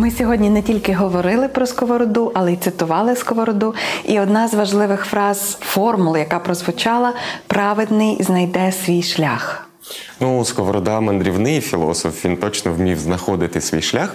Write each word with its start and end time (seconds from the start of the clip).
Ми 0.00 0.10
сьогодні 0.10 0.50
не 0.50 0.62
тільки 0.62 0.94
говорили 0.94 1.48
про 1.48 1.66
сковороду, 1.66 2.32
але 2.34 2.52
й 2.52 2.56
цитували 2.56 3.16
сковороду. 3.16 3.74
І 4.04 4.20
одна 4.20 4.48
з 4.48 4.54
важливих 4.54 5.04
фраз 5.04 5.58
формул, 5.60 6.16
яка 6.16 6.38
прозвучала 6.38 7.12
праведний 7.46 8.22
знайде 8.22 8.72
свій 8.72 9.02
шлях. 9.02 9.67
Ну, 10.20 10.44
Сковорода 10.44 11.00
мандрівний 11.00 11.60
філософ, 11.60 12.24
він 12.24 12.36
точно 12.36 12.72
вмів 12.72 12.98
знаходити 12.98 13.60
свій 13.60 13.82
шлях. 13.82 14.14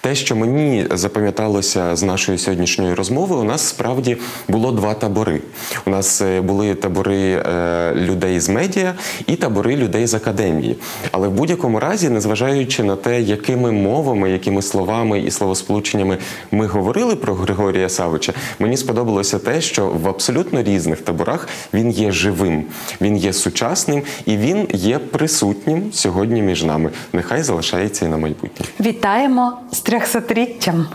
Те, 0.00 0.14
що 0.14 0.36
мені 0.36 0.86
запам'яталося 0.90 1.96
з 1.96 2.02
нашої 2.02 2.38
сьогоднішньої 2.38 2.94
розмови, 2.94 3.36
у 3.36 3.44
нас 3.44 3.68
справді 3.68 4.16
було 4.48 4.72
два 4.72 4.94
табори. 4.94 5.40
У 5.86 5.90
нас 5.90 6.20
е, 6.20 6.40
були 6.40 6.74
табори 6.74 7.32
е, 7.32 7.92
людей 7.94 8.40
з 8.40 8.48
медіа 8.48 8.94
і 9.26 9.36
табори 9.36 9.76
людей 9.76 10.06
з 10.06 10.14
академії. 10.14 10.76
Але 11.12 11.28
в 11.28 11.30
будь-якому 11.30 11.80
разі, 11.80 12.08
незважаючи 12.08 12.82
на 12.82 12.96
те, 12.96 13.20
якими 13.20 13.72
мовами, 13.72 14.30
якими 14.30 14.62
словами 14.62 15.20
і 15.20 15.30
словосполученнями 15.30 16.18
ми 16.50 16.66
говорили 16.66 17.16
про 17.16 17.34
Григорія 17.34 17.88
Савича, 17.88 18.32
мені 18.58 18.76
сподобалося 18.76 19.38
те, 19.38 19.60
що 19.60 19.86
в 19.86 20.08
абсолютно 20.08 20.62
різних 20.62 21.00
таборах 21.00 21.48
він 21.74 21.90
є 21.90 22.12
живим, 22.12 22.64
він 23.00 23.16
є 23.16 23.32
сучасним 23.32 24.02
і 24.26 24.36
він 24.36 24.68
є 24.72 24.98
присутнім 25.14 25.92
сьогодні 25.92 26.42
між 26.42 26.64
нами. 26.64 26.90
Нехай 27.12 27.42
залишається 27.42 28.06
і 28.06 28.08
на 28.08 28.16
майбутнє. 28.16 28.66
Вітаємо 28.80 29.58
з 29.72 29.80
трьохсотріччям! 29.80 30.86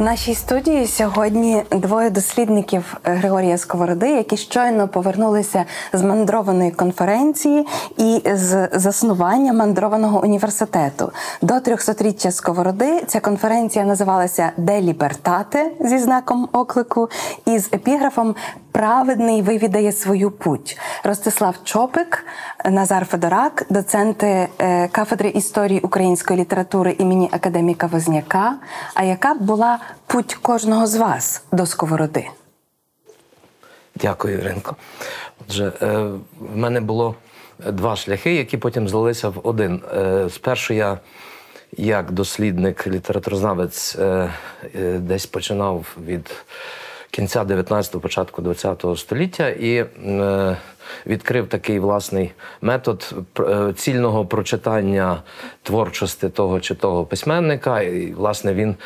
В 0.00 0.02
нашій 0.02 0.34
студії 0.34 0.86
сьогодні 0.86 1.62
двоє 1.70 2.10
дослідників 2.10 2.96
Григорія 3.04 3.58
Сковороди, 3.58 4.10
які 4.10 4.36
щойно 4.36 4.88
повернулися 4.88 5.64
з 5.92 6.02
мандрованої 6.02 6.70
конференції 6.70 7.66
і 7.96 8.22
з 8.32 8.68
заснування 8.72 9.52
мандрованого 9.52 10.22
університету. 10.22 11.12
До 11.42 11.54
300-річчя 11.54 12.30
Сковороди 12.30 13.02
ця 13.06 13.20
конференція 13.20 13.84
називалася 13.84 14.52
Де 14.56 14.80
лібертате 14.80 15.70
зі 15.80 15.98
знаком 15.98 16.48
оклику 16.52 17.08
і 17.46 17.58
з 17.58 17.66
епіграфом 17.66 18.34
Праведний 18.72 19.42
вивідає 19.42 19.92
свою 19.92 20.30
путь. 20.30 20.78
Ростислав 21.04 21.54
Чопик, 21.64 22.24
Назар 22.64 23.06
Федорак, 23.06 23.66
доценти 23.70 24.48
е, 24.58 24.88
кафедри 24.88 25.28
історії 25.28 25.80
української 25.80 26.40
літератури 26.40 26.96
імені 26.98 27.28
академіка 27.32 27.86
Возняка. 27.86 28.54
А 28.94 29.02
яка 29.02 29.34
була 29.34 29.78
путь 30.06 30.34
кожного 30.34 30.86
з 30.86 30.96
вас 30.96 31.42
до 31.52 31.66
сковороди? 31.66 32.28
Дякую, 33.94 34.38
Іринко. 34.38 34.76
Отже, 35.48 35.72
е, 35.82 35.86
в 36.40 36.56
мене 36.56 36.80
було 36.80 37.14
два 37.58 37.96
шляхи, 37.96 38.34
які 38.34 38.56
потім 38.56 38.88
злилися 38.88 39.28
в 39.28 39.40
один. 39.42 39.82
Е, 39.96 40.28
Спершу 40.30 40.74
я, 40.74 40.98
як 41.76 42.10
дослідник, 42.10 42.86
літературознавець, 42.86 43.96
е, 43.98 44.30
десь 44.98 45.26
починав 45.26 45.96
від 46.06 46.44
кінця 47.10 47.44
19-го, 47.44 48.00
початку 48.00 48.42
20-го 48.42 48.96
століття 48.96 49.48
і 49.48 49.86
відкрив 51.06 51.48
такий 51.48 51.78
власний 51.78 52.32
метод 52.60 53.14
цільного 53.76 54.26
прочитання 54.26 55.22
творчості 55.62 56.28
того 56.28 56.60
чи 56.60 56.74
того 56.74 57.04
письменника. 57.04 57.80
І, 57.82 58.12
власне, 58.12 58.54
він 58.54 58.76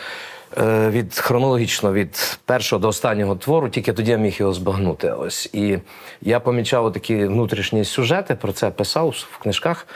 від 0.91 1.19
хронологічно 1.19 1.93
від 1.93 2.39
першого 2.45 2.81
до 2.81 2.89
останнього 2.89 3.37
твору, 3.37 3.69
тільки 3.69 3.93
тоді 3.93 4.11
я 4.11 4.17
міг 4.17 4.37
його 4.39 4.53
збагнути. 4.53 5.11
Ось 5.11 5.51
і 5.53 5.79
я 6.23 6.41
помічав 6.41 6.93
такі 6.93 7.27
внутрішні 7.27 7.85
сюжети, 7.85 8.35
про 8.35 8.53
це 8.53 8.71
писав 8.71 9.15
в 9.31 9.39
книжках. 9.39 9.87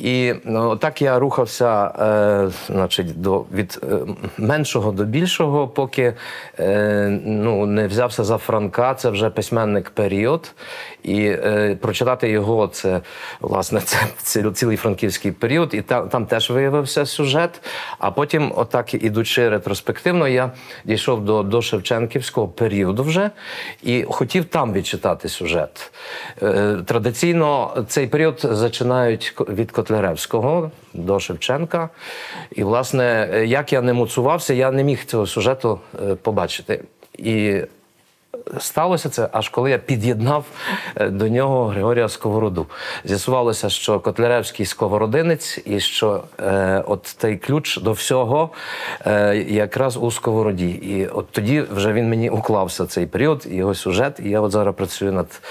І 0.00 0.34
ну, 0.44 0.76
так 0.76 1.02
я 1.02 1.18
рухався 1.18 1.86
е, 1.86 2.50
значить, 2.66 3.20
до, 3.20 3.44
від 3.54 3.80
е, 3.82 3.96
меншого 4.38 4.92
до 4.92 5.04
більшого, 5.04 5.68
поки 5.68 6.14
е, 6.58 7.20
ну, 7.24 7.66
не 7.66 7.86
взявся 7.86 8.24
за 8.24 8.38
Франка, 8.38 8.94
це 8.94 9.10
вже 9.10 9.30
письменник 9.30 9.90
період. 9.90 10.52
І 11.02 11.24
е, 11.24 11.76
прочитати 11.80 12.30
його 12.30 12.66
це 12.66 13.00
власне 13.40 13.80
це, 13.80 13.98
це 14.16 14.50
цілий 14.50 14.76
франківський 14.76 15.32
період, 15.32 15.74
і 15.74 15.82
там, 15.82 16.08
там 16.08 16.26
теж 16.26 16.50
виявився 16.50 17.06
сюжет. 17.06 17.62
А 17.98 18.10
потім, 18.10 18.52
отак 18.56 18.94
ідучи 18.94 19.48
ретроспективно, 19.48 20.28
я 20.28 20.50
дійшов 20.84 21.24
до, 21.24 21.42
до 21.42 21.62
Шевченківського 21.62 22.48
періоду 22.48 23.02
вже 23.02 23.30
і 23.82 24.04
хотів 24.08 24.44
там 24.44 24.72
відчитати 24.72 25.28
сюжет. 25.28 25.92
Е, 26.42 26.76
традиційно 26.86 27.70
цей 27.88 28.06
період 28.06 28.40
зачинають 28.42 29.34
від 29.48 29.70
Котляревського 29.90 30.70
до 30.94 31.20
Шевченка. 31.20 31.88
І, 32.52 32.64
власне, 32.64 33.30
е, 33.32 33.46
як 33.46 33.72
я 33.72 33.82
не 33.82 33.92
муцувався, 33.92 34.54
я 34.54 34.70
не 34.70 34.84
міг 34.84 35.04
цього 35.04 35.26
сюжету 35.26 35.80
е, 36.08 36.14
побачити. 36.14 36.84
І 37.18 37.60
Сталося 38.58 39.08
це 39.08 39.28
аж 39.32 39.48
коли 39.48 39.70
я 39.70 39.78
під'єднав 39.78 40.44
е, 40.96 41.08
до 41.08 41.28
нього 41.28 41.66
Григорія 41.66 42.08
Сковороду. 42.08 42.66
З'ясувалося, 43.04 43.68
що 43.68 44.00
Котляревський 44.00 44.66
сковородинець, 44.66 45.58
і 45.64 45.80
що 45.80 46.22
е, 46.40 46.84
от 46.86 47.16
той 47.20 47.36
ключ 47.36 47.78
до 47.78 47.92
всього 47.92 48.50
е, 49.06 49.36
якраз 49.36 49.96
у 49.96 50.10
сковороді. 50.10 50.70
І 50.70 51.06
от 51.06 51.30
тоді 51.30 51.60
вже 51.60 51.92
він 51.92 52.08
мені 52.08 52.30
уклався 52.30 52.86
цей 52.86 53.06
період, 53.06 53.46
його 53.50 53.74
сюжет. 53.74 54.20
І 54.24 54.30
я 54.30 54.40
от 54.40 54.52
зараз 54.52 54.74
працюю 54.74 55.12
над 55.12 55.42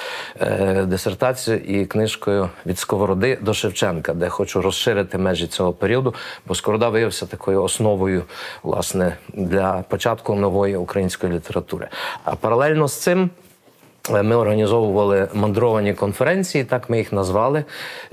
е, 0.42 0.84
дисертацією 0.88 1.82
і 1.82 1.86
книжкою 1.86 2.50
від 2.66 2.80
Сковороди 2.80 3.38
до 3.42 3.54
Шевченка, 3.54 4.14
де 4.14 4.30
хочу 4.30 4.62
розширити 4.62 5.18
межі 5.18 5.48
цього 5.48 5.74
періоду, 5.74 6.14
бо 6.46 6.56
Сковорода 6.56 6.90
виявився 6.90 7.26
такою 7.26 7.64
основою 7.64 8.24
власне 8.64 9.18
для 9.34 9.84
початку 9.90 10.36
нової 10.36 10.76
української 10.76 11.34
літератури. 11.34 11.88
А 12.24 12.36
паралельно 12.36 12.79
з 12.88 12.94
цим. 12.94 13.30
Е, 14.16 14.24
Ми 14.24 14.36
організовували 14.36 15.28
мандровані 15.34 15.94
конференції, 15.94 16.64
так 16.64 16.90
ми 16.90 16.98
їх 16.98 17.14
назвали. 17.14 17.64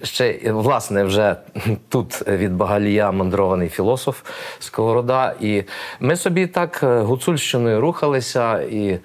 Ще 0.03 0.39
е, 0.45 0.53
власне 0.53 1.05
вже 1.05 1.37
тут 1.89 2.29
від 2.29 2.53
Багалія 2.57 3.13
мандрований 3.13 3.69
філософ 3.69 4.23
Сковорода. 4.59 5.35
І 5.41 5.63
ми 6.01 6.17
собі 6.17 6.47
так 6.47 6.81
е, 6.83 7.01
гуцульщиною 7.01 7.81
рухалися, 7.81 8.61
і 8.61 8.99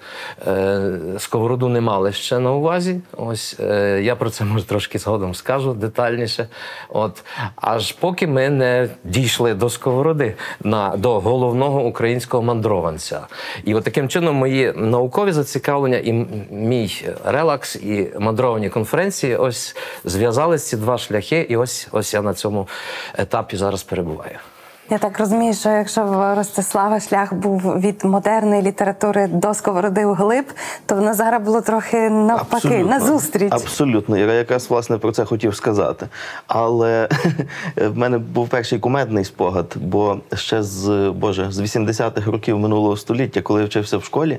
е, 0.46 0.90
сковороду 1.18 1.68
не 1.68 1.80
мали 1.80 2.12
ще 2.12 2.38
на 2.38 2.52
увазі. 2.52 3.00
Ось 3.16 3.56
е, 3.60 4.00
я 4.02 4.16
про 4.16 4.30
це 4.30 4.44
може 4.44 4.64
трошки 4.66 4.98
згодом 4.98 5.34
скажу 5.34 5.72
детальніше. 5.74 6.48
От 6.88 7.24
аж 7.56 7.92
поки 7.92 8.26
ми 8.26 8.48
не 8.50 8.88
дійшли 9.04 9.54
до 9.54 9.70
сковороди 9.70 10.34
на 10.64 10.96
до 10.96 11.20
головного 11.20 11.84
українського 11.84 12.42
мандрованця. 12.42 13.20
І 13.64 13.74
от 13.74 13.84
таким 13.84 14.08
чином 14.08 14.36
мої 14.36 14.72
наукові 14.76 15.32
зацікавлення 15.32 15.98
і 15.98 16.10
м- 16.10 16.26
мій 16.82 17.08
релакс, 17.24 17.76
і 17.76 18.12
мандровані 18.18 18.68
конференції 18.68 19.36
ось 19.36 19.76
зв'язались 20.04 20.68
ці 20.68 20.76
два 20.76 20.98
шляхи, 20.98 21.46
і 21.48 21.56
ось 21.56 21.88
ось 21.92 22.14
я 22.14 22.22
на 22.22 22.34
цьому 22.34 22.68
етапі 23.18 23.56
зараз 23.56 23.82
перебуваю. 23.82 24.38
Я 24.90 24.98
так 24.98 25.18
розумію, 25.18 25.54
що 25.54 25.68
якщо 25.68 26.04
в 26.04 26.34
Ростислава 26.34 27.00
шлях 27.00 27.34
був 27.34 27.80
від 27.80 28.04
модерної 28.04 28.62
літератури 28.62 29.26
до 29.26 29.54
сковороди 29.54 30.04
у 30.04 30.12
глиб, 30.12 30.44
то 30.86 30.94
в 30.94 31.00
Назара 31.00 31.38
було 31.38 31.60
трохи 31.60 32.10
навпаки, 32.10 32.78
на 32.78 33.00
зустріч. 33.00 33.52
Абсолютно. 33.52 34.18
Я 34.18 34.32
якраз 34.32 34.70
власне 34.70 34.98
про 34.98 35.12
це 35.12 35.24
хотів 35.24 35.56
сказати. 35.56 36.08
Але 36.46 37.08
в 37.76 37.98
мене 37.98 38.18
був 38.18 38.48
перший 38.48 38.78
кумедний 38.78 39.24
спогад, 39.24 39.76
бо 39.76 40.20
ще 40.34 40.62
з 40.62 41.10
Боже, 41.16 41.46
з 41.50 41.60
80-х 41.60 42.30
років 42.30 42.58
минулого 42.58 42.96
століття, 42.96 43.42
коли 43.42 43.60
я 43.60 43.66
вчився 43.66 43.96
в 43.96 44.04
школі, 44.04 44.38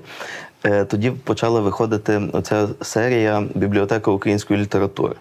тоді 0.88 1.12
почала 1.12 1.60
виходити 1.60 2.22
оця 2.34 2.68
серія 2.82 3.44
бібліотека 3.56 4.12
української 4.12 4.60
літератури. 4.60 5.16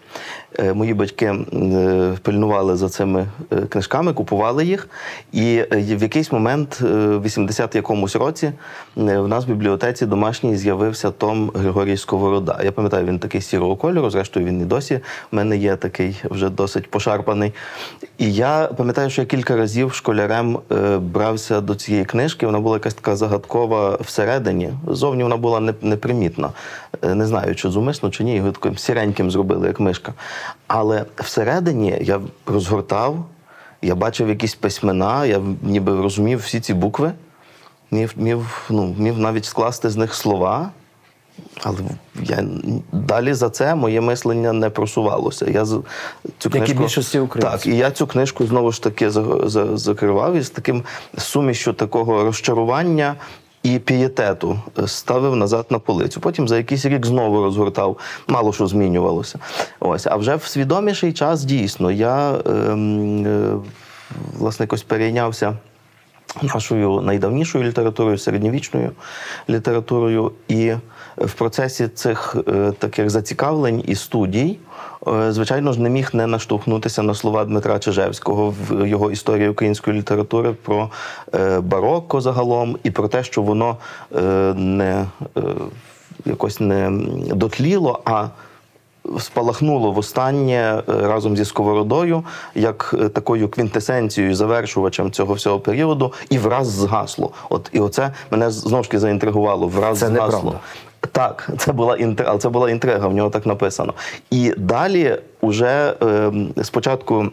Е, 0.58 0.72
Мої 0.72 0.94
батьки 0.94 1.26
е, 1.26 2.14
пильнували 2.22 2.76
за 2.76 2.88
цими 2.88 3.26
е, 3.52 3.56
книжками, 3.56 4.12
купували 4.12 4.64
їх. 4.64 4.88
І 5.32 5.62
в 5.70 6.02
якийсь 6.02 6.32
момент, 6.32 6.80
в 6.80 7.22
80 7.22 7.74
якомусь 7.74 8.16
році, 8.16 8.52
в 8.96 9.28
нас 9.28 9.44
в 9.44 9.48
бібліотеці 9.48 10.06
домашній 10.06 10.56
з'явився 10.56 11.10
Том 11.10 11.50
Григорій 11.54 11.96
Сковорода. 11.96 12.60
Я 12.64 12.72
пам'ятаю, 12.72 13.06
він 13.06 13.18
такий 13.18 13.40
сірого 13.40 13.76
кольору, 13.76 14.10
зрештою 14.10 14.46
він 14.46 14.60
і 14.60 14.64
досі 14.64 15.00
в 15.32 15.36
мене 15.36 15.56
є 15.56 15.76
такий 15.76 16.22
вже 16.24 16.48
досить 16.48 16.90
пошарпаний. 16.90 17.52
І 18.18 18.34
я 18.34 18.68
пам'ятаю, 18.76 19.10
що 19.10 19.22
я 19.22 19.26
кілька 19.26 19.56
разів 19.56 19.92
школярем 19.94 20.58
брався 21.00 21.60
до 21.60 21.74
цієї 21.74 22.04
книжки. 22.04 22.46
Вона 22.46 22.60
була 22.60 22.76
якась 22.76 22.94
така 22.94 23.16
загадкова 23.16 23.98
всередині. 24.00 24.70
Зовні 24.86 25.22
вона 25.22 25.36
була 25.36 25.60
непримітна. 25.82 26.50
Е, 27.02 27.14
Не 27.14 27.26
знаю, 27.26 27.54
чи 27.54 27.70
зумисно, 27.70 28.10
чи 28.10 28.24
ні. 28.24 28.34
Його 28.34 28.52
таким 28.52 28.78
сіреньким 28.78 29.30
зробили, 29.30 29.66
як 29.68 29.80
мишка. 29.80 30.12
Але 30.66 31.04
всередині 31.16 31.98
я 32.00 32.20
розгортав, 32.46 33.24
я 33.82 33.94
бачив 33.94 34.28
якісь 34.28 34.54
письмена, 34.54 35.26
я 35.26 35.40
ніби 35.62 36.00
розумів 36.02 36.38
всі 36.38 36.60
ці 36.60 36.74
букви, 36.74 37.12
міг, 37.90 38.12
міг, 38.16 38.36
ну, 38.70 38.94
міг 38.98 39.18
навіть 39.18 39.44
скласти 39.44 39.90
з 39.90 39.96
них 39.96 40.14
слова. 40.14 40.70
Але 41.62 41.76
я 42.22 42.44
далі 42.92 43.34
за 43.34 43.50
це 43.50 43.74
моє 43.74 44.00
мислення 44.00 44.52
не 44.52 44.70
просувалося. 44.70 45.46
Я 45.50 45.64
цю 45.66 45.84
Як 46.54 46.68
і 46.68 46.74
більшості 46.74 47.18
українців. 47.18 47.58
Так, 47.60 47.66
і 47.74 47.76
я 47.76 47.90
цю 47.90 48.06
книжку 48.06 48.46
знову 48.46 48.72
ж 48.72 48.82
таки 48.82 49.10
за- 49.10 49.48
за- 49.48 49.76
закривав 49.76 50.34
із 50.34 50.50
таким 50.50 50.82
сумішю 51.18 51.72
такого 51.72 52.24
розчарування 52.24 53.14
і 53.62 53.78
пієтету 53.78 54.60
е, 54.78 54.88
ставив 54.88 55.36
назад 55.36 55.66
на 55.70 55.78
полицю. 55.78 56.20
Потім 56.20 56.48
за 56.48 56.56
якийсь 56.56 56.86
рік 56.86 57.06
знову 57.06 57.42
розгортав, 57.42 57.98
мало 58.28 58.52
що 58.52 58.66
змінювалося. 58.66 59.38
Ось, 59.80 60.06
а 60.06 60.16
вже 60.16 60.36
в 60.36 60.44
свідоміший 60.44 61.12
час 61.12 61.44
дійсно 61.44 61.90
я 61.90 62.34
ем, 62.46 63.26
е, 63.26 63.56
власне 64.38 64.64
якось 64.64 64.82
перейнявся 64.82 65.56
нашою 66.42 67.00
найдавнішою 67.00 67.64
літературою, 67.64 68.18
середньовічною 68.18 68.90
літературою. 69.48 70.32
І 70.48 70.72
в 71.16 71.32
процесі 71.32 71.88
цих 71.88 72.36
е, 72.48 72.72
таких 72.78 73.10
зацікавлень 73.10 73.84
і 73.86 73.94
студій, 73.94 74.58
е, 75.08 75.32
звичайно 75.32 75.72
ж, 75.72 75.80
не 75.80 75.90
міг 75.90 76.10
не 76.12 76.26
наштовхнутися 76.26 77.02
на 77.02 77.14
слова 77.14 77.44
Дмитра 77.44 77.78
Чижевського 77.78 78.54
в 78.68 78.88
його 78.88 79.10
історії 79.10 79.48
української 79.48 79.98
літератури 79.98 80.52
про 80.52 80.90
е, 81.34 81.60
барокко 81.60 82.20
загалом 82.20 82.78
і 82.84 82.90
про 82.90 83.08
те, 83.08 83.24
що 83.24 83.42
воно 83.42 83.76
не 84.54 85.06
якось 86.24 86.60
не 86.60 86.90
дотліло, 87.34 88.00
а 88.04 88.26
спалахнуло 89.18 89.92
востаннє 89.92 90.82
разом 90.86 91.36
зі 91.36 91.44
сковородою, 91.44 92.24
як 92.54 92.94
такою 93.12 93.48
квінтесенцією, 93.48 94.34
завершувачем 94.34 95.10
цього 95.10 95.34
всього 95.34 95.60
періоду, 95.60 96.12
і 96.30 96.38
враз 96.38 96.68
згасло. 96.68 97.30
От 97.50 97.70
і 97.72 97.80
оце 97.80 98.12
мене 98.30 98.50
знову 98.50 98.82
ж 98.82 98.90
таки 98.90 98.98
заінтригувало. 98.98 99.68
Враз 99.68 99.98
Це 99.98 100.06
згасло. 100.06 100.26
неправда. 100.26 100.60
Так, 101.12 101.50
це 101.58 101.72
була 101.72 101.96
інтрига, 101.96 102.38
це 102.38 102.48
була 102.48 102.70
інтрига, 102.70 103.08
в 103.08 103.14
нього 103.14 103.30
так 103.30 103.46
написано. 103.46 103.94
І 104.30 104.54
далі, 104.56 105.18
уже 105.40 105.94
е, 106.02 106.32
спочатку. 106.62 107.26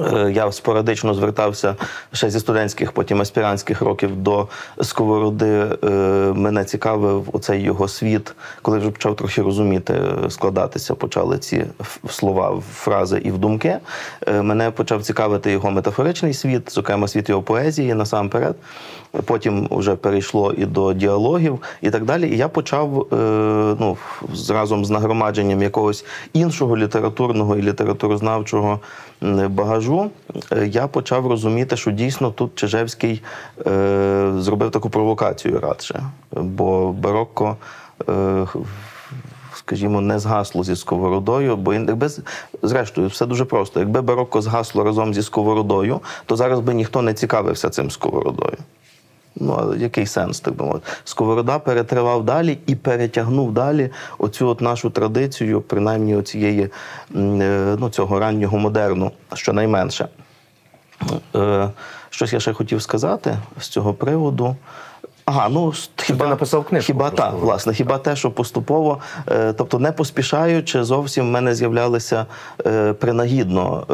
Е, 0.00 0.30
Я 0.32 0.52
спорадично 0.52 1.14
звертався 1.14 1.76
ще 2.12 2.30
зі 2.30 2.40
студентських, 2.40 2.92
потім 2.92 3.20
аспірантських 3.20 3.82
років 3.82 4.16
до 4.16 4.48
сковороди. 4.82 5.66
Е, 5.84 5.88
Мене 6.34 6.64
цікавив 6.64 7.28
оцей 7.32 7.62
його 7.62 7.88
світ, 7.88 8.34
коли 8.62 8.78
вже 8.78 8.90
почав 8.90 9.16
трохи 9.16 9.42
розуміти, 9.42 9.94
е, 10.26 10.30
складатися, 10.30 10.94
почали 10.94 11.38
ці 11.38 11.64
слова, 12.10 12.62
фрази 12.74 13.22
і 13.24 13.30
в 13.30 13.38
думки. 13.38 13.78
Мене 14.42 14.70
почав 14.70 15.02
цікавити 15.02 15.50
його 15.50 15.70
метафоричний 15.70 16.34
світ, 16.34 16.72
зокрема 16.72 17.08
світ 17.08 17.28
його 17.28 17.42
поезії 17.42 17.94
насамперед. 17.94 18.56
Потім 19.24 19.68
вже 19.70 19.96
перейшло 19.96 20.52
і 20.52 20.66
до 20.66 20.92
діалогів, 20.92 21.58
і 21.82 21.90
так 21.90 22.04
далі. 22.04 22.28
І 22.28 22.36
я 22.36 22.48
почав 22.48 23.06
ну, 23.80 23.96
разом 24.48 24.84
з 24.84 24.90
нагромадженням 24.90 25.62
якогось 25.62 26.04
іншого 26.32 26.76
літературного 26.76 27.56
і 27.56 27.62
літературознавчого 27.62 28.80
багажу, 29.48 29.77
е, 30.52 30.66
я 30.66 30.86
почав 30.86 31.26
розуміти, 31.26 31.76
що 31.76 31.90
дійсно 31.90 32.30
тут 32.30 32.54
Чижевський 32.54 33.22
е, 33.66 34.32
зробив 34.38 34.70
таку 34.70 34.90
провокацію 34.90 35.60
радше. 35.60 36.02
Бо 36.32 36.92
барокко. 36.92 37.56
Е, 38.08 38.46
Скажімо, 39.54 40.00
не 40.00 40.18
згасло 40.18 40.64
зі 40.64 40.76
сковородою, 40.76 41.56
бо 41.56 41.74
якби 41.74 42.08
зрештою 42.62 43.08
все 43.08 43.26
дуже 43.26 43.44
просто. 43.44 43.80
Якби 43.80 44.00
барокко 44.00 44.42
згасло 44.42 44.84
разом 44.84 45.14
зі 45.14 45.22
сковородою, 45.22 46.00
то 46.26 46.36
зараз 46.36 46.60
би 46.60 46.74
ніхто 46.74 47.02
не 47.02 47.14
цікавився 47.14 47.70
цим 47.70 47.90
сковородою. 47.90 48.56
Ну, 49.40 49.72
а 49.72 49.76
який 49.76 50.06
сенс, 50.06 50.40
так 50.40 50.54
би 50.54 50.64
мовити? 50.64 50.86
Сковорода 51.04 51.58
перетривав 51.58 52.24
далі 52.24 52.58
і 52.66 52.74
перетягнув 52.74 53.52
далі 53.52 53.90
оцю 54.18 54.48
от 54.48 54.60
нашу 54.60 54.90
традицію, 54.90 55.60
принаймні 55.60 56.16
оцієї, 56.16 56.62
е, 56.62 56.70
ну, 57.78 57.90
цього 57.90 58.18
раннього 58.18 58.58
модерну, 58.58 59.10
щонайменше. 59.34 60.08
Е, 61.36 61.70
Щось 62.10 62.32
я 62.32 62.40
ще 62.40 62.52
хотів 62.52 62.82
сказати 62.82 63.38
з 63.60 63.68
цього 63.68 63.94
приводу. 63.94 64.56
Ага, 65.24 65.48
ну 65.48 65.72
хіба 65.96 66.26
написав 66.26 66.64
книжку 66.64 66.86
Хіба 66.86 67.10
так, 67.10 67.34
власне, 67.34 67.74
хіба 67.74 67.98
те, 67.98 68.16
що 68.16 68.30
поступово, 68.30 68.98
е, 69.30 69.52
тобто 69.52 69.78
не 69.78 69.92
поспішаючи, 69.92 70.84
зовсім 70.84 71.26
в 71.26 71.30
мене 71.30 71.54
з'являлися 71.54 72.26
принагідно. 72.98 73.86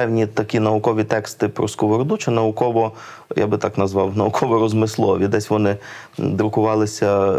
Певні 0.00 0.26
такі 0.26 0.60
наукові 0.60 1.04
тексти 1.04 1.48
про 1.48 1.68
сковороду, 1.68 2.16
чи 2.16 2.30
науково, 2.30 2.92
я 3.36 3.46
би 3.46 3.58
так 3.58 3.78
назвав, 3.78 4.16
науково-розмислові. 4.16 5.28
Десь 5.28 5.50
вони 5.50 5.76
друкувалися 6.18 7.32
е, 7.32 7.36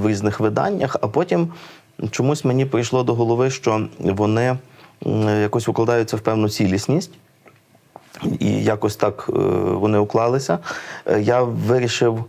в 0.00 0.08
різних 0.08 0.40
виданнях, 0.40 0.96
а 1.00 1.08
потім 1.08 1.52
чомусь 2.10 2.44
мені 2.44 2.64
прийшло 2.64 3.02
до 3.02 3.14
голови, 3.14 3.50
що 3.50 3.86
вони 3.98 4.58
якось 5.40 5.68
укладаються 5.68 6.16
в 6.16 6.20
певну 6.20 6.48
цілісність. 6.48 7.10
І 8.38 8.64
якось 8.64 8.96
так 8.96 9.26
е, 9.28 9.32
вони 9.72 9.98
уклалися. 9.98 10.58
Е, 11.06 11.20
Я 11.20 11.42
вирішив 11.42 12.24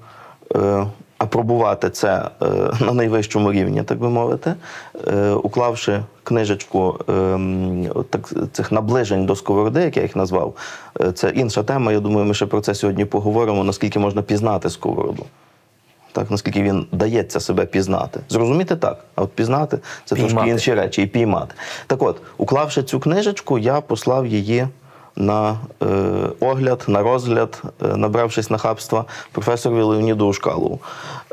апробувати 1.18 1.90
це 1.90 2.30
е, 2.42 2.46
на 2.80 2.94
найвищому 2.94 3.52
рівні, 3.52 3.84
так 3.84 3.98
би 3.98 4.10
мовити, 4.10 4.54
е, 5.08 5.32
уклавши 5.32 6.04
книжечку 6.24 7.00
е, 7.10 7.40
так, 8.10 8.34
цих 8.52 8.72
наближень 8.72 9.26
до 9.26 9.36
сковороди, 9.36 9.82
як 9.82 9.98
я 9.98 10.04
їх 10.04 10.16
назвав. 10.16 10.56
Е, 11.02 11.12
Це 11.12 11.30
інша 11.30 11.64
тема. 11.64 11.92
Я 11.92 12.00
думаю, 12.00 12.26
ми 12.26 12.34
ще 12.34 12.46
про 12.46 12.62
це 12.62 12.76
сьогодні 12.76 13.06
поговоримо, 13.06 13.64
наскільки 13.64 14.00
можна 14.00 14.22
пізнати 14.22 14.70
сковороду. 14.70 15.26
Так, 16.12 16.32
наскільки 16.32 16.62
він 16.64 16.86
дається 16.92 17.40
себе 17.40 17.66
пізнати. 17.66 18.20
Зрозуміти 18.30 18.76
так, 18.76 19.06
а 19.16 19.22
от 19.22 19.32
пізнати 19.32 19.80
це 20.06 20.16
трошки 20.16 20.50
інші 20.50 20.74
речі, 20.74 21.02
і 21.02 21.08
піймати. 21.08 21.56
Так 21.88 22.02
от, 22.02 22.22
уклавши 22.38 22.84
цю 22.84 23.00
книжечку, 23.00 23.58
я 23.60 23.82
послав 23.82 24.28
її 24.28 24.68
на 25.18 25.58
е, 25.82 25.86
огляд, 26.40 26.84
на 26.88 27.04
розгляд, 27.04 27.62
е, 27.82 27.98
набравшись 27.98 28.50
нахабства 28.50 29.06
професорові 29.32 29.82
Леоніду 29.82 30.28
Ушкалову 30.28 30.80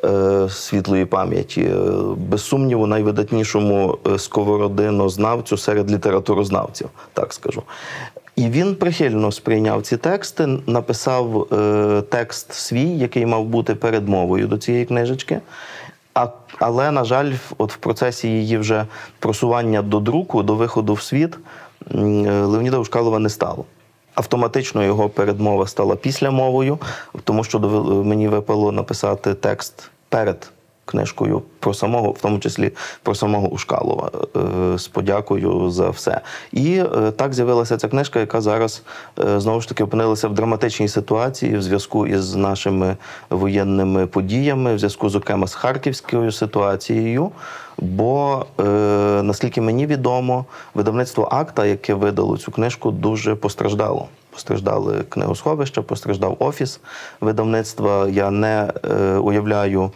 е, 0.04 0.48
світлої 0.50 1.04
пам'яті. 1.04 1.70
Без 2.16 2.44
сумніву, 2.44 2.86
найвидатнішому 2.86 3.98
сковородинознавцю 4.18 5.56
серед 5.56 5.90
літературознавців, 5.90 6.88
так 7.12 7.32
скажу. 7.32 7.62
І 8.36 8.48
він 8.48 8.74
прихильно 8.74 9.32
сприйняв 9.32 9.82
ці 9.82 9.96
тексти, 9.96 10.46
написав 10.66 11.52
е, 11.52 12.02
текст 12.08 12.52
свій, 12.52 12.88
який 12.98 13.26
мав 13.26 13.44
бути 13.44 13.74
передмовою 13.74 14.46
до 14.48 14.58
цієї 14.58 14.84
книжечки. 14.84 15.40
А, 16.14 16.28
але, 16.58 16.90
на 16.90 17.04
жаль, 17.04 17.32
от 17.58 17.72
в 17.72 17.76
процесі 17.76 18.28
її 18.28 18.58
вже 18.58 18.86
просування 19.18 19.82
до 19.82 20.00
друку, 20.00 20.42
до 20.42 20.54
виходу 20.54 20.94
в 20.94 21.02
світ, 21.02 21.38
Леоніда 21.90 22.78
Ушкалова 22.78 23.18
не 23.18 23.28
стало. 23.28 23.64
Автоматично 24.14 24.85
його 24.85 25.09
передмова 25.09 25.66
стала 25.66 25.97
післямовою, 25.97 26.78
тому 27.25 27.44
що 27.44 27.59
мені 28.04 28.28
випало 28.28 28.73
написати 28.73 29.35
текст 29.35 29.90
перед 30.09 30.50
книжкою 30.84 31.42
про 31.60 31.74
самого, 31.74 32.10
в 32.10 32.18
тому 32.18 32.38
числі 32.38 32.70
про 33.02 33.14
самого 33.14 33.48
Ушкалова, 33.48 34.10
е, 34.36 34.78
з 34.78 34.88
подякою 34.88 35.70
за 35.70 35.90
все. 35.90 36.20
І 36.52 36.76
е, 36.76 37.10
так 37.10 37.34
з'явилася 37.34 37.76
ця 37.76 37.88
книжка, 37.88 38.20
яка 38.20 38.40
зараз 38.40 38.82
е, 39.18 39.40
знову 39.40 39.60
ж 39.60 39.68
таки 39.68 39.84
опинилася 39.84 40.28
в 40.28 40.34
драматичній 40.34 40.88
ситуації 40.88 41.56
в 41.56 41.62
зв'язку 41.62 42.06
із 42.06 42.34
нашими 42.34 42.96
воєнними 43.30 44.06
подіями, 44.06 44.74
в 44.74 44.78
зв'язку, 44.78 45.08
зокрема, 45.08 45.46
з 45.46 45.54
харківською 45.54 46.32
ситуацією. 46.32 47.30
Бо, 47.78 48.46
е, 48.60 48.64
наскільки 49.22 49.60
мені 49.60 49.86
відомо, 49.86 50.44
видавництво 50.74 51.28
Акта, 51.30 51.66
яке 51.66 51.94
видало 51.94 52.36
цю 52.36 52.52
книжку, 52.52 52.90
дуже 52.90 53.34
постраждало. 53.34 54.08
Постраждали 54.30 55.04
книгосховища, 55.08 55.82
постраждав 55.82 56.36
офіс 56.38 56.80
видавництва. 57.20 58.08
Я 58.08 58.30
не 58.30 58.72
е, 58.84 59.16
уявляю 59.16 59.90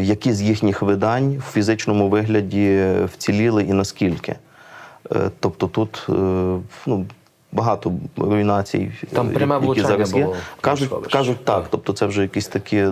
які 0.00 0.32
з 0.32 0.42
їхніх 0.42 0.82
видань 0.82 1.38
в 1.38 1.52
фізичному 1.52 2.08
вигляді 2.08 2.86
вціліли 3.04 3.62
і 3.62 3.72
наскільки. 3.72 4.34
Е, 5.12 5.30
Тобто 5.40 5.66
тут 5.66 6.06
е, 6.08 6.12
ну, 6.86 7.06
багато 7.52 7.92
руйнацій, 8.16 8.92
Там 9.12 9.28
е, 9.30 9.32
пряме 9.32 9.66
які 9.66 9.80
зараз 9.80 10.14
є. 10.14 10.24
було 10.24 10.36
Кажуть, 10.60 10.90
кажуть 11.12 11.44
так. 11.44 11.66
Тобто 11.70 11.92
це 11.92 12.06
вже 12.06 12.22
якісь 12.22 12.48
такі 12.48 12.86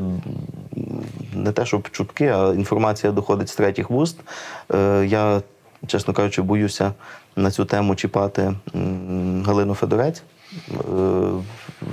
не 1.35 1.53
те, 1.53 1.67
щоб 1.67 1.91
чутки, 1.91 2.27
а 2.27 2.53
інформація 2.55 3.13
доходить 3.13 3.49
з 3.49 3.55
третіх 3.57 3.91
вуст. 3.91 4.19
Е, 4.75 5.07
Я, 5.09 5.43
чесно 5.87 6.15
кажучи, 6.15 6.43
боюся 6.43 6.93
на 7.37 7.51
цю 7.51 7.65
тему 7.65 7.95
чіпати 7.95 8.53
Галину 9.47 9.75
Федорець, 9.75 10.19
е, 10.19 10.36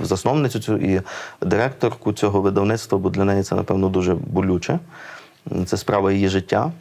засновницю 0.02 0.60
цю 0.60 0.76
і 0.76 1.02
директорку 1.40 2.12
цього 2.12 2.40
видавництва, 2.40 2.98
бо 2.98 3.10
для 3.10 3.24
неї 3.24 3.42
це, 3.42 3.54
напевно, 3.54 3.88
дуже 3.88 4.14
болюче. 4.14 4.78
Це 5.66 5.76
справа 5.76 6.12
її 6.12 6.28
життя. 6.28 6.72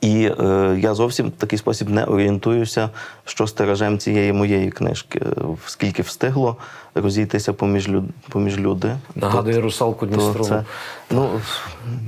І 0.00 0.30
е, 0.40 0.76
я 0.80 0.94
зовсім 0.94 1.28
в 1.28 1.30
такий 1.30 1.58
спосіб 1.58 1.90
не 1.90 2.04
орієнтуюся, 2.04 2.90
що 3.24 3.46
з 3.46 3.52
тиражем 3.52 3.98
цієї 3.98 4.32
моєї 4.32 4.70
книжки, 4.70 5.18
е, 5.18 5.42
скільки 5.66 6.02
встигло 6.02 6.56
розійтися 6.94 7.52
поміж, 7.52 7.88
люд, 7.88 8.04
поміж 8.28 8.58
люди. 8.58 8.96
Нагадує 9.14 9.60
русалку 9.60 10.06
Дністрову. 10.06 10.44
це, 10.44 10.64
ну, 11.10 11.30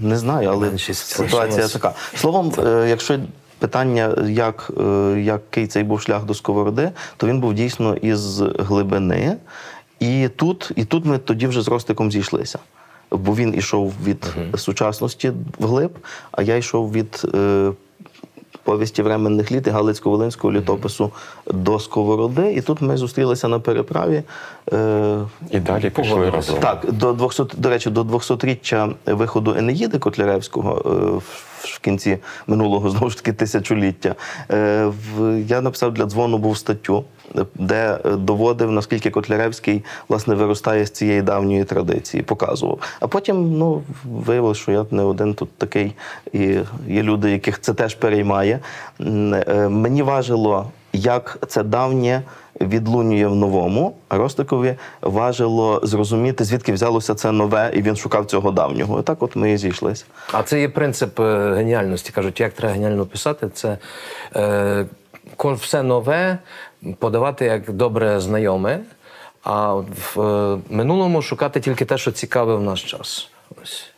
не 0.02 0.16
знаю, 0.16 0.50
але 0.52 0.68
Меншість 0.68 1.06
ситуація 1.06 1.68
така. 1.68 1.92
Словом, 2.14 2.52
е, 2.58 2.86
якщо 2.88 3.18
питання, 3.64 4.14
як, 4.28 4.70
е, 4.80 5.20
який 5.20 5.66
цей 5.66 5.84
був 5.84 6.00
шлях 6.00 6.24
до 6.24 6.34
сковороди, 6.34 6.90
то 7.16 7.26
він 7.26 7.40
був 7.40 7.54
дійсно 7.54 7.96
із 7.96 8.40
глибини. 8.40 9.36
І 10.00 10.28
тут, 10.36 10.72
і 10.76 10.84
тут 10.84 11.04
ми 11.04 11.18
тоді 11.18 11.46
вже 11.46 11.62
з 11.62 11.68
Ростиком 11.68 12.12
зійшлися. 12.12 12.58
Бо 13.10 13.34
він 13.34 13.54
ішов 13.54 13.92
від 14.04 14.34
сучасності 14.56 15.32
вглиб, 15.58 15.90
а 16.32 16.42
я 16.42 16.56
йшов 16.56 16.92
від 16.92 17.22
е, 17.34 17.72
повісті 18.62 19.02
временних 19.02 19.52
літ 19.52 19.66
і 19.66 19.70
Галицько-Волинського 19.70 20.52
літопису 20.52 21.10
до 21.46 21.78
Сковороди. 21.78 22.52
І 22.52 22.60
тут 22.60 22.80
ми 22.80 22.96
зустрілися 22.96 23.48
на 23.48 23.58
переправі. 23.58 24.22
Е, 24.72 25.18
І 25.50 25.60
далі 25.60 25.90
пішли 25.90 26.30
разом. 26.30 26.56
так, 26.60 26.92
до 26.92 27.12
200, 27.12 27.42
до 27.56 27.68
речі, 27.70 27.90
до 27.90 28.02
200-річчя 28.02 28.94
виходу 29.06 29.54
Енеїди 29.58 29.98
Котляревського 29.98 30.82
е, 30.86 30.88
в- 31.16 31.44
в 31.64 31.78
кінці 31.78 32.18
минулого 32.46 32.90
знову 32.90 33.10
ж 33.10 33.16
таки 33.16 33.32
тисячоліття. 33.32 34.14
е, 34.50 34.84
в- 35.16 35.38
Я 35.48 35.60
написав 35.60 35.94
для 35.94 36.04
дзвону 36.06 36.38
був 36.38 36.56
статтю, 36.58 37.04
де 37.54 37.98
доводив, 38.04 38.70
наскільки 38.70 39.10
Котляревський 39.10 39.84
власне 40.08 40.34
виростає 40.34 40.86
з 40.86 40.90
цієї 40.90 41.22
давньої 41.22 41.64
традиції, 41.64 42.22
показував. 42.22 42.78
А 43.00 43.06
потім 43.06 43.58
ну, 43.58 43.82
виявилося, 44.04 44.60
що 44.60 44.72
я 44.72 44.86
не 44.90 45.02
один 45.02 45.34
тут 45.34 45.48
такий, 45.58 45.92
і 46.32 46.38
є 46.88 47.02
люди, 47.02 47.30
яких 47.30 47.60
це 47.60 47.74
теж 47.74 47.94
переймає. 47.94 48.58
Е, 49.00 49.68
Мені 49.68 50.02
важило, 50.02 50.70
як 50.94 51.38
це 51.48 51.62
давнє 51.62 52.22
відлунює 52.60 53.26
в 53.26 53.34
новому, 53.34 53.96
Ростикові 54.10 54.74
важило 55.02 55.80
зрозуміти, 55.82 56.44
звідки 56.44 56.72
взялося 56.72 57.14
це 57.14 57.32
нове, 57.32 57.70
і 57.74 57.82
він 57.82 57.96
шукав 57.96 58.26
цього 58.26 58.50
давнього. 58.50 59.02
Так 59.02 59.22
от 59.22 59.36
ми 59.36 59.52
і 59.52 59.56
зійшлися. 59.56 60.04
А 60.32 60.42
це 60.42 60.60
є 60.60 60.68
принцип 60.68 61.20
е, 61.20 61.54
геніальності. 61.54 62.12
Кажуть, 62.12 62.40
як 62.40 62.52
треба 62.52 62.74
геніально 62.74 63.06
писати, 63.06 63.48
це 63.54 63.78
е, 64.36 64.86
все 65.44 65.82
нове 65.82 66.38
подавати 66.98 67.44
як 67.44 67.72
добре 67.72 68.20
знайоме, 68.20 68.80
а 69.42 69.74
в 69.74 70.20
е, 70.20 70.58
минулому 70.70 71.22
шукати 71.22 71.60
тільки 71.60 71.84
те, 71.84 71.98
що 71.98 72.12
цікаве 72.12 72.56
в 72.56 72.62
наш 72.62 72.82
час. 72.82 73.28
Ось. 73.62 73.93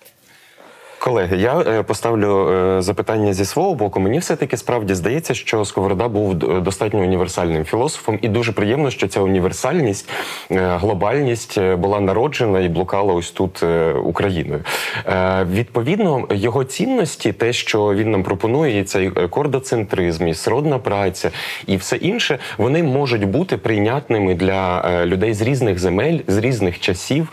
Колеги, 1.06 1.36
я 1.36 1.60
е, 1.60 1.82
поставлю 1.82 2.50
е, 2.50 2.82
запитання 2.82 3.32
зі 3.32 3.44
свого 3.44 3.74
боку. 3.74 4.00
Мені 4.00 4.18
все-таки 4.18 4.56
справді 4.56 4.94
здається, 4.94 5.34
що 5.34 5.64
Сковорода 5.64 6.08
був 6.08 6.34
достатньо 6.34 7.00
універсальним 7.00 7.64
філософом, 7.64 8.18
і 8.22 8.28
дуже 8.28 8.52
приємно, 8.52 8.90
що 8.90 9.08
ця 9.08 9.20
універсальність, 9.20 10.10
е, 10.50 10.76
глобальність 10.80 11.60
була 11.60 12.00
народжена 12.00 12.60
і 12.60 12.68
блукала 12.68 13.14
ось 13.14 13.30
тут 13.30 13.64
Україною. 14.04 14.64
Відповідно, 15.50 16.26
його 16.30 16.64
цінності, 16.64 17.32
те, 17.32 17.52
що 17.52 17.94
він 17.94 18.10
нам 18.10 18.22
пропонує, 18.22 18.80
і 18.80 18.84
цей 18.84 19.10
кордоцентризм, 19.10 20.28
і 20.28 20.34
сродна 20.34 20.78
праця, 20.78 21.30
і 21.66 21.76
все 21.76 21.96
інше, 21.96 22.38
вони 22.58 22.82
можуть 22.82 23.24
бути 23.24 23.56
прийнятними 23.56 24.34
для 24.34 24.84
людей 25.04 25.34
з 25.34 25.42
різних 25.42 25.78
земель, 25.78 26.18
з 26.26 26.38
різних 26.38 26.80
часів, 26.80 27.32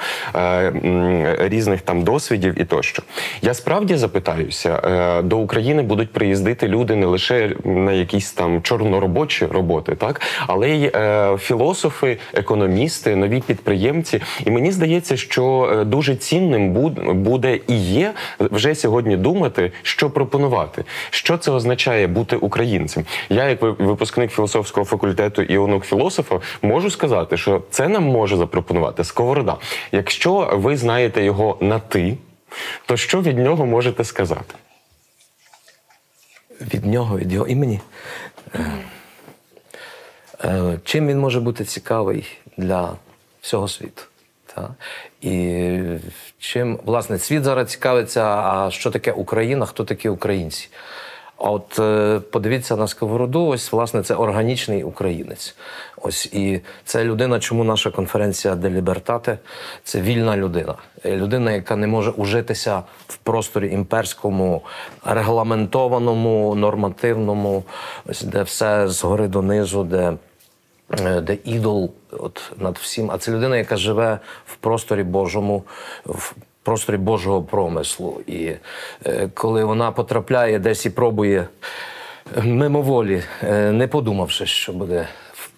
різних 1.40 1.82
там 1.82 2.04
досвідів 2.04 2.62
і 2.62 2.66
тощо. 2.66 3.04
Я 3.42 3.54
справді 3.64 3.96
запитаюся, 3.96 4.82
е, 4.86 5.22
до 5.22 5.38
України 5.38 5.82
будуть 5.84 6.12
приїздити 6.14 6.68
люди 6.68 6.96
не 6.96 7.06
лише 7.06 7.56
на 7.64 7.92
якісь 7.92 8.32
там 8.32 8.62
чорноробочі 8.62 9.46
роботи, 9.46 9.96
так 9.96 10.22
але 10.48 10.70
й 10.70 10.92
е, 10.96 11.38
філософи, 11.38 12.18
економісти, 12.34 13.16
нові 13.16 13.42
підприємці. 13.42 14.22
І 14.46 14.52
мені 14.52 14.72
здається, 14.72 15.18
що 15.18 15.70
е, 15.74 15.86
дуже 15.86 16.16
цінним 16.16 16.74
буде 17.24 17.60
і 17.68 17.76
є 17.76 18.14
вже 18.40 18.76
сьогодні 18.76 19.18
думати, 19.18 19.72
що 19.82 20.10
пропонувати. 20.10 20.84
Що 21.10 21.38
це 21.38 21.52
означає 21.52 22.08
бути 22.08 22.36
українцем? 22.36 23.06
Я, 23.30 23.50
як 23.50 23.62
ви- 23.62 23.72
випускник 23.72 24.32
філософського 24.32 24.86
факультету 24.86 25.42
і 25.42 25.58
онук 25.58 25.86
філософа, 25.86 26.40
можу 26.62 26.90
сказати, 26.90 27.38
що 27.38 27.62
це 27.70 27.88
нам 27.88 28.04
може 28.04 28.38
запропонувати 28.38 29.04
сковорода. 29.04 29.56
Якщо 29.92 30.50
ви 30.54 30.78
знаєте 30.78 31.24
його 31.24 31.58
на 31.62 31.80
ти, 31.80 32.18
то 32.86 32.98
що 32.98 33.22
від 33.22 33.38
нього 33.38 33.66
можете 33.66 34.04
сказати? 34.04 34.56
від 36.62 36.86
нього, 36.86 37.18
від 37.18 37.32
його 37.32 37.48
імені. 37.48 37.80
Е, 38.56 38.72
е, 40.44 40.80
Чим 40.84 41.08
він 41.08 41.20
може 41.20 41.40
бути 41.40 41.66
цікавий 41.66 42.38
для 42.58 42.94
всього 43.42 43.68
світу? 43.68 44.04
Та? 44.46 44.70
І 45.22 45.80
чим, 46.40 46.80
власне, 46.86 47.20
світ 47.20 47.44
зараз 47.44 47.72
цікавиться, 47.72 48.24
а 48.24 48.72
що 48.72 48.92
таке 48.92 49.12
Україна, 49.12 49.66
хто 49.66 49.84
такі 49.84 50.10
українці? 50.10 50.70
От 51.46 51.80
е, 51.80 52.20
подивіться 52.32 52.76
на 52.76 52.88
сковороду, 52.88 53.46
ось 53.46 53.72
власне 53.72 54.04
це 54.04 54.16
органічний 54.16 54.84
українець. 54.84 55.56
Ось 56.02 56.26
і 56.26 56.62
це 56.86 57.04
людина, 57.04 57.40
чому 57.40 57.64
наша 57.64 57.92
конференція 57.92 58.56
де 58.56 58.70
Лібертате 58.70 59.38
це 59.84 60.02
вільна 60.02 60.38
людина. 60.38 60.76
Е, 61.06 61.16
Людина, 61.16 61.52
яка 61.52 61.76
не 61.76 61.88
може 61.88 62.12
ужитися 62.12 62.84
в 63.08 63.18
просторі 63.18 63.72
імперському, 63.72 64.62
регламентованому, 65.06 66.56
нормативному, 66.56 67.64
ось 68.06 68.22
де 68.22 68.44
все 68.44 68.88
згори 68.88 69.28
донизу, 69.28 69.84
де 69.84 70.14
е, 71.00 71.22
де 71.22 71.38
ідол 71.44 71.92
от 72.12 72.52
над 72.58 72.78
всім. 72.78 73.12
А 73.12 73.18
це 73.18 73.32
людина, 73.32 73.58
яка 73.58 73.78
живе 73.78 74.20
в 74.46 74.56
просторі 74.56 75.04
Божому, 75.04 75.64
в 76.06 76.34
просторі 76.64 76.98
Божого 76.98 77.44
промислу. 77.44 78.22
І 78.28 78.52
е, 79.06 79.30
коли 79.34 79.64
вона 79.64 79.92
потрапляє 79.92 80.60
десь 80.60 80.86
і 80.86 80.90
пробує 80.90 81.48
мимоволі, 82.44 83.24
е, 83.44 83.72
не 83.72 83.88
подумавши, 83.88 84.46
що 84.46 84.74
буде 84.74 85.08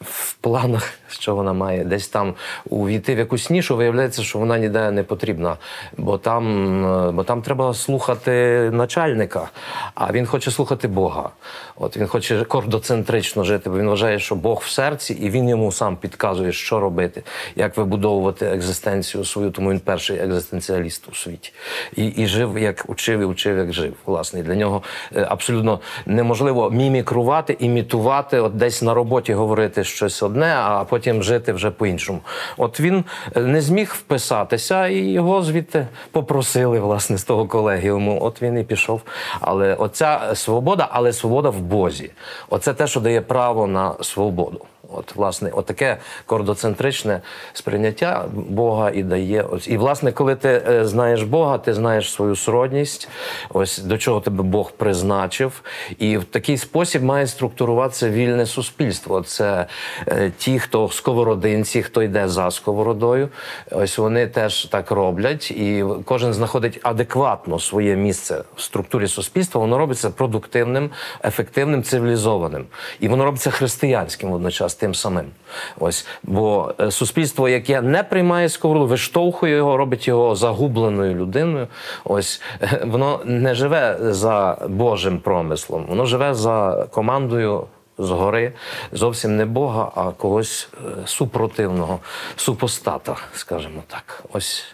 в 0.02 0.34
планах, 0.34 0.94
що 1.20 1.36
вона 1.36 1.54
має 1.54 1.84
десь 1.84 2.08
там 2.08 2.34
увійти 2.70 3.16
в 3.16 3.18
якусь 3.18 3.50
нішу, 3.50 3.76
виявляється, 3.76 4.24
що 4.24 4.40
вона 4.40 4.58
ніде 4.58 4.92
не 4.92 5.04
потрібна, 5.04 5.58
бо 5.98 6.18
там, 6.18 6.46
е, 6.86 7.12
бо 7.12 7.24
там 7.24 7.42
треба 7.42 7.74
слухати 7.74 8.32
начальника, 8.74 9.50
а 9.96 10.12
він 10.12 10.26
хоче 10.26 10.52
слухати 10.52 10.88
Бога. 10.88 11.30
От 11.76 11.98
він 11.98 12.08
хоче 12.08 12.44
кордоцентрично 12.44 13.44
жити, 13.44 13.70
бо 13.70 13.78
він 13.78 13.90
вважає, 13.90 14.20
що 14.20 14.36
Бог 14.36 14.62
в 14.66 14.70
серці, 14.70 15.14
і 15.14 15.30
він 15.30 15.50
йому 15.50 15.72
сам 15.72 15.96
підказує, 15.96 16.52
що 16.52 16.80
робити, 16.80 17.24
як 17.56 17.78
вибудовувати 17.78 18.46
екзистенцію 18.46 19.26
свою. 19.26 19.52
Тому 19.52 19.72
він 19.72 19.80
перший 19.80 20.18
екзистенціаліст 20.18 21.08
у 21.12 21.16
світі. 21.16 21.54
І, 21.96 22.06
і 22.06 22.28
жив, 22.28 22.58
як 22.58 22.86
учив, 22.88 23.20
і 23.20 23.26
учив, 23.26 23.58
як 23.58 23.74
жив. 23.74 23.94
Власне, 24.06 24.44
для 24.44 24.56
нього 24.56 24.84
е, 25.16 25.28
абсолютно 25.30 25.80
неможливо 26.06 26.70
мімікрувати, 26.70 27.58
імітувати, 27.60 28.40
от 28.40 28.58
десь 28.58 28.82
на 28.82 28.94
роботі 28.94 29.34
говорити 29.34 29.84
щось 29.84 30.24
одне, 30.24 30.56
а 30.56 30.84
потім 30.84 31.05
жити 31.14 31.54
вже 31.54 31.72
по-іншому. 31.72 32.20
От 32.58 32.80
він 32.80 33.04
е, 33.36 33.40
не 33.40 33.62
зміг 33.62 33.96
вписатися, 33.98 34.88
і 34.88 34.98
його 34.98 35.42
звідти 35.42 35.88
попросили 36.12 36.80
власне 36.80 37.18
з 37.18 37.24
того 37.24 37.48
колегіуму. 37.48 38.20
От 38.22 38.42
він 38.42 38.58
і 38.58 38.64
пішов. 38.64 39.02
Але 39.42 39.74
оця 39.74 40.32
свобода, 40.36 40.88
але 40.92 41.14
свобода 41.14 41.50
в 41.50 41.60
Бозі. 41.60 42.12
Оце 42.50 42.74
те, 42.74 42.88
що 42.88 43.00
дає 43.00 43.22
право 43.22 43.68
на 43.68 43.94
свободу. 44.02 44.66
От, 44.98 45.16
власне, 45.16 45.50
отаке 45.50 45.98
кордоцентричне 46.26 47.22
сприйняття 47.54 48.26
Бога 48.34 48.92
і 48.92 49.04
дає. 49.04 49.42
Ось. 49.42 49.68
І, 49.68 49.78
власне, 49.78 50.12
коли 50.12 50.36
ти 50.36 50.64
е, 50.70 50.86
знаєш 50.86 51.24
Бога, 51.24 51.58
ти 51.58 51.74
знаєш 51.74 52.12
свою 52.12 52.36
сродність, 52.36 53.10
ось 53.54 53.78
до 53.78 53.98
чого 53.98 54.22
тебе 54.22 54.44
Бог 54.44 54.72
призначив. 54.72 55.62
І 55.98 56.18
в 56.18 56.24
такий 56.24 56.58
спосіб 56.58 57.04
має 57.04 57.28
структуруватися 57.28 58.10
вільне 58.10 58.46
суспільство. 58.46 59.22
Це 59.22 59.66
е, 60.08 60.32
ті, 60.38 60.60
хто 60.60 60.90
сковородинці, 60.90 61.84
хто 61.84 62.04
йде 62.04 62.28
за 62.28 62.52
сковородою. 62.52 63.30
Ось 63.72 63.98
вони 63.98 64.28
теж 64.28 64.66
так 64.66 64.92
роблять, 64.92 65.52
і 65.52 65.86
кожен 66.06 66.34
знаходить 66.34 66.80
адекватно 66.84 67.60
своє 67.60 67.96
місце 67.96 68.44
в 68.56 68.62
структурі 68.62 69.08
суспільства. 69.08 69.62
Воно 69.62 69.78
робиться 69.78 70.10
продуктивним, 70.10 70.90
ефективним, 71.24 71.84
цивілізованим. 71.84 72.66
І 73.00 73.08
воно 73.08 73.26
робиться 73.26 73.52
християнським 73.52 74.30
водночас 74.30 74.76
тим 74.86 74.96
самим. 74.96 75.32
Ось, 75.80 76.08
бо 76.24 76.74
е, 76.80 76.92
суспільство, 76.92 77.50
яке 77.50 77.82
не 77.82 78.04
приймає 78.04 78.50
сковороду, 78.50 78.88
виштовхує 78.88 79.56
його, 79.56 79.78
робить 79.78 80.08
його 80.08 80.36
загубленою 80.36 81.16
людиною. 81.16 81.68
Ось 82.04 82.42
воно 82.86 83.22
не 83.26 83.56
живе 83.56 83.98
за 84.00 84.58
Божим 84.70 85.20
промислом, 85.20 85.86
воно 85.90 86.06
живе 86.06 86.34
за 86.34 86.88
командою. 86.92 87.68
Згори 87.98 88.54
зовсім 88.92 89.38
не 89.38 89.46
Бога, 89.46 89.92
а 89.96 90.12
когось 90.12 90.70
е, 90.74 91.08
супротивного, 91.08 92.00
супостата, 92.36 93.16
скажімо 93.34 93.84
так. 93.88 94.24
Ось 94.34 94.66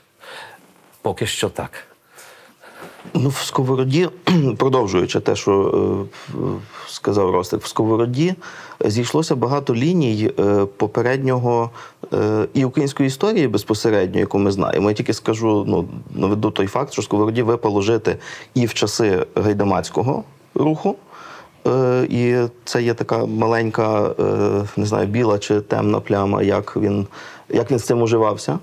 поки 1.01 1.25
що 1.25 1.49
так. 1.49 1.71
Ну, 3.13 3.29
в 3.29 3.35
сковороді, 3.35 4.09
продовжуючи 4.57 5.19
те, 5.19 5.35
що 5.35 6.07
е, 6.29 6.35
сказав 6.87 7.29
Ростик, 7.29 7.61
в 7.61 7.67
сковороді 7.67 8.35
зійшлося 8.85 9.35
багато 9.35 9.75
ліній 9.75 10.31
е, 10.39 10.65
попереднього 10.65 11.69
е, 12.13 12.47
і 12.53 12.65
української 12.65 13.07
історії 13.07 13.47
безпосередньо, 13.47 14.19
яку 14.19 14.39
ми 14.39 14.51
знаємо. 14.51 14.89
Я 14.89 14.95
тільки 14.95 15.13
скажу, 15.13 15.65
ну 15.67 15.87
наведу 16.15 16.51
той 16.51 16.67
факт, 16.67 16.93
що 16.93 17.01
сковороді 17.01 17.41
випало 17.41 17.81
жити 17.81 18.17
і 18.53 18.65
в 18.65 18.73
часи 18.73 19.25
гайдамацького 19.35 20.23
руху. 20.55 20.95
Е, 21.67 22.07
І 22.09 22.35
це 22.65 22.83
є 22.83 22.93
така 22.93 23.25
маленька, 23.25 24.15
не 24.77 24.85
знаю, 24.85 25.07
біла 25.07 25.39
чи 25.39 25.61
темна 25.61 25.99
пляма, 25.99 26.41
як 26.43 26.77
він, 26.77 27.07
як 27.49 27.71
він 27.71 27.79
з 27.79 27.83
цим 27.83 28.01
уживався. 28.01 28.59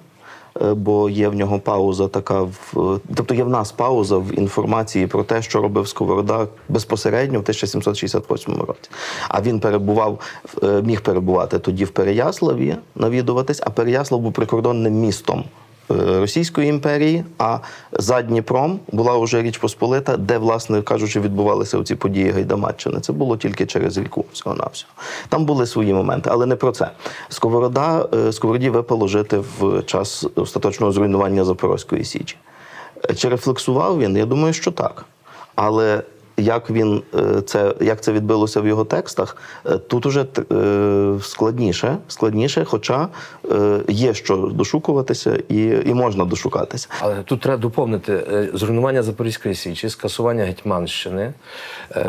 Е, 0.63 0.75
Бо 0.75 1.11
є 1.11 1.29
в 1.29 1.35
нього 1.35 1.59
пауза 1.59 2.09
така 2.09 2.43
в 2.43 3.01
тобто 3.15 3.35
є 3.35 3.45
в 3.45 3.49
нас 3.49 3.73
пауза 3.73 4.19
в 4.19 4.39
інформації 4.39 5.07
про 5.07 5.25
те, 5.25 5.43
що 5.43 5.63
робив 5.63 5.89
Сковорода 5.89 6.47
безпосередньо 6.69 7.39
в 7.39 7.43
1768 7.43 8.55
році. 8.55 8.91
А 9.29 9.43
він 9.43 9.61
перебував, 9.61 10.21
е, 10.63 10.83
міг 10.83 11.01
перебувати 11.01 11.59
тоді 11.59 11.85
в 11.85 11.91
Переяславі, 11.91 12.77
навідуватись, 12.95 13.61
а 13.65 13.71
Переяслав 13.71 14.21
був 14.21 14.33
прикордонним 14.33 14.95
містом. 14.95 15.45
Е, 15.91 15.95
Російської 16.21 16.69
імперії, 16.69 17.25
а 17.39 17.59
за 17.93 18.23
Дніпром 18.23 18.81
була 18.93 19.19
вже 19.19 19.43
Річ 19.43 19.59
Посполита, 19.59 20.17
де, 20.17 20.39
власне 20.39 20.83
кажучи, 20.83 21.21
відбувалися 21.21 21.83
ці 21.83 21.95
події 21.95 22.31
Гайдамаччини. 22.31 23.01
Це 23.01 23.13
було 23.13 23.37
тільки 23.37 23.67
через 23.67 23.99
ріку 23.99 24.25
всього 24.33 24.57
навсього 24.57 24.93
Там 25.29 25.45
були 25.45 25.67
свої 25.67 25.95
моменти, 25.95 26.31
але 26.33 26.47
не 26.47 26.57
про 26.57 26.73
це. 26.73 26.91
Сковорода, 27.29 28.09
е, 28.15 28.33
Сковороді 28.33 28.71
випало 28.71 29.09
жити 29.09 29.39
в 29.61 29.83
час 29.83 30.27
остаточного 30.35 30.93
зруйнування 30.93 31.45
Запорозької 31.45 32.05
Січі. 32.05 32.37
Е, 33.11 33.15
Чи 33.15 33.29
рефлексував 33.29 33.99
він? 33.99 34.17
Я 34.17 34.27
думаю, 34.27 34.53
що 34.53 34.71
так. 34.71 35.05
Але 35.55 36.03
як 36.39 36.71
він 36.71 37.03
е, 37.15 37.43
це 37.43 37.75
як 37.81 38.01
це 38.01 38.13
відбилося 38.13 38.61
в 38.61 38.67
його 38.67 38.85
текстах, 38.85 39.37
е, 39.67 39.79
тут 39.79 40.07
уже 40.07 40.27
е, 40.53 41.15
складніше, 41.23 41.97
складніше, 42.09 42.65
хоча 42.65 43.09
є 43.89 44.15
що 44.15 44.37
дошукуватися 44.37 45.39
і, 45.49 45.65
і 45.87 45.95
можна 45.95 46.25
дошукатися. 46.25 46.89
Але 47.01 47.23
тут 47.23 47.41
треба 47.41 47.63
доповнити 47.63 48.21
зруйнування 48.55 49.03
Запорізької 49.03 49.55
січі, 49.55 49.89
скасування 49.89 50.45
Гетьманщини, 50.45 51.33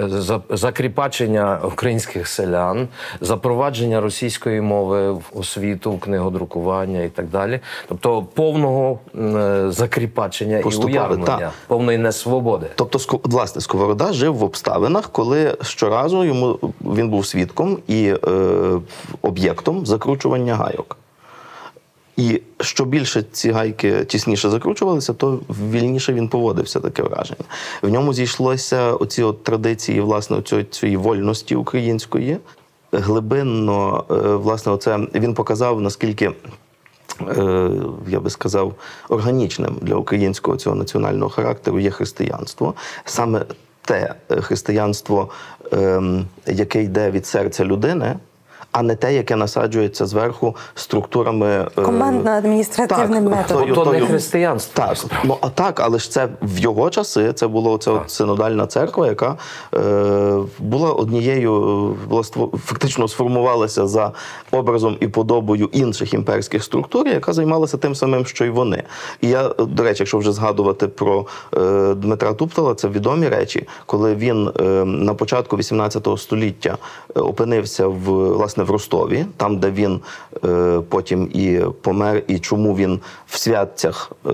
за- 0.08 0.42
закріпачення 0.50 1.60
українських 1.64 2.28
селян, 2.28 2.88
запровадження 3.22 4.02
російської 4.02 4.62
мови 4.62 5.12
в 5.12 5.22
освіту, 5.34 5.92
в 5.92 6.00
книгодрукування 6.00 7.02
і 7.04 7.10
так 7.10 7.28
далі. 7.30 7.60
Тобто 7.88 8.24
повного 8.24 9.00
закріпачення 9.68 10.60
і 10.60 10.64
Поступово, 10.64 10.94
уявлення, 10.94 11.26
так. 11.26 11.52
повної 11.68 11.98
несвободи. 11.98 12.68
Тобто, 12.76 13.20
власне, 13.24 13.62
Сковорода 13.62 14.14
жив 14.20 14.36
в 14.36 14.44
обставинах, 14.44 15.10
коли 15.12 15.58
щоразу 15.62 16.24
йому 16.24 16.60
він 16.82 17.10
був 17.10 17.26
свідком 17.26 17.78
і 17.88 18.14
е, 18.28 18.80
об'єктом 19.22 19.86
закручування 19.86 20.56
гайок. 20.56 20.98
І 22.20 22.42
що 22.62 22.86
більше 22.86 23.24
ці 23.32 23.52
гайки 23.52 24.06
тісніше 24.06 24.50
закручувалися, 24.50 25.14
то 25.14 25.40
вільніше 25.72 26.14
він 26.14 26.30
поводився, 26.30 26.80
таке 26.80 27.04
враження. 27.04 27.44
В 27.82 27.90
ньому 27.90 28.14
зійшлося 28.14 28.94
оці 28.94 29.24
от 29.24 29.44
традиції, 29.44 30.02
власне, 30.02 30.38
оцієї 30.38 30.66
цієї 30.66 30.98
вольності 30.98 31.56
української. 31.56 32.38
Глибинно, 32.92 34.04
е, 34.12 34.14
власне, 34.16 34.72
оце 34.72 35.00
він 35.16 35.34
показав, 35.34 35.82
наскільки 35.82 36.32
е, 37.28 37.70
я 38.08 38.20
би 38.20 38.30
сказав, 38.30 38.74
органічним 39.10 39.76
для 39.82 39.96
українського 39.96 40.58
цього 40.58 40.76
національного 40.76 41.30
характеру 41.30 41.80
є 41.80 41.92
християнство. 41.92 42.74
Саме 43.06 43.46
те 43.90 44.14
е, 44.30 44.42
християнство, 44.42 45.30
ем, 45.72 46.26
яке 46.48 46.84
йде 46.84 47.12
від 47.12 47.26
серця 47.26 47.66
людини. 47.66 48.16
А 48.72 48.82
не 48.82 48.96
те, 48.96 49.14
яке 49.14 49.36
насаджується 49.36 50.06
зверху 50.06 50.56
структурами 50.76 51.48
е, 51.48 51.82
Командно-адміністративним 51.82 53.22
методом. 53.22 53.72
Тобто 53.76 53.94
не 53.94 54.02
християнство, 54.02 54.86
Так, 54.86 54.98
ну 55.24 55.38
а 55.42 55.50
так, 55.50 55.80
але 55.80 56.00
ж 56.00 56.12
це 56.12 56.28
в 56.42 56.60
його 56.60 56.90
часи. 56.90 57.34
Це 57.34 57.48
була 57.48 57.72
оця 57.72 57.92
от 57.92 58.12
синодальна 58.12 58.68
церква, 58.68 59.08
яка 59.08 59.36
е, 59.74 59.80
була 60.60 60.92
однією, 60.92 61.54
е, 62.04 62.08
була 62.08 62.24
фактично 62.66 63.08
сформувалася 63.08 63.88
за 63.88 64.12
образом 64.52 64.98
і 65.00 65.08
подобою 65.08 65.70
інших 65.72 66.14
імперських 66.14 66.64
структур, 66.64 67.08
яка 67.08 67.34
займалася 67.34 67.78
тим 67.78 67.96
самим, 67.96 68.26
що 68.26 68.46
й 68.46 68.50
вони. 68.50 68.84
І 69.22 69.28
я, 69.28 69.48
е, 69.48 69.54
до 69.66 69.84
речі, 69.84 70.00
якщо 70.00 70.18
вже 70.18 70.32
згадувати 70.32 70.88
про 70.88 71.26
е, 71.58 71.94
Дмитра 71.94 72.34
Туптала, 72.34 72.76
це 72.76 72.88
відомі 72.88 73.28
речі, 73.28 73.68
коли 73.86 74.16
він 74.16 74.52
е, 74.60 74.64
на 74.86 75.14
початку 75.14 75.58
18 75.58 76.08
століття 76.18 76.78
опинився 77.16 77.88
в 77.88 78.30
власне 78.59 78.59
в 78.64 78.70
Ростові, 78.72 79.26
там, 79.38 79.58
де 79.58 79.72
він 79.72 80.00
е, 80.46 80.82
потім 80.90 81.30
і 81.34 81.62
помер, 81.82 82.24
і 82.28 82.40
чому 82.40 82.76
він 82.76 83.00
в 83.28 83.38
святцях 83.38 84.12
е, 84.26 84.30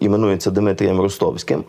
іменується 0.00 0.50
Дмитрієм 0.50 1.00
Ростовським, 1.00 1.64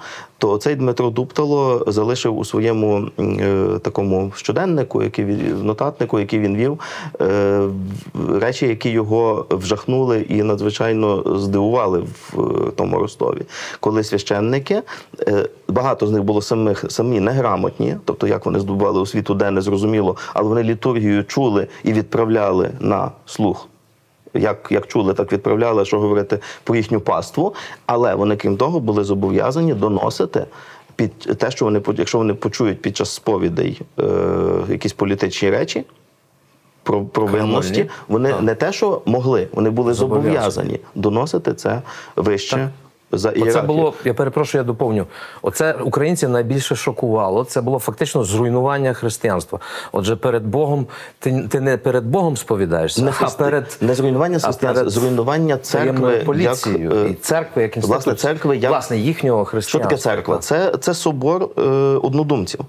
то 0.45 0.57
цей 0.57 0.75
Дмитро 0.75 1.09
Дуптало 1.09 1.83
залишив 1.87 2.37
у 2.37 2.45
своєму 2.45 3.07
е, 3.19 3.79
такому 3.81 4.31
щоденнику, 4.35 5.03
який 5.03 5.25
нотатнику, 5.63 6.19
який 6.19 6.39
він 6.39 6.55
вів, 6.55 6.79
е, 7.21 7.61
речі, 8.39 8.67
які 8.67 8.89
його 8.89 9.45
вжахнули 9.49 10.25
і 10.29 10.43
надзвичайно 10.43 11.37
здивували 11.39 11.99
в 11.99 12.41
е, 12.41 12.71
тому 12.75 12.99
Ростові. 12.99 13.41
Коли 13.79 14.03
священники, 14.03 14.81
багато 15.67 16.07
з 16.07 16.11
них 16.11 16.23
було 16.23 16.41
самих 16.41 16.85
самі 16.89 17.19
неграмотні, 17.19 17.95
тобто 18.05 18.27
як 18.27 18.45
вони 18.45 18.59
здобували 18.59 18.99
освіту, 18.99 19.33
де 19.33 19.51
не 19.51 19.61
зрозуміло, 19.61 20.17
але 20.33 20.49
вони 20.49 20.63
літургію 20.63 21.23
чули 21.23 21.67
і 21.83 21.93
відправляли 21.93 22.69
на 22.79 23.11
слух 23.25 23.67
як, 24.35 24.67
як 24.71 24.87
чули, 24.87 25.13
так 25.13 25.31
відправляли, 25.31 25.85
що 25.85 25.99
говорити 25.99 26.39
про 26.63 26.75
їхню 26.75 26.99
паству. 26.99 27.55
Але 27.85 28.15
вони, 28.15 28.35
крім 28.35 28.57
того, 28.57 28.79
були 28.79 29.03
зобов'язані 29.03 29.73
доносити 29.73 30.45
під 30.95 31.19
те, 31.19 31.51
що 31.51 31.65
вони 31.65 31.81
якщо 31.97 32.17
вони 32.17 32.33
почують 32.33 32.81
під 32.81 32.97
час 32.97 33.09
сповідей 33.13 33.81
е, 33.99 34.03
якісь 34.69 34.93
політичні 34.93 35.49
речі. 35.49 35.85
Про 36.83 37.05
провинності 37.05 37.89
вони 38.07 38.29
Так. 38.29 38.41
не 38.41 38.55
те, 38.55 38.73
що 38.73 39.01
могли, 39.05 39.47
вони 39.51 39.69
були 39.69 39.93
Зобов'язані. 39.93 40.33
зобов'язані 40.33 40.79
доносити 40.95 41.53
це 41.53 41.81
вище 42.15 42.69
за 43.11 43.29
Оце 43.29 43.39
ієрархію. 43.39 43.63
було, 43.63 43.93
я 44.05 44.13
перепрошую, 44.13 44.59
я 44.59 44.65
доповню. 44.65 45.05
Оце 45.41 45.73
українців 45.73 46.29
найбільше 46.29 46.75
шокувало. 46.75 47.43
Це 47.43 47.61
було 47.61 47.79
фактично 47.79 48.23
зруйнування 48.23 48.93
християнства. 48.93 49.59
Отже, 49.91 50.15
перед 50.15 50.45
Богом 50.45 50.87
ти, 51.19 51.47
ти 51.49 51.59
не 51.59 51.77
перед 51.77 52.05
Богом 52.05 52.37
сповідаєшся, 52.37 53.01
не, 53.03 53.13
а 53.19 53.29
перед 53.29 53.77
не 53.81 53.93
зруйнування 53.93 54.37
а 54.41 54.45
християнства, 54.45 54.73
перед 54.73 54.93
зруйнування 54.93 55.57
церкви 55.57 56.17
поліцією 56.25 56.89
як, 56.89 57.05
е, 57.05 57.09
і 57.09 57.13
церкви 57.13 57.61
як 57.61 57.77
власне 57.77 58.13
церкви 58.15 58.57
як 58.57 58.71
власне 58.71 58.97
їхнього 58.97 59.61
що 59.61 59.79
таке 59.79 59.97
церква? 59.97 60.37
Це, 60.37 60.73
це 60.79 60.93
собор 60.93 61.49
е, 61.57 61.61
однодумців. 62.03 62.59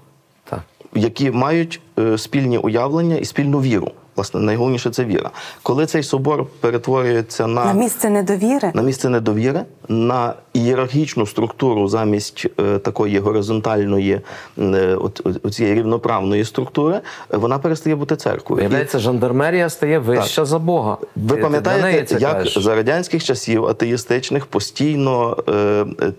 Так. 0.49 0.59
які 0.93 1.31
мають 1.31 1.81
е, 1.99 2.17
спільні 2.17 2.57
уявлення 2.57 3.15
і 3.15 3.25
спільну 3.25 3.61
віру. 3.61 3.91
Власне, 4.17 4.39
найголовніше 4.39 4.89
це 4.89 5.05
віра. 5.05 5.29
Коли 5.63 5.85
цей 5.85 6.03
собор 6.03 6.45
перетворюється 6.59 7.47
на, 7.47 7.65
На 7.65 7.73
місце 7.73 8.09
недовіри. 8.09 8.71
на 8.73 8.81
місце 8.81 9.09
недовіри, 9.09 9.61
на 9.87 10.33
ієрархічну 10.53 11.25
структуру 11.25 11.87
замість 11.87 12.47
е, 12.59 12.77
такої 12.79 13.19
горизонтальної, 13.19 14.21
е, 14.59 14.95
от, 14.95 15.21
от, 15.43 15.53
цієї 15.53 15.75
рівноправної 15.75 16.45
структури, 16.45 16.99
вона 17.29 17.59
перестає 17.59 17.95
бути 17.95 18.15
церквою. 18.15 18.69
І 18.93 18.97
жандармерія 18.99 19.69
стає 19.69 19.99
вища 19.99 20.45
за 20.45 20.59
Бога. 20.59 20.97
ви 21.15 21.35
Ти- 21.35 21.41
пам'ятаєте, 21.41 22.17
як 22.19 22.31
кажеш? 22.31 22.63
за 22.63 22.75
радянських 22.75 23.23
часів 23.23 23.65
атеїстичних 23.65 24.45
постійно 24.45 25.37
е, 25.47 25.51
е, 26.01 26.13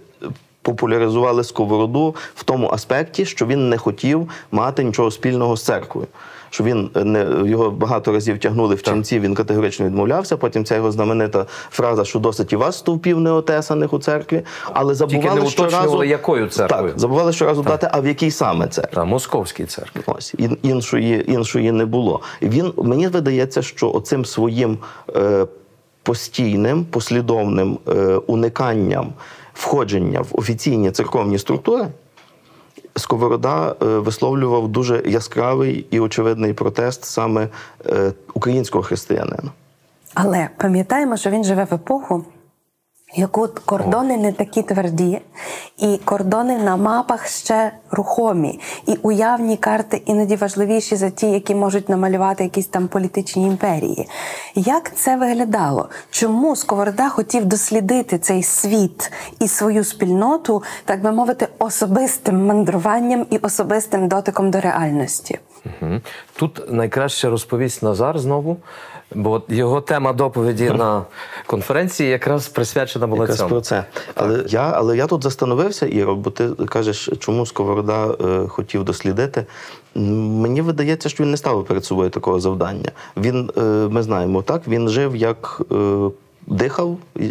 популяризували 0.62 1.44
сковороду 1.44 2.14
в 2.34 2.44
тому 2.44 2.70
аспекті, 2.70 3.24
що 3.24 3.46
він 3.46 3.68
не 3.68 3.78
хотів 3.78 4.28
мати 4.52 4.84
нічого 4.84 5.10
спільного 5.10 5.56
з 5.56 5.62
церквою. 5.64 6.06
Що 6.50 6.64
він 6.64 6.90
е, 6.96 7.04
не 7.04 7.48
його 7.50 7.70
багато 7.70 8.12
разів 8.12 8.38
тягнули 8.38 8.74
в 8.74 8.82
ченці, 8.82 9.20
він 9.20 9.34
категорично 9.34 9.86
відмовлявся. 9.86 10.36
Потім 10.36 10.64
ця 10.64 10.76
його 10.76 10.92
знаменита 10.92 11.46
фраза, 11.70 12.04
що 12.04 12.18
досить 12.18 12.52
і 12.52 12.56
вас 12.56 12.78
стовпів 12.78 13.20
неотесаних 13.20 13.92
у 13.92 13.98
церкві, 13.98 14.42
але 14.72 14.94
забували 14.94 15.40
не 15.40 15.50
щоразу 15.50 16.04
якою 16.04 16.48
церквою. 16.48 16.90
Так, 16.90 16.98
забували 17.00 17.32
щоразу 17.32 17.62
дати, 17.62 17.88
а 17.92 18.00
в 18.00 18.06
якій 18.06 18.30
саме 18.30 18.68
церкві. 18.68 18.94
Та, 18.94 19.04
московській 19.04 19.64
церкві. 19.64 20.00
Ось 20.06 20.34
ін- 20.38 20.58
іншої, 20.62 21.32
іншої 21.32 21.72
не 21.72 21.86
було. 21.86 22.20
Він 22.42 22.72
мені 22.76 23.08
видається, 23.08 23.62
що 23.62 23.92
оцим 23.92 24.24
своїм 24.24 24.78
е, 25.16 25.46
постійним, 26.02 26.84
послідовним 26.84 27.78
е, 27.88 27.92
униканням 28.26 29.12
входження 29.54 30.20
в 30.20 30.28
офіційні 30.32 30.90
церковні 30.90 31.38
структури. 31.38 31.86
Сковорода 32.98 33.74
е, 33.82 33.84
висловлював 33.84 34.68
дуже 34.68 35.02
яскравий 35.06 35.86
і 35.90 36.00
очевидний 36.00 36.52
протест 36.52 37.04
саме 37.04 37.48
е, 37.86 38.12
українського 38.34 38.84
християнина. 38.84 39.50
Але 40.14 40.48
пам'ятаємо, 40.56 41.16
що 41.16 41.30
він 41.30 41.44
живе 41.44 41.64
в 41.70 41.74
епоху, 41.74 42.24
яку 43.14 43.48
кордони 43.64 44.16
не 44.16 44.32
такі 44.32 44.62
тверді, 44.62 45.20
і 45.78 45.96
кордони 46.04 46.58
на 46.58 46.76
мапах 46.76 47.26
ще 47.26 47.72
рухомі, 47.90 48.60
і 48.86 48.94
уявні 49.02 49.56
карти 49.56 50.02
іноді 50.06 50.36
важливіші 50.36 50.96
за 50.96 51.10
ті, 51.10 51.26
які 51.26 51.54
можуть 51.54 51.88
намалювати 51.88 52.44
якісь 52.44 52.66
там 52.66 52.88
політичні 52.88 53.46
імперії. 53.46 54.08
Як 54.54 54.96
це 54.96 55.16
виглядало? 55.16 55.88
Чому 56.10 56.56
Сковорода 56.56 57.08
хотів 57.08 57.44
дослідити 57.44 58.18
цей 58.18 58.42
світ 58.42 59.12
і 59.40 59.48
свою 59.48 59.84
спільноту, 59.84 60.62
так 60.84 61.02
би 61.02 61.12
мовити, 61.12 61.48
особистим 61.58 62.46
мандруванням 62.46 63.26
і 63.30 63.38
особистим 63.38 64.08
дотиком 64.08 64.50
до 64.50 64.60
реальності? 64.60 65.38
Мгм. 65.80 66.00
Тут 66.36 66.72
найкраще 66.72 67.28
розповість 67.28 67.82
Назар 67.82 68.18
знову, 68.18 68.56
бо 69.14 69.42
його 69.48 69.80
тема 69.80 70.12
доповіді 70.12 70.70
на 70.76 71.04
конференції 71.46 72.10
якраз 72.10 72.48
присвячена 72.48 73.06
була 73.06 73.20
Якраз 73.20 73.38
цьому. 73.38 73.50
про 73.50 73.60
це. 73.60 73.84
Але 74.14 74.44
я, 74.48 74.72
але 74.74 74.96
я 74.96 75.06
тут 75.06 75.22
застановився, 75.22 75.86
Іро, 75.86 76.16
бо 76.16 76.30
ти 76.30 76.48
кажеш, 76.48 77.10
чому 77.18 77.46
Сковорода 77.46 78.06
е, 78.06 78.48
хотів 78.48 78.84
дослідити. 78.84 79.46
Мені 79.94 80.62
видається, 80.62 81.08
що 81.08 81.24
він 81.24 81.30
не 81.30 81.36
ставив 81.36 81.64
перед 81.64 81.84
собою 81.84 82.10
такого 82.10 82.40
завдання. 82.40 82.90
Він, 83.16 83.50
е, 83.58 83.60
ми 83.90 84.02
знаємо, 84.02 84.42
так, 84.42 84.68
він 84.68 84.88
жив 84.88 85.16
як. 85.16 85.62
Е, 85.72 86.10
Дихав, 86.50 86.96
е, 87.20 87.22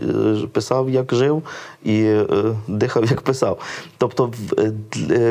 писав, 0.52 0.90
як 0.90 1.14
жив, 1.16 1.44
і 1.84 2.02
е, 2.04 2.26
дихав, 2.68 3.06
як 3.06 3.22
писав. 3.22 3.60
Тобто 3.98 4.34
е, 4.60 4.72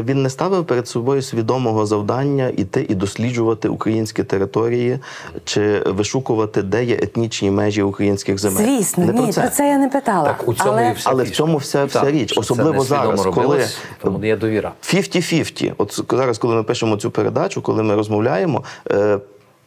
він 0.03 0.23
не 0.23 0.31
ставив 0.31 0.65
перед 0.65 0.89
собою 0.89 1.23
свідомого 1.23 1.87
завдання 1.87 2.53
іти 2.57 2.87
і 2.89 2.95
досліджувати 2.95 3.69
українські 3.69 4.25
території 4.25 4.99
чи 5.45 5.79
вишукувати, 5.87 6.63
де 6.63 6.85
є 6.85 6.95
етнічні 6.95 7.51
межі 7.51 7.83
українських 7.83 8.39
земель. 8.39 8.65
Звісно, 8.65 9.05
Не 9.05 9.13
ні, 9.13 9.33
про 9.33 9.49
це 9.49 9.69
я 9.69 9.79
не 9.79 9.89
питала. 9.89 10.25
Так, 10.29 10.49
у 10.49 10.55
цьому 10.55 10.71
але... 10.73 10.89
і 10.89 10.93
вся 10.93 11.11
Але 11.11 11.25
в 11.25 11.31
цьому 11.31 11.59
вся- 11.59 11.85
вся 11.85 12.01
Так, 12.01 12.11
річ. 12.11 12.35
це 12.35 12.41
Особливо 12.41 12.85
зараз, 12.85 13.25
робилось, 13.27 13.79
коли- 14.01 14.13
тому 14.15 14.25
є 14.27 14.37
довіра. 14.37 14.73
50-50. 14.83 15.73
От 15.79 16.01
зараз, 16.11 16.39
коли 16.39 16.55
ми 16.55 16.63
пишемо 16.63 16.97
цю 16.97 17.11
передачу, 17.11 17.63
коли 17.63 17.83
ми 17.83 17.95
розмовляємо, 17.95 18.65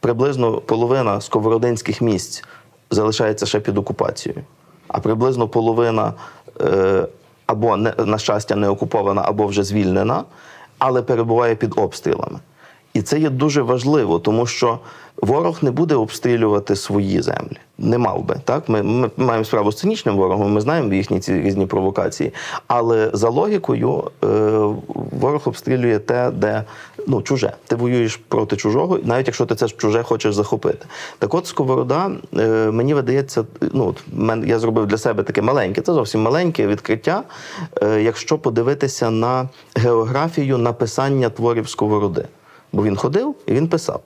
приблизно 0.00 0.52
половина 0.60 1.20
сковородинських 1.20 2.00
місць 2.00 2.44
залишається 2.90 3.46
ще 3.46 3.60
під 3.60 3.78
окупацією, 3.78 4.42
а 4.88 5.00
приблизно 5.00 5.48
половина 5.48 6.12
е, 6.60 7.06
або 7.46 7.76
не, 7.76 7.94
на 7.98 8.18
щастя 8.18 8.56
не 8.56 8.68
окупована, 8.68 9.22
або 9.24 9.46
вже 9.46 9.62
звільнена, 9.62 10.24
але 10.78 11.02
перебуває 11.02 11.54
під 11.54 11.72
обстрілами. 11.76 12.38
І 12.94 13.02
це 13.02 13.18
є 13.18 13.30
дуже 13.30 13.62
важливо, 13.62 14.18
тому 14.18 14.46
що 14.46 14.78
ворог 15.22 15.58
не 15.62 15.70
буде 15.70 15.94
обстрілювати 15.94 16.76
свої 16.76 17.22
землі. 17.22 17.58
Не 17.78 17.98
мав 17.98 18.24
би. 18.24 18.36
Так? 18.44 18.68
Ми, 18.68 18.82
ми 18.82 19.10
маємо 19.16 19.44
справу 19.44 19.72
з 19.72 19.76
цинічним 19.76 20.16
ворогом, 20.16 20.52
ми 20.52 20.60
знаємо 20.60 20.94
їхні 20.94 21.20
ці 21.20 21.40
різні 21.40 21.66
провокації. 21.66 22.32
Але 22.66 23.10
за 23.12 23.28
логікою 23.28 24.10
е, 24.24 24.26
ворог 25.20 25.42
обстрілює 25.44 25.98
те, 25.98 26.30
де 26.30 26.64
ну, 27.06 27.22
чуже. 27.22 27.52
Ти 27.66 27.76
воюєш 27.76 28.16
проти 28.16 28.56
чужого, 28.56 28.98
навіть 29.04 29.26
якщо 29.26 29.46
ти 29.46 29.54
це 29.54 29.68
чуже 29.68 30.02
хочеш 30.02 30.34
захопити. 30.34 30.86
Так 31.18 31.34
от 31.34 31.46
Сковорода, 31.46 32.10
е, 32.38 32.70
мені 32.70 32.94
видається, 32.94 33.44
ну, 33.72 33.86
от 33.86 34.02
мен- 34.16 34.48
я 34.48 34.58
зробив 34.58 34.86
для 34.86 34.98
себе 34.98 35.22
таке 35.22 35.42
маленьке, 35.42 35.80
це 35.80 35.92
зовсім 35.92 36.22
маленьке 36.22 36.66
відкриття. 36.66 37.22
Е, 37.82 38.02
якщо 38.02 38.38
подивитися 38.38 39.10
на 39.10 39.48
географію 39.74 40.58
написання 40.58 41.30
творів 41.30 41.68
Сковороди. 41.68 42.24
Бо 42.72 42.82
він 42.82 42.96
ходив 42.96 43.34
і 43.46 43.52
він 43.52 43.68
писав. 43.68 44.00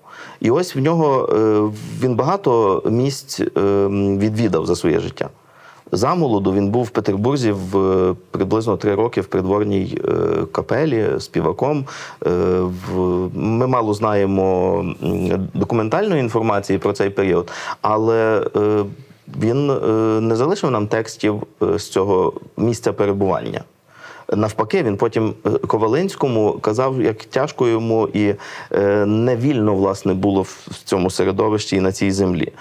І 0.44 0.50
ось 0.50 0.76
в 0.76 0.78
нього 0.78 1.28
е, 1.32 1.60
він 2.02 2.14
багато 2.14 2.82
місць 2.86 3.40
е, 3.40 3.50
відвідав 4.18 4.66
за 4.66 4.76
своє 4.76 5.00
життя. 5.00 5.28
Замолоду 5.92 6.52
він 6.52 6.68
був 6.68 6.84
в 6.84 6.90
Петербурзі 6.90 7.52
в 7.52 7.78
е, 7.78 8.14
приблизно 8.30 8.76
три 8.76 8.94
роки 8.94 9.20
в 9.20 9.26
придворній 9.26 9.98
капелі 10.52 11.06
співаком. 11.18 11.84
Ми 13.34 13.66
мало 13.66 13.94
знаємо 13.94 14.84
документальної 15.54 16.20
інформації 16.20 16.78
про 16.78 16.92
цей 16.92 17.10
період, 17.10 17.50
але 17.82 18.46
він 19.40 19.66
не 20.28 20.36
залишив 20.36 20.70
нам 20.70 20.86
текстів 20.86 21.42
з 21.60 21.88
цього 21.88 22.32
місця 22.56 22.92
перебування. 22.92 23.64
Навпаки, 24.32 24.82
він 24.82 24.96
потім 24.96 25.34
е, 25.46 25.50
Ковалинському 25.50 26.52
казав, 26.52 27.02
як 27.02 27.24
тяжко 27.24 27.68
йому 27.68 28.08
і 28.08 28.34
е, 28.72 29.06
невільно 29.06 29.74
власне 29.74 30.14
було 30.14 30.42
в 30.42 30.82
цьому 30.84 31.10
середовищі 31.10 31.76
і 31.76 31.80
на 31.80 31.92
цій 31.92 32.10
землі. 32.10 32.52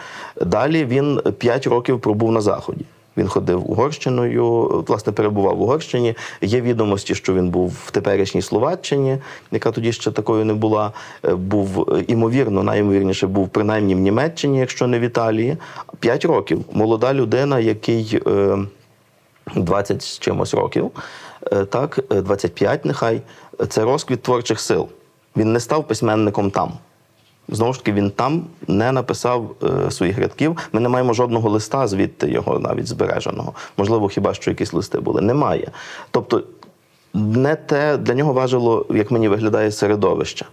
Далі 0.42 0.86
він 0.86 1.22
п'ять 1.38 1.68
років 1.68 2.00
пробув 2.00 2.32
на 2.32 2.42
заході. 2.42 2.86
Він 3.18 3.28
ходив 3.28 3.72
Угорщиною, 3.72 4.68
власне, 4.88 5.14
перебував 5.14 5.58
в 5.58 5.62
Угорщині. 5.62 6.16
Є 6.42 6.62
відомості, 6.62 7.16
що 7.16 7.34
він 7.34 7.50
був 7.50 7.74
в 7.86 7.92
теперішній 7.92 8.42
Словаччині, 8.42 9.18
яка 9.52 9.72
тоді 9.72 9.92
ще 9.92 10.12
такою 10.12 10.46
не 10.46 10.54
була. 10.54 10.92
Е, 11.26 11.36
Був 11.36 12.00
імовірно, 12.08 12.64
найімовірніше 12.64 13.28
був 13.28 13.50
принаймні 13.50 13.96
в 13.96 14.00
Німеччині, 14.00 14.60
якщо 14.60 14.88
не 14.88 15.00
в 15.00 15.02
Італії. 15.02 15.58
П'ять 16.00 16.26
років. 16.26 16.66
Молода 16.74 17.14
людина, 17.14 17.60
який. 17.60 18.22
е, 18.28 18.58
20 19.56 20.02
з 20.02 20.20
чимось 20.20 20.54
років, 20.54 20.92
так, 21.66 22.00
е, 22.12 22.22
25 22.22 22.86
нехай, 22.86 23.22
це 23.70 23.84
розквіт 23.84 24.22
творчих 24.22 24.60
сил. 24.60 24.88
Він 25.38 25.54
не 25.54 25.60
став 25.60 25.88
письменником 25.88 26.52
там. 26.52 26.72
Знову 27.50 27.74
ж 27.74 27.80
таки, 27.80 27.94
він 27.94 28.12
там 28.12 28.46
не 28.68 28.92
написав 28.92 29.56
е, 29.64 29.92
своїх 29.92 30.20
рядків. 30.20 30.58
Ми 30.72 30.80
не 30.80 30.90
маємо 30.90 31.14
жодного 31.14 31.50
листа, 31.50 31.88
звідти 31.88 32.32
його 32.32 32.60
навіть 32.60 32.88
збереженого. 32.88 33.54
Можливо, 33.78 34.08
хіба 34.08 34.34
що 34.34 34.52
якісь 34.52 34.74
листи 34.74 35.00
були. 35.00 35.22
Немає. 35.22 35.72
Тобто, 36.12 36.44
не 37.14 37.56
те 37.56 37.98
для 37.98 38.14
нього 38.14 38.34
важило, 38.34 38.86
як 38.90 39.12
мені 39.12 39.28
виглядає 39.28 39.72
середовище. 39.72 40.46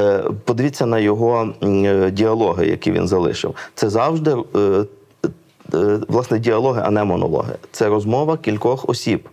Е, 0.00 0.24
подивіться 0.44 0.86
на 0.86 0.98
його 0.98 1.48
е, 1.62 2.10
діалоги, 2.10 2.66
які 2.66 2.92
він 2.92 3.08
залишив. 3.08 3.54
Це 3.74 3.88
завжди. 3.90 4.36
Е, 4.56 4.84
е, 5.74 5.98
Власне, 6.08 6.38
діалоги, 6.38 6.82
а 6.84 6.90
не 6.90 7.04
монологи. 7.04 7.54
Це 7.72 7.88
розмова 7.88 8.36
кількох 8.36 8.88
осіб. 8.88 9.28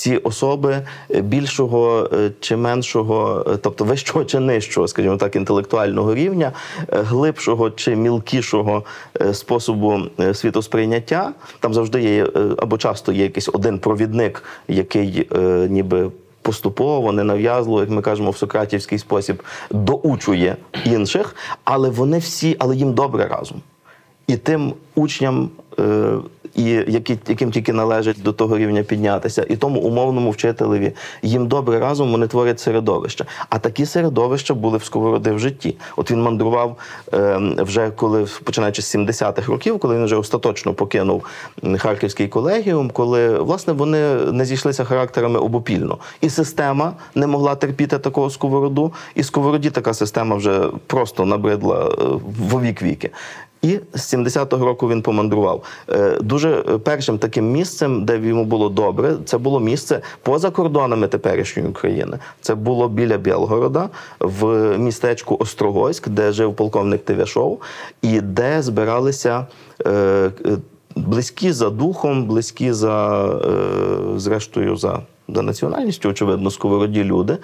Ці 0.00 0.16
особи 0.16 0.82
е, 1.10 1.20
більшого 1.20 2.08
е, 2.12 2.30
чи 2.40 2.56
меншого, 2.56 3.44
е, 3.48 3.56
тобто 3.56 3.84
вищого 3.84 4.24
чи 4.24 4.40
нижчого, 4.40 4.88
скажімо 4.88 5.16
так, 5.16 5.36
інтелектуального 5.36 6.14
рівня, 6.14 6.52
глибшого 6.88 7.70
чи 7.70 7.96
мілкішого 7.96 8.84
способу 9.32 10.00
світосприйняття. 10.34 11.32
Там 11.60 11.74
завжди 11.74 12.02
є 12.02 12.26
або 12.58 12.78
часто 12.78 13.12
є 13.12 13.22
якийсь 13.22 13.48
один 13.52 13.78
провідник, 13.78 14.44
який 14.68 15.28
ніби. 15.68 16.10
Поступово, 16.42 17.12
ненав'язливо, 17.12 17.80
як 17.80 17.90
ми 17.90 18.02
кажемо 18.02 18.30
в 18.30 18.36
сократівський 18.36 18.98
спосіб, 18.98 19.42
доучує 19.70 20.56
інших, 20.84 21.36
але 21.64 21.90
вони 21.90 22.18
всі, 22.18 22.56
але 22.58 22.76
їм 22.76 22.92
добре 22.92 23.26
разом. 23.26 23.60
І 24.26 24.36
тим 24.36 24.74
учням, 24.94 25.50
і 26.54 26.64
які, 26.88 27.18
яким 27.28 27.50
тільки 27.50 27.72
належить 27.72 28.22
до 28.22 28.32
того 28.32 28.58
рівня 28.58 28.82
піднятися, 28.82 29.46
і 29.48 29.56
тому 29.56 29.80
умовному 29.80 30.30
вчителеві 30.30 30.92
їм 31.22 31.46
добре 31.46 31.78
разом 31.78 32.10
вони 32.12 32.26
творять 32.26 32.60
середовище. 32.60 33.24
А 33.48 33.58
такі 33.58 33.86
середовища 33.86 34.54
були 34.54 34.78
в 34.78 34.84
сковороди 34.84 35.32
в 35.32 35.38
житті. 35.38 35.76
От 35.96 36.10
він 36.10 36.22
мандрував 36.22 36.76
е, 37.14 37.40
вже 37.58 37.90
коли 37.90 38.26
починаючи 38.44 38.82
з 38.82 38.96
70-х 38.96 39.48
років, 39.48 39.78
коли 39.78 39.96
він 39.96 40.04
вже 40.04 40.16
остаточно 40.16 40.74
покинув 40.74 41.24
Харківський 41.78 42.28
колегіум, 42.28 42.90
коли 42.90 43.38
власне 43.38 43.72
вони 43.72 44.14
не 44.14 44.44
зійшлися 44.44 44.84
характерами 44.84 45.38
обопільно. 45.38 45.98
І 46.20 46.30
система 46.30 46.92
не 47.14 47.26
могла 47.26 47.54
терпіти 47.54 47.98
такого 47.98 48.30
сковороду, 48.30 48.92
і 49.14 49.22
сковороді 49.22 49.70
така 49.70 49.94
система 49.94 50.36
вже 50.36 50.68
просто 50.86 51.26
набридла 51.26 51.84
е, 51.84 52.04
в 52.38 52.60
віки. 52.82 53.10
І 53.62 53.78
з 53.94 54.14
70-го 54.14 54.64
року 54.66 54.88
він 54.88 55.02
помандрував. 55.02 55.62
Е, 55.88 56.18
Дуже 56.20 56.50
е, 56.50 56.78
першим 56.78 57.18
таким 57.18 57.50
місцем, 57.52 58.04
де 58.04 58.18
йому 58.18 58.44
було 58.44 58.68
добре, 58.68 59.16
це 59.24 59.38
було 59.38 59.60
місце 59.60 60.00
поза 60.22 60.50
кордонами 60.50 61.08
теперішньої 61.08 61.68
України. 61.68 62.18
Це 62.40 62.54
було 62.54 62.88
біля 62.88 63.16
Білгорода, 63.18 63.88
в 64.20 64.46
містечку 64.78 65.36
Острогойськ, 65.40 66.08
де 66.08 66.32
жив 66.32 66.54
полковник 66.54 67.04
Тивяшов, 67.04 67.60
і 68.02 68.20
де 68.20 68.62
збиралися. 68.62 69.46
е, 69.86 70.30
Близькі 70.96 71.52
за 71.52 71.70
духом, 71.70 72.24
близькі 72.26 72.72
за 72.72 73.28
зрештою 74.16 74.76
за, 74.76 75.00
за 75.28 75.42
національністю, 75.42 76.08
очевидно, 76.08 76.50
сковороді 76.50 77.04
люди. 77.04 77.36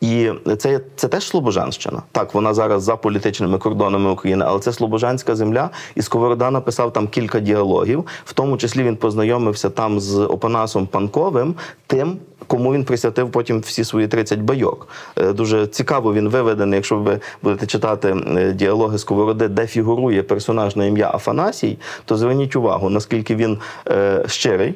І 0.00 0.30
це, 0.58 0.80
це 0.96 1.08
теж 1.08 1.26
Слобожанщина. 1.26 2.02
Так, 2.12 2.34
вона 2.34 2.54
зараз 2.54 2.82
за 2.82 2.96
політичними 2.96 3.58
кордонами 3.58 4.10
України, 4.10 4.44
але 4.48 4.60
це 4.60 4.72
Слобожанська 4.72 5.36
земля. 5.36 5.70
І 5.94 6.02
Сковорода 6.02 6.50
написав 6.50 6.92
там 6.92 7.08
кілька 7.08 7.40
діалогів. 7.40 8.06
В 8.24 8.32
тому 8.32 8.56
числі 8.56 8.82
він 8.82 8.96
познайомився 8.96 9.70
там 9.70 10.00
з 10.00 10.18
Опанасом 10.18 10.86
Панковим, 10.86 11.54
тим, 11.86 12.18
кому 12.46 12.72
він 12.72 12.84
присвятив 12.84 13.30
потім 13.30 13.60
всі 13.60 13.84
свої 13.84 14.08
30 14.08 14.38
байок. 14.40 14.88
Е, 15.16 15.32
Дуже 15.32 15.66
цікаво 15.66 16.14
він 16.14 16.28
виведений, 16.28 16.76
якщо 16.76 16.96
ви 16.96 17.20
будете 17.42 17.66
читати 17.66 18.16
е, 18.36 18.52
діалоги 18.52 18.98
Сковороди, 18.98 19.48
де 19.48 19.66
фігурує 19.66 20.22
персонаж 20.22 20.76
на 20.76 20.86
ім'я 20.86 21.10
Афанасій, 21.14 21.78
то 22.04 22.16
зверніть 22.16 22.56
увагу, 22.56 22.90
наскільки 22.90 23.36
він 23.36 23.58
е, 23.88 24.24
щирий. 24.26 24.74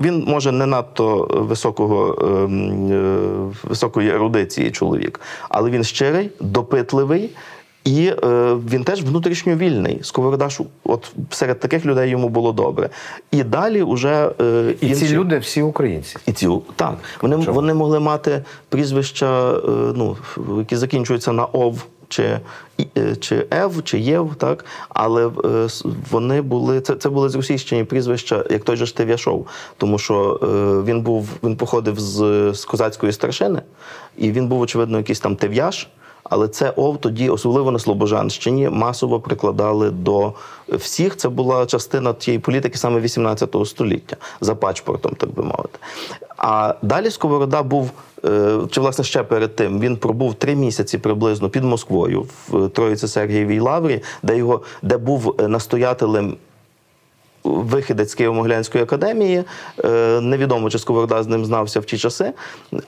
Він 0.00 0.24
може 0.26 0.52
не 0.52 0.66
надто 0.66 1.28
високого, 1.30 2.18
ем, 2.20 2.92
е, 2.92 3.18
високої 3.62 4.10
ерудиції 4.10 4.70
чоловік, 4.70 5.20
але 5.48 5.70
він 5.70 5.84
щирий, 5.84 6.30
допитливий. 6.40 7.30
І 7.84 8.06
е, 8.06 8.16
він 8.70 8.84
теж 8.84 9.02
внутрішньо 9.02 9.56
вільний. 9.56 9.98
Сковорода 10.02 10.48
от 10.84 11.12
серед 11.30 11.60
таких 11.60 11.86
людей 11.86 12.10
йому 12.10 12.28
було 12.28 12.52
добре. 12.52 12.90
І 13.30 13.42
далі 13.42 13.82
уже 13.82 14.30
е, 14.40 14.74
І 14.80 14.94
ці 14.94 15.08
люди 15.08 15.38
всі 15.38 15.62
українці. 15.62 16.16
і 16.26 16.32
ці 16.32 16.48
так 16.76 16.94
вони, 17.22 17.36
вони 17.36 17.74
могли 17.74 18.00
мати 18.00 18.44
прізвища, 18.68 19.52
е, 19.52 19.60
ну 19.94 20.16
які 20.58 20.76
закінчуються 20.76 21.32
на 21.32 21.44
ов. 21.44 21.86
Чи, 22.08 22.40
е, 22.98 23.16
чи 23.16 23.46
Ев, 23.52 23.84
чи 23.84 23.98
Єв, 23.98 24.34
так 24.38 24.64
але 24.88 25.26
е, 25.26 25.68
вони 26.10 26.42
були 26.42 26.80
це, 26.80 26.94
це 26.94 27.08
були 27.08 27.28
зросійщені 27.28 27.84
прізвища, 27.84 28.44
як 28.50 28.64
той 28.64 28.76
же 28.76 28.86
ж 28.86 28.96
Тев'яшов, 28.96 29.46
тому 29.76 29.98
що 29.98 30.40
е, 30.42 30.46
він 30.90 31.00
був 31.00 31.28
він 31.44 31.56
походив 31.56 32.00
з, 32.00 32.50
з 32.54 32.64
козацької 32.64 33.12
старшини, 33.12 33.62
і 34.18 34.32
він 34.32 34.48
був 34.48 34.60
очевидно 34.60 34.98
якийсь 34.98 35.20
там 35.20 35.36
тев'яш. 35.36 35.88
Але 36.30 36.48
це 36.48 36.72
ов 36.76 36.98
тоді, 36.98 37.30
особливо 37.30 37.70
на 37.70 37.78
Слобожанщині, 37.78 38.68
масово 38.68 39.20
прикладали 39.20 39.90
до 39.90 40.32
всіх. 40.68 41.16
Це 41.16 41.28
була 41.28 41.66
частина 41.66 42.12
тієї 42.12 42.38
політики 42.38 42.78
саме 42.78 43.00
18 43.00 43.56
століття 43.64 44.16
за 44.40 44.54
пачпортом, 44.54 45.14
так 45.14 45.34
би 45.34 45.42
мовити. 45.42 45.78
А 46.36 46.74
далі 46.82 47.10
Сковорода 47.10 47.62
був, 47.62 47.90
е, 48.24 48.58
чи 48.70 48.80
власне 48.80 49.04
ще 49.04 49.22
перед 49.22 49.56
тим, 49.56 49.80
він 49.80 49.96
пробув 49.96 50.34
три 50.34 50.54
місяці 50.54 50.98
приблизно 50.98 51.48
під 51.48 51.64
Москвою 51.64 52.26
в 52.48 52.68
Троїці 52.68 53.08
Сергієвій 53.08 53.60
Лаврі, 53.60 54.02
де 54.22 54.36
його 54.36 54.62
де 54.82 54.98
був 54.98 55.34
е, 55.40 55.48
настоятелем 55.48 56.36
вихідець 57.44 58.16
Києво-Могилянської 58.16 58.82
академії. 58.82 59.44
Е, 59.84 60.20
Невідомо, 60.20 60.70
чи 60.70 60.78
Сковорода 60.78 61.22
з 61.22 61.26
ним 61.26 61.44
знався 61.44 61.80
в 61.80 61.84
ті 61.84 61.98
часи, 61.98 62.32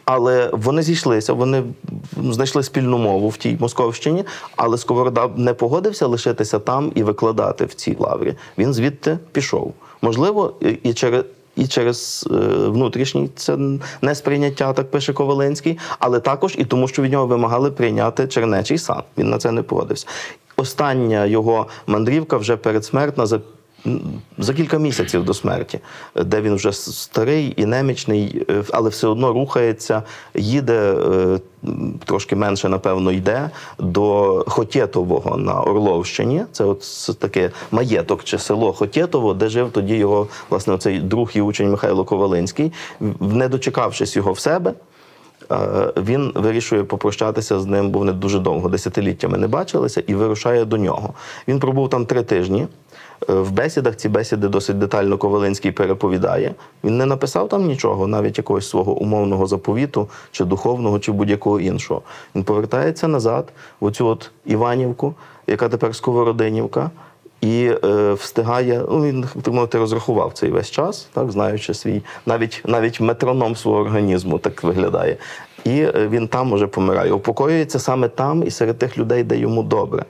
але 0.05 0.51
вони 0.53 0.83
зійшлися, 0.83 1.33
вони 1.33 1.63
знайшли 2.31 2.63
спільну 2.63 2.99
мову 2.99 3.29
в 3.29 3.37
тій 3.37 3.57
Московщині, 3.61 4.25
але 4.57 4.79
Сковорода 4.79 5.29
не 5.37 5.55
погодився 5.55 6.07
лишитися 6.07 6.59
там 6.59 6.93
і 6.95 7.03
викладати 7.03 7.65
в 7.65 7.75
цій 7.75 7.97
лаврі. 7.99 8.35
Він 8.59 8.75
звідти 8.75 9.19
пішов. 9.33 9.75
Можливо, 10.03 10.55
і- 10.83 10.93
через. 10.95 11.25
І 11.57 11.67
через 11.67 12.29
е, 12.31 12.35
внутрішній 12.69 13.31
це 13.37 13.59
несприйняття, 14.03 14.73
так 14.73 14.91
пише 14.91 15.13
Коваленський, 15.13 15.79
але 15.99 16.21
також 16.21 16.55
і 16.59 16.65
тому, 16.65 16.89
що 16.89 17.03
від 17.03 17.13
нього 17.13 17.27
вимагали 17.27 17.71
прийняти 17.71 18.27
чернечий 18.27 18.79
сан. 18.79 19.03
Він 19.19 19.31
на 19.31 19.39
це 19.39 19.53
не 19.53 19.63
погодився. 19.63 20.07
Остання 20.57 21.27
його 21.27 21.67
мандрівка 21.87 22.37
вже 22.37 22.57
передсмертна 22.57 23.27
за 23.27 23.41
за 24.39 24.55
кілька 24.55 24.79
місяців 24.79 25.25
до 25.25 25.35
смерті, 25.35 25.79
де 26.17 26.41
він 26.41 26.55
вже 26.55 26.73
старий 26.73 27.55
і 27.57 27.67
немічний, 27.67 28.47
е, 28.51 28.63
але 28.73 28.89
все 28.91 29.07
одно 29.07 29.33
рухається, 29.33 30.03
їде 30.35 30.95
е, 30.95 31.41
трошки 32.05 32.37
менше, 32.37 32.69
напевно, 32.69 33.13
йде 33.13 33.51
до 33.79 34.45
Хотєтового 34.49 35.37
на 35.37 35.61
Орловщині. 35.61 36.43
Це 36.53 36.65
от 36.65 37.11
таке 37.19 37.51
маєток 37.71 38.25
чи 38.25 38.39
село 38.39 38.73
Хотєтово, 38.73 39.35
де 39.35 39.49
жив 39.49 39.71
тоді 39.71 39.97
його 39.97 40.27
власне 40.51 40.79
цей 40.79 40.99
друг 41.01 41.31
і 41.35 41.41
учень 41.41 41.71
Михайло 41.71 42.05
Ковалинський. 42.05 42.73
Не 43.21 43.49
дочекавшись 43.49 44.17
його 44.17 44.33
в 44.33 44.39
себе. 44.39 44.73
е, 45.53 45.93
Він 45.97 46.33
вирішує 46.35 46.85
попрощатися 46.85 47.61
з 47.61 47.67
ним, 47.67 47.91
бо 47.91 47.99
вони 47.99 48.13
дуже 48.13 48.39
довго, 48.39 48.69
десятиліттями 48.69 49.39
не 49.39 49.49
бачилися, 49.49 50.03
і 50.07 50.15
вирушає 50.15 50.65
до 50.65 50.77
нього. 50.77 51.15
Він 51.49 51.61
пробув 51.61 51.91
там 51.91 52.07
три 52.07 52.23
тижні. 52.23 52.67
Е, 53.31 53.35
В 53.35 53.51
бесідах 53.51 53.97
ці 53.97 54.09
бесіди 54.09 54.49
досить 54.49 54.79
детально 54.79 55.19
Ковалинський 55.19 55.73
переповідає. 55.73 56.55
Він 56.85 56.99
не 56.99 57.07
написав 57.07 57.49
там 57.49 57.67
нічого, 57.67 58.07
навіть 58.07 58.39
якогось 58.39 58.69
свого 58.69 58.93
умовного 58.93 59.47
заповіту, 59.47 60.09
чи 60.31 60.45
духовного, 60.45 60.99
чи 60.99 61.13
будь-якого 61.13 61.61
іншого. 61.61 62.03
Він 62.35 62.45
повертається 62.45 63.09
назад, 63.09 63.53
в 63.81 63.85
оцю 63.85 64.07
от 64.07 64.31
Іванівку, 64.45 65.15
яка 65.47 65.69
тепер 65.69 65.95
Сковородинівка, 65.95 66.91
і 67.41 67.71
е, 67.85 68.13
встигає. 68.13 68.83
Ну 68.91 69.05
він 69.05 69.27
мовити 69.47 69.79
розрахував 69.79 70.33
цей 70.33 70.51
весь 70.51 70.71
час, 70.71 71.09
так 71.13 71.31
знаючи 71.31 71.75
свій, 71.75 72.03
навіть 72.27 72.63
навіть 72.67 73.01
метроном 73.01 73.57
свого 73.57 73.79
організму 73.79 74.39
так 74.39 74.65
виглядає. 74.65 75.17
І 75.65 75.81
е, 75.81 76.09
він 76.11 76.29
там 76.29 76.53
уже 76.53 76.67
помирає. 76.67 77.13
Упокоюється 77.13 77.79
саме 77.79 78.09
там 78.09 78.43
і 78.43 78.51
серед 78.51 78.79
тих 78.79 78.99
людей, 78.99 79.25
де 79.25 79.37
йому 79.37 79.63
добре. 79.63 80.05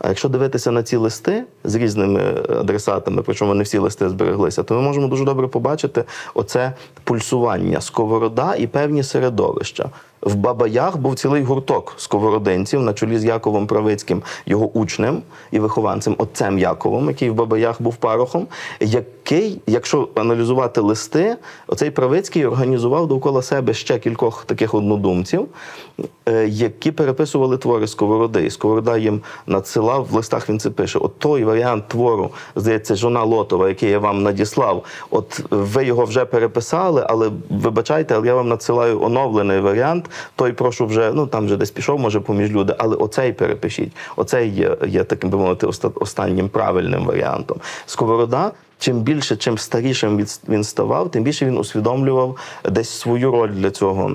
А 0.00 0.08
якщо 0.08 0.28
дивитися 0.28 0.70
на 0.70 0.82
ці 0.82 0.96
листи 0.96 1.44
з 1.64 1.74
різними 1.74 2.20
адресатами, 2.48 3.22
причому 3.26 3.54
не 3.54 3.62
всі 3.62 3.78
листи 3.78 4.08
збереглися, 4.08 4.62
то 4.62 4.74
ми 4.74 4.80
можемо 4.80 5.08
дуже 5.08 5.24
добре 5.24 5.48
побачити 5.48 6.04
оце 6.34 6.72
пульсування 7.04 7.80
сковорода 7.80 8.54
і 8.54 8.66
певні 8.66 9.02
середовища. 9.02 9.90
В 10.22 10.34
Бабаях 10.34 10.96
був 10.96 11.14
цілий 11.14 11.42
гурток 11.42 11.94
сковородинців 11.96 12.80
на 12.80 12.92
чолі 12.92 13.18
з 13.18 13.24
Яковом 13.24 13.66
Правицьким, 13.66 14.22
його 14.46 14.66
учнем 14.66 15.22
і 15.50 15.58
вихованцем, 15.58 16.14
отцем 16.18 16.58
Яковом, 16.58 17.08
який 17.08 17.30
в 17.30 17.34
Бабаях 17.34 17.82
був 17.82 17.96
парохом, 17.96 18.46
який, 18.80 19.60
якщо 19.66 20.08
аналізувати 20.14 20.80
листи, 20.80 21.36
оцей 21.66 21.90
Правицький 21.90 22.46
організував 22.46 23.06
довкола 23.06 23.42
себе 23.42 23.74
ще 23.74 23.98
кількох 23.98 24.44
таких 24.44 24.74
однодумців, 24.74 25.46
е, 26.28 26.46
які 26.48 26.92
переписували 26.92 27.58
твори 27.58 27.86
Сковороди. 27.86 28.46
І 28.46 28.50
Сковорода 28.50 28.96
їм 28.96 29.20
надсилав 29.46 30.06
в 30.10 30.14
листах. 30.14 30.48
Він 30.48 30.60
це 30.60 30.70
пише: 30.70 30.98
от 30.98 31.18
той 31.18 31.44
варіант 31.44 31.88
твору, 31.88 32.30
здається, 32.56 32.94
жона 32.94 33.22
Лотова, 33.22 33.68
який 33.68 33.90
я 33.90 33.98
вам 33.98 34.22
надіслав. 34.22 34.84
От 35.10 35.40
ви 35.50 35.84
його 35.84 36.04
вже 36.04 36.24
переписали, 36.24 37.06
але 37.08 37.30
вибачайте, 37.50 38.14
але 38.14 38.26
я 38.26 38.34
вам 38.34 38.48
надсилаю 38.48 39.02
оновлений 39.02 39.60
варіант. 39.60 40.09
Той 40.36 40.52
прошу 40.52 40.86
вже, 40.86 41.12
ну 41.14 41.26
там 41.26 41.46
вже 41.46 41.56
десь 41.56 41.70
пішов, 41.70 42.00
може, 42.00 42.20
поміж 42.20 42.50
люди, 42.50 42.74
але 42.78 42.96
оцей 42.96 43.32
перепишіть. 43.32 43.92
Оцей 44.16 44.50
є, 44.50 44.76
є 44.86 45.04
таким 45.04 45.30
би 45.30 45.38
мовити, 45.38 45.66
останнім 45.94 46.48
правильним 46.48 47.04
варіантом. 47.04 47.60
Сковорода. 47.86 48.52
Чим 48.80 49.00
більше, 49.00 49.36
чим 49.36 49.58
старішим 49.58 50.26
він 50.48 50.64
ставав, 50.64 51.10
тим 51.10 51.22
більше 51.22 51.46
він 51.46 51.58
усвідомлював 51.58 52.36
десь 52.70 52.90
свою 52.90 53.30
роль 53.30 53.48
для 53.48 53.70
цього, 53.70 54.10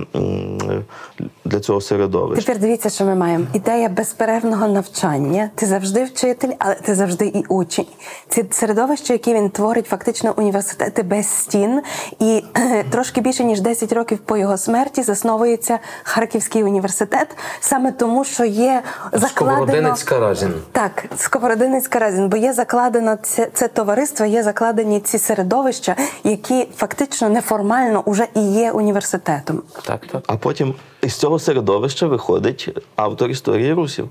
для 1.45 1.59
цього 1.59 1.81
середовища. 1.81 2.45
Тепер 2.45 2.61
дивіться, 2.61 2.89
що 2.89 3.05
ми 3.05 3.15
маємо. 3.15 3.45
Ідея 3.53 3.89
безперервного 3.89 4.67
навчання. 4.67 5.49
Ти 5.55 5.65
завжди 5.65 6.03
вчитель, 6.03 6.49
але 6.59 6.75
ти 6.75 6.95
завжди 6.95 7.25
і 7.25 7.45
учень. 7.49 7.85
Це 8.29 8.43
середовище, 8.51 9.13
яке 9.13 9.33
він 9.33 9.49
творить, 9.49 9.85
фактично 9.85 10.33
університети 10.37 11.03
без 11.03 11.27
стін. 11.27 11.81
І 12.19 12.43
трошки 12.89 13.21
більше 13.21 13.43
ніж 13.43 13.61
10 13.61 13.93
років 13.93 14.17
по 14.17 14.37
його 14.37 14.57
смерті 14.57 15.03
засновується 15.03 15.79
Харківський 16.03 16.63
університет, 16.63 17.27
саме 17.59 17.91
тому, 17.91 18.23
що 18.23 18.45
є 18.45 18.81
закладено 19.13 19.27
Сковородинець 19.27 20.03
Каразін. 20.03 20.53
так, 20.71 21.05
Сковородинець 21.17 21.87
Каразін, 21.87 22.29
бо 22.29 22.37
є 22.37 22.53
закладено 22.53 23.17
це, 23.21 23.47
це 23.53 23.67
товариство, 23.67 24.25
є 24.25 24.37
закладено 24.37 24.54
закладені 24.55 24.99
ці 24.99 25.17
середовища, 25.17 25.95
які 26.23 26.67
фактично 26.75 27.29
неформально 27.29 28.01
уже 28.05 28.27
і 28.35 28.39
є 28.41 28.71
університетом. 28.71 29.61
Так, 29.83 30.07
так. 30.07 30.23
А 30.27 30.37
потім 30.37 30.73
із 31.01 31.15
цього 31.15 31.39
середовища 31.39 32.07
виходить 32.07 32.77
автор 32.95 33.29
історії 33.29 33.73
русів. 33.73 34.09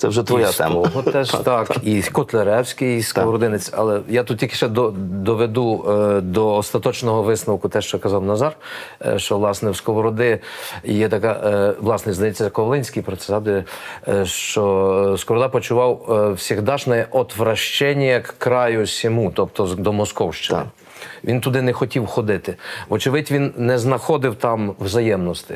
Це 0.00 0.08
вже 0.08 0.22
твоя 0.22 0.48
і 0.48 0.52
тема. 0.52 0.88
теж 1.12 1.30
так, 1.30 1.76
і 1.82 2.02
Котляревський, 2.02 2.98
і 2.98 3.02
Сковородинець. 3.02 3.70
Але 3.76 4.00
я 4.08 4.24
тут 4.24 4.38
тільки 4.38 4.54
ще 4.54 4.68
до, 4.68 4.90
доведу 4.96 5.84
е, 5.88 6.20
до 6.20 6.54
остаточного 6.56 7.22
висновку 7.22 7.68
те, 7.68 7.82
що 7.82 7.98
казав 7.98 8.24
Назар, 8.24 8.56
е, 9.06 9.18
що 9.18 9.38
власне 9.38 9.70
в 9.70 9.76
Сковороди 9.76 10.40
є 10.84 11.08
така, 11.08 11.40
е, 11.44 11.74
власне, 11.80 12.12
здається, 12.12 12.50
Ковалинський 12.50 13.02
про 13.02 13.16
це 13.16 13.26
згадує, 13.26 13.64
е, 14.08 14.26
що 14.26 15.14
Сковорода 15.18 15.48
почував 15.48 16.06
е, 16.10 16.32
всігдашне 16.32 17.06
отвращення 17.10 18.20
к 18.20 18.32
краю 18.38 18.86
сіму, 18.86 19.32
тобто 19.34 19.66
до 19.66 19.92
Московщини. 19.92 20.60
Так. 20.60 20.79
Він 21.24 21.40
туди 21.40 21.62
не 21.62 21.72
хотів 21.72 22.06
ходити. 22.06 22.56
Вочевидь, 22.88 23.30
він 23.30 23.52
не 23.56 23.78
знаходив 23.78 24.34
там 24.34 24.74
взаємності. 24.80 25.54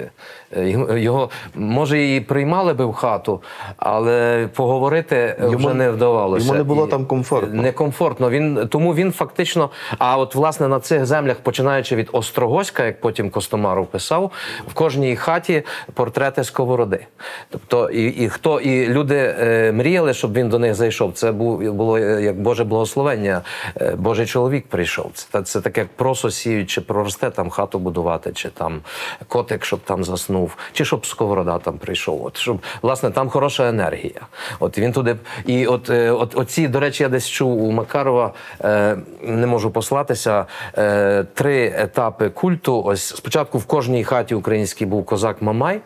Е, 0.57 0.68
Його, 1.00 1.31
може 1.55 2.14
і 2.14 2.20
приймали 2.20 2.72
би 2.74 2.85
в 2.85 2.92
хату, 2.92 3.42
але 3.77 4.48
поговорити 4.55 5.37
Йому- 5.42 5.57
вже 5.57 5.74
не 5.74 5.90
вдавалося. 5.90 6.46
йому 6.46 6.59
не 6.59 6.64
було 6.64 6.87
І- 6.87 6.90
там 6.90 7.07
комфортно. 7.07 7.62
Некомфортно. 7.62 8.31
Він 8.31 8.68
тому 8.70 8.94
він 8.94 9.12
фактично. 9.12 9.70
А 9.98 10.18
от 10.18 10.35
власне 10.35 10.68
на 10.68 10.81
цих 10.81 11.07
землях, 11.07 11.37
починаючи 11.37 11.96
від 11.96 12.09
Острогоська, 12.12 12.85
як 12.85 13.00
потім 13.00 13.31
Костомаров 13.31 13.87
писав, 13.87 14.31
в 14.68 14.74
кожній 14.74 15.16
хаті 15.16 15.62
портрети 15.94 16.44
сковороди. 16.44 17.07
Тобто, 17.50 17.90
і, 17.90 18.05
і 18.07 18.29
хто 18.29 18.61
і 18.61 18.88
люди 18.88 19.35
е, 19.40 19.72
мріяли, 19.72 20.14
щоб 20.14 20.33
він 20.33 20.48
до 20.48 20.59
них 20.59 20.74
зайшов. 20.74 21.12
Це 21.12 21.33
було 21.33 21.98
е, 21.98 22.22
як 22.22 22.40
Боже 22.40 22.64
благословення. 22.64 23.42
Е, 23.81 23.94
Божий 23.96 24.27
чоловік 24.27 24.66
прийшов. 24.66 25.11
Це, 25.44 25.53
це 25.54 25.60
таке 25.60 25.80
як 25.80 25.88
просо 25.88 26.30
сіють, 26.30 26.70
чи 26.70 26.80
проросте 26.80 27.30
там 27.30 27.50
хату 27.50 27.78
будувати, 27.78 28.32
чи 28.32 28.48
там 28.48 28.80
котик, 29.28 29.64
щоб 29.64 29.80
там 29.80 30.04
заснув, 30.04 30.56
чи 30.72 30.84
щоб 30.84 31.06
сковорода 31.06 31.58
там 31.58 31.78
прийшов. 31.78 32.24
От 32.24 32.36
щоб 32.36 32.58
власне 32.82 33.10
там 33.10 33.28
хороша 33.28 33.68
енергія. 33.68 34.20
От 34.60 34.78
він 34.78 34.92
туди 34.92 35.16
і 35.46 35.66
от, 35.66 35.90
е, 35.90 36.10
от 36.10 36.36
оці, 36.36 36.68
до 36.68 36.80
речі, 36.80 37.02
я 37.02 37.08
десь 37.08 37.28
чув 37.28 37.62
у 37.62 37.70
Макарова, 37.70 38.32
е, 38.60 38.96
не 39.22 39.46
можу 39.46 39.70
послатися. 39.70 40.46
Е, 40.78 41.24
три 41.34 41.74
етапи 41.78 42.30
культу. 42.30 42.82
Ось 42.82 43.04
спочатку 43.04 43.58
в 43.58 43.64
кожній 43.64 44.04
хаті 44.04 44.34
українській 44.34 44.86
був 44.86 45.04
козак 45.04 45.42
Мамай. 45.42 45.80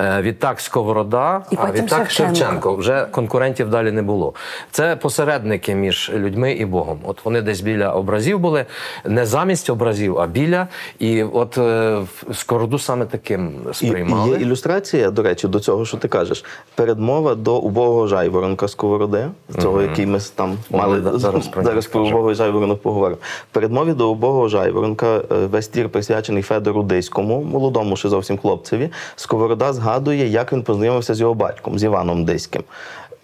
Е, 0.00 0.22
Відтак 0.22 0.60
Сковорода, 0.60 1.42
І 1.50 1.56
а 1.58 1.72
відтак 1.72 2.10
Шевченко. 2.10 2.34
Шевченко. 2.34 2.76
Вже 2.76 3.06
конкурентів 3.10 3.70
далі 3.70 3.92
не 3.92 4.02
було. 4.02 4.34
Це 4.70 4.96
посередники 4.96 5.74
між 5.74 6.10
людьми 6.14 6.52
і 6.52 6.64
Богом. 6.64 6.98
От 7.04 7.24
вони 7.24 7.42
десь 7.42 7.60
біля 7.60 7.92
образів 7.92 8.38
були, 8.38 8.66
не 9.04 9.26
замість 9.26 9.70
образів, 9.70 10.18
а 10.18 10.26
біля. 10.26 10.68
І 10.98 11.22
от 11.22 11.58
е, 11.58 12.00
Сковороду 12.32 12.78
саме 12.78 13.06
таким 13.06 13.52
сприймали. 13.72 14.30
і 14.30 14.32
є 14.32 14.46
ілюстрація, 14.46 15.10
до 15.10 15.22
речі, 15.22 15.48
до 15.48 15.60
цього, 15.60 15.84
що 15.84 15.96
ти 15.96 16.08
кажеш. 16.08 16.44
Передмова 16.74 17.34
до 17.34 17.56
убогого 17.56 18.06
жайворонка 18.06 18.68
Сковороди, 18.68 19.26
цього, 19.60 19.82
який 19.82 20.06
ми 20.06 20.18
там 20.34 20.56
О, 20.70 20.76
мали 20.76 21.00
да, 21.00 21.18
зараз 21.18 21.48
про 21.48 21.62
зараз 21.62 21.86
про 21.86 22.00
убогого 22.00 22.34
жайворонок 22.34 22.82
поговоримо. 22.82 23.20
Передмові 23.52 23.92
до 23.92 24.10
убогого 24.10 24.48
жайворонка 24.48 25.06
е, 25.06 25.22
весь 25.30 25.68
твір 25.68 25.88
присвячений 25.88 26.42
Федору 26.42 26.82
Диському, 26.82 27.42
молодому 27.42 27.96
ще 27.96 28.08
зовсім 28.08 28.38
хлопцеві. 28.38 28.90
Сковорода 29.34 29.72
згадує, 29.72 30.28
як 30.28 30.52
він 30.52 30.62
познайомився 30.62 31.14
з 31.14 31.20
його 31.20 31.34
батьком, 31.34 31.78
з 31.78 31.84
Іваном 31.84 32.24
Диським. 32.24 32.62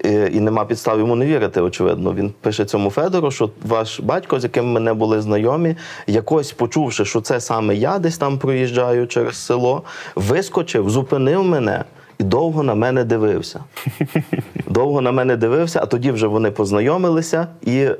Е, 0.04 0.30
І 0.32 0.40
нема 0.40 0.64
підстав 0.64 0.98
йому 0.98 1.16
не 1.16 1.26
вірити, 1.26 1.60
очевидно. 1.60 2.14
Він 2.14 2.32
пише 2.40 2.64
цьому 2.64 2.90
Федору, 2.90 3.30
що 3.30 3.50
ваш 3.66 4.00
батько, 4.00 4.40
з 4.40 4.44
яким 4.44 4.72
ми 4.72 4.80
не 4.80 4.94
були 4.94 5.20
знайомі, 5.20 5.76
якось 6.06 6.52
почувши, 6.52 7.04
що 7.04 7.20
це 7.20 7.40
саме 7.40 7.74
я 7.74 7.98
десь 7.98 8.18
там 8.18 8.38
проїжджаю 8.38 9.06
через 9.06 9.36
село, 9.36 9.82
вискочив, 10.14 10.90
зупинив 10.90 11.44
мене 11.44 11.84
і 12.20 12.22
довго 12.22 12.62
на 12.62 12.74
мене 12.74 13.04
дивився. 13.04 13.60
Довго 14.66 15.00
на 15.00 15.12
мене 15.12 15.36
дивився, 15.36 15.80
а 15.82 15.86
тоді 15.86 16.10
вже 16.10 16.26
вони 16.26 16.50
познайомилися, 16.50 17.46
і 17.62 17.76
е, 17.78 17.94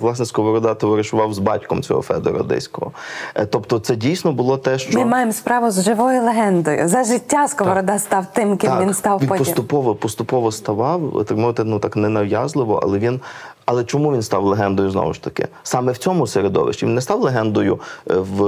власне 0.00 0.26
Сковорода 0.26 0.74
товаришував 0.74 1.34
з 1.34 1.38
батьком 1.38 1.82
цього 1.82 2.02
Федора 2.02 2.42
Диського. 2.42 2.92
Е, 3.34 3.46
тобто, 3.46 3.78
це 3.78 3.96
дійсно 3.96 4.32
було 4.32 4.56
те, 4.56 4.78
що 4.78 4.98
Ми 4.98 5.04
маємо 5.04 5.32
справу 5.32 5.70
з 5.70 5.84
живою 5.84 6.22
легендою. 6.22 6.88
За 6.88 7.04
життя 7.04 7.48
Сковорода 7.48 7.98
став 7.98 8.26
тим, 8.32 8.56
ким 8.56 8.72
він 8.80 8.94
став 8.94 9.20
він 9.20 9.28
потім. 9.28 9.44
поступово, 9.44 9.94
поступово 9.94 10.52
ставав, 10.52 11.24
так 11.28 11.38
мовити, 11.38 11.64
ну 11.64 11.78
так 11.78 11.96
ненав'язливо, 11.96 12.80
але 12.82 12.98
він. 12.98 13.20
Але 13.66 13.84
чому 13.84 14.12
він 14.12 14.22
став 14.22 14.44
легендою 14.44 14.90
знову 14.90 15.12
ж 15.14 15.22
таки? 15.22 15.48
Саме 15.62 15.92
в 15.92 15.96
цьому 15.98 16.26
середовищі 16.26 16.86
він 16.86 16.94
не 16.94 17.00
став 17.00 17.20
легендою 17.20 17.78
е, 18.10 18.14
в, 18.14 18.42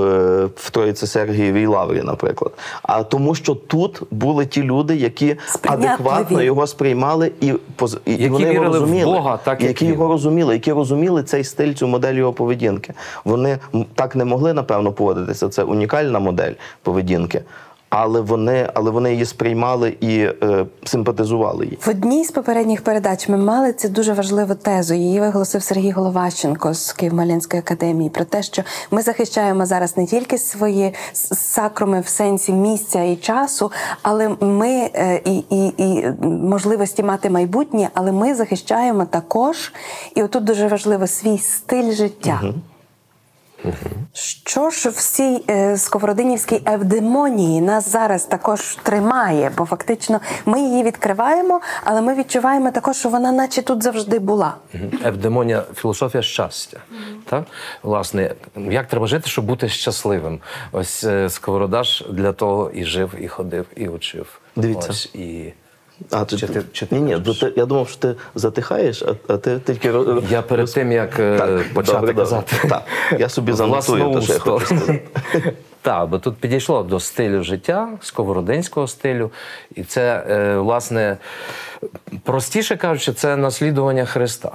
в 0.46 0.70
Троїці 0.70 1.06
Сергієвій 1.06 1.66
Лаврі, 1.66 2.02
наприклад. 2.02 2.52
А 2.82 3.02
тому, 3.02 3.34
що 3.34 3.54
тут 3.54 4.02
були 4.10 4.46
ті 4.46 4.62
люди, 4.62 4.96
які 4.96 5.36
Сприйнятливі. 5.46 5.88
адекватно 5.92 6.42
його 6.42 6.66
сприймали 6.66 7.32
і, 7.40 7.52
поз- 7.78 7.98
і, 8.04 8.10
і 8.10 8.16
Які 8.16 8.28
вони 8.28 8.44
його 8.44 8.54
вірили 8.54 8.78
в 8.78 8.80
розуміли. 8.82 9.12
Бога, 9.12 9.36
так, 9.44 9.60
як 9.60 9.68
які 9.68 9.84
він. 9.84 9.92
його 9.92 10.08
розуміли, 10.08 10.54
які 10.54 10.72
розуміли 10.72 11.22
цей 11.22 11.44
стиль, 11.44 11.72
цю 11.74 11.86
модель 11.88 12.14
його 12.14 12.32
поведінки. 12.32 12.94
Вони 13.24 13.58
так 13.94 14.16
не 14.16 14.24
могли, 14.24 14.52
напевно, 14.52 14.92
поводитися. 14.92 15.48
Це 15.48 15.62
унікальна 15.62 16.18
модель 16.18 16.52
поведінки. 16.82 17.42
Але 17.88 18.20
вони, 18.20 18.70
але 18.74 18.90
вони 18.90 19.12
її 19.12 19.24
сприймали 19.24 19.96
і 20.00 20.18
е, 20.18 20.66
симпатизували 20.84 21.66
їй. 21.66 21.78
В 21.86 21.88
одній 21.88 22.24
з 22.24 22.30
попередніх 22.30 22.84
передач 22.84 23.28
ми 23.28 23.36
мали 23.36 23.72
цю 23.72 23.88
дуже 23.88 24.12
важливу 24.12 24.54
тезу. 24.54 24.94
Її 24.94 25.20
виголосив 25.20 25.62
Сергій 25.62 25.90
Головащенко 25.90 26.74
з 26.74 26.96
Києво-Малянської 26.98 27.58
академії 27.58 28.10
про 28.10 28.24
те, 28.24 28.42
що 28.42 28.62
ми 28.90 29.02
захищаємо 29.02 29.66
зараз 29.66 29.96
не 29.96 30.06
тільки 30.06 30.38
свої 30.38 30.94
сакруми 31.12 32.00
в 32.00 32.08
сенсі 32.08 32.52
місця 32.52 33.02
і 33.02 33.16
часу, 33.16 33.72
але 34.02 34.28
ми 34.40 34.90
е, 34.94 35.20
і, 35.24 35.44
і, 35.50 35.74
і 35.76 36.12
можливості 36.26 37.02
мати 37.02 37.30
майбутнє, 37.30 37.90
але 37.94 38.12
ми 38.12 38.34
захищаємо 38.34 39.04
також, 39.04 39.72
і 40.14 40.22
отут 40.22 40.44
дуже 40.44 40.68
важливо 40.68 41.06
свій 41.06 41.38
стиль 41.38 41.92
життя. 41.92 42.40
Що 44.12 44.70
ж 44.70 44.88
в 44.88 44.96
цій 44.96 45.44
е, 45.50 45.76
сковородинівській 45.76 46.62
евдемонії 46.66 47.60
нас 47.60 47.92
зараз 47.92 48.24
також 48.24 48.78
тримає, 48.82 49.52
бо 49.56 49.64
фактично 49.64 50.20
ми 50.46 50.60
її 50.60 50.82
відкриваємо, 50.82 51.60
але 51.84 52.00
ми 52.00 52.14
відчуваємо 52.14 52.70
також, 52.70 52.96
що 52.96 53.08
вона, 53.08 53.32
наче 53.32 53.62
тут 53.62 53.82
завжди 53.82 54.18
була. 54.18 54.54
Евдемонія 55.04 55.64
філософія 55.74 56.22
щастя. 56.22 56.80
Так? 57.24 57.44
Власне, 57.82 58.34
як 58.56 58.86
треба 58.86 59.06
жити, 59.06 59.28
щоб 59.30 59.44
бути 59.44 59.68
щасливим? 59.68 60.40
Ось 60.72 61.04
е, 61.04 61.30
Сковорода 61.30 61.82
ж 61.82 62.06
для 62.10 62.32
того 62.32 62.70
і 62.70 62.84
жив, 62.84 63.14
і 63.20 63.28
ходив, 63.28 63.66
і 63.76 63.88
учив. 63.88 64.40
Дивіться. 64.56 64.88
Ось, 64.90 65.14
і... 65.14 65.52
А 66.10 66.24
ти, 66.24 66.36
Чи 66.36 66.46
ти- 66.46 66.62
чи 66.72 66.86
ти 66.86 66.94
ні, 67.00 67.00
ні, 67.24 67.34
ти, 67.40 67.52
я 67.56 67.66
думав, 67.66 67.88
що 67.88 67.98
ти 67.98 68.14
затихаєш, 68.34 69.02
а, 69.02 69.14
а 69.32 69.36
ти 69.36 69.58
тільки 69.66 69.92
Я 70.30 70.42
перед 70.42 70.72
тим, 70.72 70.92
як 70.92 71.10
так, 71.16 71.72
почати 71.74 71.98
добре, 71.98 72.12
добре. 72.12 72.14
казати. 72.14 72.56
Так, 72.68 72.82
я 73.18 73.28
собі 73.28 73.52
занотую 73.52 74.14
те, 74.14 74.20
що 74.20 74.32
я 74.32 74.38
хочу 74.38 74.66
сказати. 74.66 75.02
Так, 75.82 76.08
бо 76.08 76.18
тут 76.18 76.36
підійшло 76.36 76.82
до 76.82 77.00
стилю 77.00 77.42
життя, 77.42 77.88
сковородинського 78.00 78.86
стилю. 78.86 79.30
І 79.74 79.82
це, 79.82 80.24
е, 80.30 80.56
власне, 80.58 81.16
простіше 82.24 82.76
кажучи, 82.76 83.12
це 83.12 83.36
наслідування 83.36 84.04
Христа. 84.04 84.50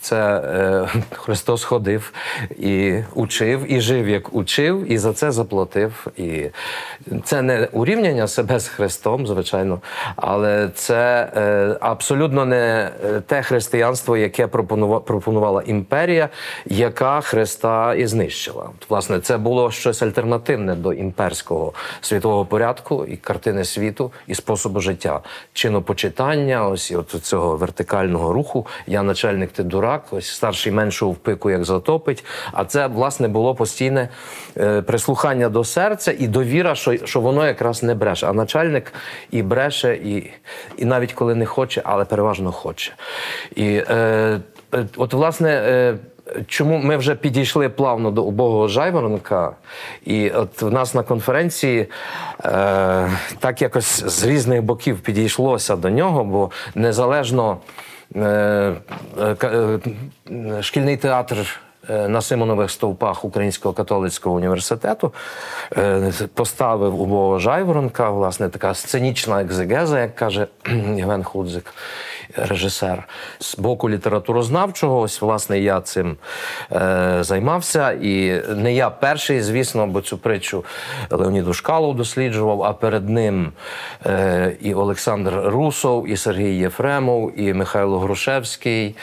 Це 0.00 0.16
е, 0.16 0.88
Христос 1.12 1.64
ходив 1.64 2.12
і 2.58 2.98
учив, 3.14 3.72
і 3.72 3.80
жив, 3.80 4.08
як 4.08 4.34
учив, 4.34 4.92
і 4.92 4.98
за 4.98 5.12
це 5.12 5.30
заплатив. 5.30 6.06
І 6.16 6.46
це 7.24 7.42
не 7.42 7.68
урівняння 7.72 8.28
себе 8.28 8.60
з 8.60 8.68
Христом, 8.68 9.26
звичайно, 9.26 9.80
але 10.16 10.68
це 10.74 11.32
е, 11.36 11.76
абсолютно 11.80 12.44
не 12.44 12.90
е, 13.04 13.20
те 13.20 13.42
християнство, 13.42 14.16
яке 14.16 14.46
пропонува- 14.46 15.00
пропонувала 15.00 15.62
імперія, 15.66 16.28
яка 16.66 17.20
Христа 17.20 17.94
і 17.94 18.06
знищила. 18.06 18.68
Власне, 18.88 19.20
це 19.20 19.38
було 19.38 19.70
щось 19.70 20.02
альтернативне 20.02 20.74
до 20.74 20.92
імперського 20.92 21.72
світового 22.00 22.44
порядку 22.44 23.06
і 23.06 23.16
картини 23.16 23.64
світу, 23.64 24.12
і 24.26 24.34
способу 24.34 24.80
життя, 24.80 25.20
чинопочитання, 25.52 26.68
ось 26.72 26.92
от 26.92 27.10
цього 27.22 27.56
вертикального 27.56 28.32
руху. 28.32 28.66
Я 28.86 29.02
начальник, 29.02 29.52
ти 29.52 29.62
дурак, 29.62 30.04
ось 30.10 30.28
старший 30.28 30.72
меншого 30.72 31.12
в 31.12 31.16
пику 31.16 31.50
як 31.50 31.64
затопить. 31.64 32.24
А 32.52 32.64
це 32.64 32.86
власне 32.86 33.28
було 33.28 33.54
постійне 33.54 34.08
е, 34.56 34.82
прислухання 34.82 35.48
до 35.48 35.64
серця 35.64 36.14
і 36.18 36.28
довіра, 36.28 36.74
що, 36.74 37.06
що 37.06 37.20
воно 37.20 37.46
якраз 37.46 37.82
не 37.82 37.94
бреше. 37.94 38.26
А 38.26 38.32
начальник 38.32 38.92
і 39.30 39.42
бреше, 39.42 39.94
і, 39.94 40.30
і 40.76 40.84
навіть 40.84 41.12
коли 41.12 41.34
не 41.34 41.46
хоче, 41.46 41.82
але 41.84 42.04
переважно 42.04 42.52
хоче. 42.52 42.92
І 43.56 43.66
е, 43.66 44.40
е, 44.74 44.86
от, 44.96 45.14
власне. 45.14 45.50
Е, 45.50 45.96
Чому 46.46 46.78
ми 46.78 46.96
вже 46.96 47.14
підійшли 47.14 47.68
плавно 47.68 48.10
до 48.10 48.22
убогого 48.22 48.68
жайворонка, 48.68 49.52
і 50.04 50.30
от 50.30 50.62
в 50.62 50.70
нас 50.70 50.94
на 50.94 51.02
конференції 51.02 51.86
е, 52.44 53.10
так 53.38 53.62
якось 53.62 54.04
з 54.06 54.24
різних 54.24 54.62
боків 54.62 55.00
підійшлося 55.00 55.76
до 55.76 55.90
нього, 55.90 56.24
бо 56.24 56.50
незалежно 56.74 57.56
е, 58.16 58.74
е, 59.22 59.78
шкільний 60.60 60.96
театр 60.96 61.60
е, 61.90 62.08
на 62.08 62.22
Симонових 62.22 62.70
стовпах 62.70 63.24
Українського 63.24 63.74
католицького 63.74 64.36
університету, 64.36 65.12
е, 65.76 66.12
поставив 66.34 67.00
убого 67.00 67.38
Жайворонка, 67.38 68.10
власне, 68.10 68.48
така 68.48 68.74
сценічна 68.74 69.42
екзегеза, 69.42 70.00
як 70.00 70.14
каже 70.14 70.46
Євген 70.96 71.24
Худзик, 71.24 71.74
режисер. 72.36 73.08
З 73.40 73.58
боку 73.58 73.90
літературознавчого, 73.90 75.00
ось, 75.00 75.20
власне, 75.20 75.60
я 75.60 75.80
цим 75.80 76.16
е, 76.72 77.18
займався. 77.20 77.92
І 77.92 78.42
не 78.48 78.74
я 78.74 78.90
перший, 78.90 79.42
звісно, 79.42 79.86
бо 79.86 80.00
цю 80.00 80.18
притчу 80.18 80.64
Леонід 81.10 81.48
Ушкалов 81.48 81.96
досліджував, 81.96 82.62
а 82.62 82.72
перед 82.72 83.08
ним 83.08 83.52
е, 84.06 84.56
і 84.60 84.74
Олександр 84.74 85.42
Русов, 85.44 86.08
і 86.08 86.16
Сергій 86.16 86.58
Єфремов, 86.58 87.40
і 87.40 87.54
Михайло 87.54 87.98
Грушевський. 87.98 88.96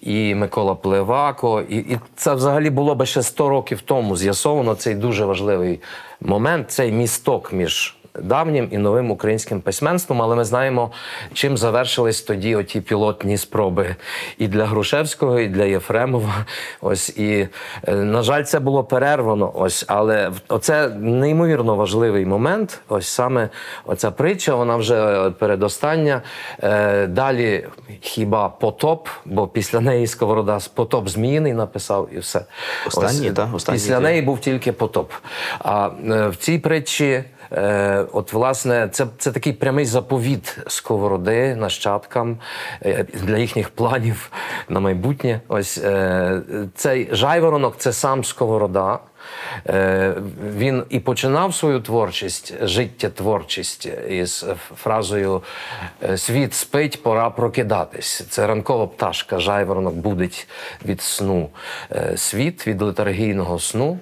І 0.00 0.34
Микола 0.34 0.74
Плевако, 0.74 1.62
і, 1.68 1.76
і 1.76 1.98
це 2.16 2.34
взагалі 2.34 2.70
було 2.70 2.94
би 2.94 3.06
ще 3.06 3.22
100 3.22 3.48
років 3.48 3.80
тому 3.80 4.16
з'ясовано 4.16 4.74
цей 4.74 4.94
дуже 4.94 5.24
важливий 5.24 5.80
момент, 6.20 6.70
цей 6.70 6.92
місток 6.92 7.52
між 7.52 7.96
давнім 8.20 8.68
і 8.70 8.78
новим 8.78 9.10
українським 9.10 9.60
письменством. 9.60 10.22
Але 10.22 10.36
ми 10.36 10.44
знаємо, 10.44 10.90
чим 11.32 11.56
завершились 11.56 12.22
тоді 12.22 12.56
оті 12.56 12.80
пілотні 12.80 13.38
спроби 13.38 13.96
і 14.38 14.48
для 14.48 14.64
Грушевського, 14.64 15.40
і 15.40 15.48
для 15.48 15.64
Єфремова. 15.64 16.46
Ось 16.80 17.08
і 17.08 17.48
е, 17.88 17.94
на 17.94 18.22
жаль, 18.22 18.42
це 18.42 18.60
було 18.60 18.84
перервано. 18.84 19.52
Ось, 19.54 19.84
але 19.88 20.30
оце 20.48 20.88
неймовірно 20.88 21.74
важливий 21.74 22.26
момент. 22.26 22.80
Ось 22.88 23.08
саме 23.08 23.48
оця 23.84 24.10
притча, 24.10 24.54
вона 24.54 24.76
вже 24.76 25.30
передостання. 25.38 26.22
Е, 26.62 27.06
Далі 27.06 27.66
хіба 28.00 28.48
потоп, 28.48 29.08
бо 29.24 29.48
після 29.48 29.80
неї 29.80 30.06
Сковорода 30.06 30.58
потоп 30.74 31.08
Зміїний 31.08 31.52
написав 31.52 32.08
і 32.12 32.18
все. 32.18 32.44
Останній, 32.86 33.28
Ось, 33.28 33.36
та, 33.36 33.50
останній 33.54 33.78
Після 33.78 34.00
неї 34.00 34.22
був 34.22 34.40
тільки 34.40 34.72
потоп. 34.72 35.12
А 35.58 35.90
е, 36.10 36.28
в 36.28 36.36
цій 36.36 36.58
притчі, 36.58 37.24
е, 37.52 38.04
от 38.12 38.32
власне, 38.32 38.88
це, 38.92 39.06
це 39.18 39.32
такий 39.32 39.52
прямий 39.52 39.84
заповіт 39.84 40.58
сковороди 40.66 41.54
нащадкам 41.54 42.38
е, 42.82 43.06
для 43.12 43.38
їхніх 43.38 43.70
планів 43.70 44.30
на 44.68 44.80
майбутнє. 44.80 45.40
Ось 45.48 45.78
е, 45.78 46.40
цей 46.74 47.08
жайворонок 47.12 47.74
це 47.78 47.92
сам 47.92 48.24
сковорода. 48.24 48.98
Е, 49.68 50.14
Він 50.56 50.84
і 50.88 51.00
починав 51.00 51.54
свою 51.54 51.80
творчість, 51.80 52.54
життєтворчість 52.62 53.88
із 54.08 54.46
фразою 54.76 55.42
е, 56.02 56.18
Світ 56.18 56.54
спить, 56.54 57.02
пора 57.02 57.30
прокидатись. 57.30 58.26
Це 58.28 58.46
ранкова 58.46 58.86
пташка, 58.86 59.38
жайворонок 59.38 59.94
будить 59.94 60.48
від 60.84 61.02
сну 61.02 61.48
світ, 62.16 62.66
від 62.66 62.82
летаргійного 62.82 63.58
сну. 63.58 63.98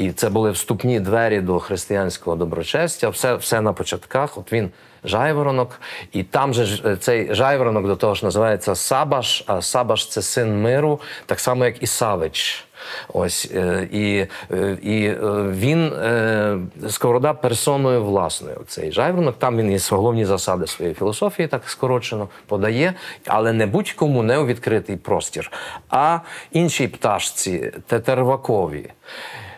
І 0.00 0.12
це 0.12 0.30
були 0.30 0.50
вступні 0.50 1.00
двері 1.00 1.40
до 1.40 1.58
християнського 1.58 2.36
доброчестя. 2.36 3.08
Все, 3.08 3.34
все 3.34 3.60
на 3.60 3.72
початках. 3.72 4.38
От 4.38 4.52
він 4.52 4.70
жайворонок, 5.04 5.80
і 6.12 6.22
там 6.22 6.54
же 6.54 6.90
е, 6.90 6.96
цей 6.96 7.34
жайворонок 7.34 7.86
до 7.86 7.96
того 7.96 8.14
ж 8.14 8.24
називається 8.24 8.74
Сабаш. 8.74 9.44
А 9.46 9.62
Сабаш 9.62 10.08
це 10.08 10.22
син 10.22 10.62
миру, 10.62 11.00
так 11.26 11.40
само 11.40 11.64
як 11.64 11.82
і 11.82 11.86
Савич. 11.86 12.64
Ось 13.08 13.50
е, 13.54 13.88
і, 13.92 14.26
е, 14.52 14.78
і 14.82 15.10
він 15.50 15.92
сковорода 16.88 17.34
персоною 17.34 18.04
власною. 18.04 18.60
Цей 18.66 18.92
жайворонок. 18.92 19.38
Там 19.38 19.56
він 19.56 19.72
і 19.72 19.78
головні 19.90 20.24
засади 20.24 20.66
своєї 20.66 20.94
філософії, 20.94 21.48
так 21.48 21.68
скорочено 21.68 22.28
подає, 22.46 22.94
але 23.26 23.52
не 23.52 23.66
будь-кому 23.66 24.22
не 24.22 24.38
у 24.38 24.46
відкритий 24.46 24.96
простір, 24.96 25.52
а 25.88 26.18
іншій 26.52 26.88
пташці 26.88 27.72
тетервакові. 27.86 28.90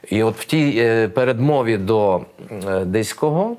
І 0.09 0.23
от 0.23 0.37
в 0.37 0.45
тій 0.45 0.75
е, 0.79 1.09
передмові 1.09 1.77
до 1.77 2.21
е, 2.51 2.85
Диського 2.85 3.57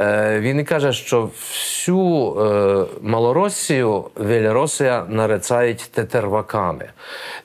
е, 0.00 0.40
він 0.40 0.60
і 0.60 0.64
каже, 0.64 0.92
що 0.92 1.22
всю 1.22 2.92
Малоросію 3.02 4.04
Веліросія 4.14 5.04
нарицають 5.08 5.90
тетерваками. 5.94 6.88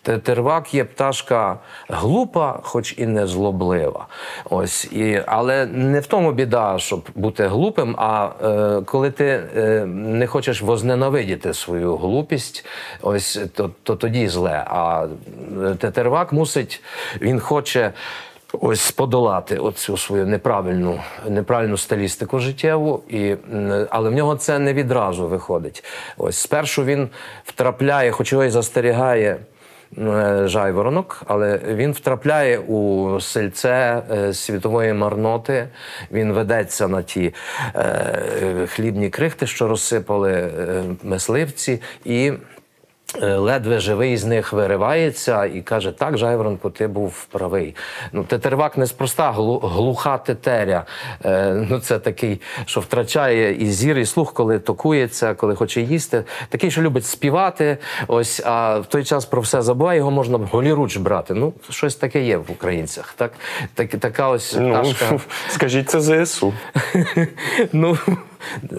Тетервак 0.07 0.73
є 0.73 0.83
пташка 0.83 1.57
глупа, 1.89 2.59
хоч 2.63 2.95
і 2.97 3.05
не 3.05 3.27
злоблива. 3.27 4.07
Ось, 4.49 4.85
і, 4.85 5.23
але 5.25 5.65
не 5.65 5.99
в 5.99 6.07
тому 6.07 6.31
біда, 6.31 6.79
щоб 6.79 7.09
бути 7.15 7.47
глупим, 7.47 7.95
а 7.97 8.29
е, 8.43 8.81
коли 8.85 9.11
ти 9.11 9.25
е, 9.25 9.85
не 9.85 10.27
хочеш 10.27 10.61
возненавидіти 10.61 11.53
свою 11.53 11.97
глупість, 11.97 12.65
ось 13.01 13.39
то, 13.55 13.71
то 13.83 13.95
тоді 13.95 14.27
зле. 14.27 14.63
А 14.67 15.07
тетервак 15.77 16.33
мусить, 16.33 16.83
він 17.21 17.39
хоче. 17.39 17.91
Ось 18.53 18.91
подолати 18.91 19.57
оцю 19.57 19.97
свою 19.97 20.25
неправильну, 20.25 21.01
неправильну 21.29 21.77
стилістику 21.77 22.39
життєву, 22.39 23.03
і, 23.09 23.35
але 23.89 24.09
в 24.09 24.13
нього 24.13 24.35
це 24.35 24.59
не 24.59 24.73
відразу 24.73 25.27
виходить. 25.27 25.83
Ось 26.17 26.37
спершу 26.37 26.83
він 26.83 27.09
втрапляє, 27.45 28.11
хоч 28.11 28.31
його 28.31 28.43
і 28.43 28.49
застерігає 28.49 29.37
е, 29.97 30.41
жайворонок, 30.45 31.23
але 31.27 31.59
він 31.67 31.91
втрапляє 31.91 32.59
у 32.59 33.21
сельце 33.21 34.03
е, 34.11 34.33
світової 34.33 34.93
марноти. 34.93 35.67
Він 36.11 36.33
ведеться 36.33 36.87
на 36.87 37.01
ті 37.01 37.33
е, 37.75 38.67
хлібні 38.67 39.09
крихти, 39.09 39.47
що 39.47 39.67
розсипали 39.67 40.51
мисливці, 41.03 41.81
і 42.05 42.33
ледве 43.21 43.79
живий 43.79 44.17
з 44.17 44.25
них 44.25 44.53
виривається 44.53 45.45
і 45.45 45.61
каже: 45.61 45.91
так, 45.91 46.17
Жайворонку, 46.17 46.69
ти 46.69 46.87
був 46.87 47.25
правий. 47.25 47.75
Ну, 48.11 48.23
тетервак 48.23 48.77
неспроста, 48.77 49.31
глу- 49.31 49.59
глуха 49.67 50.17
тетеря. 50.17 50.85
Е, 51.25 51.65
ну, 51.69 51.79
це 51.79 51.99
такий, 51.99 52.41
що 52.65 52.79
втрачає 52.79 53.63
і 53.63 53.65
зір, 53.71 53.97
і 53.97 54.05
слух, 54.05 54.33
коли 54.33 54.59
токується, 54.59 55.33
коли 55.33 55.55
хоче 55.55 55.81
їсти. 55.81 56.23
Такий, 56.49 56.71
що 56.71 56.81
любить 56.81 57.05
співати. 57.05 57.77
Ось, 58.07 58.41
а 58.45 58.79
в 58.79 58.85
той 58.85 59.03
час 59.03 59.25
про 59.25 59.41
все 59.41 59.61
забуває, 59.61 59.97
його 59.97 60.11
можна 60.11 60.37
голіруч 60.51 60.97
брати. 60.97 61.33
Ну, 61.33 61.53
щось 61.69 61.95
таке 61.95 62.23
є 62.23 62.37
в 62.37 62.51
українцях. 62.51 63.13
Так, 63.17 63.31
так, 63.73 63.89
така 63.89 64.29
ось 64.29 64.55
Ну, 64.59 64.69
пташка. 64.69 65.19
скажіть 65.49 65.89
це 65.89 66.25
ЗСУ. 66.25 66.53
ну, 67.73 67.97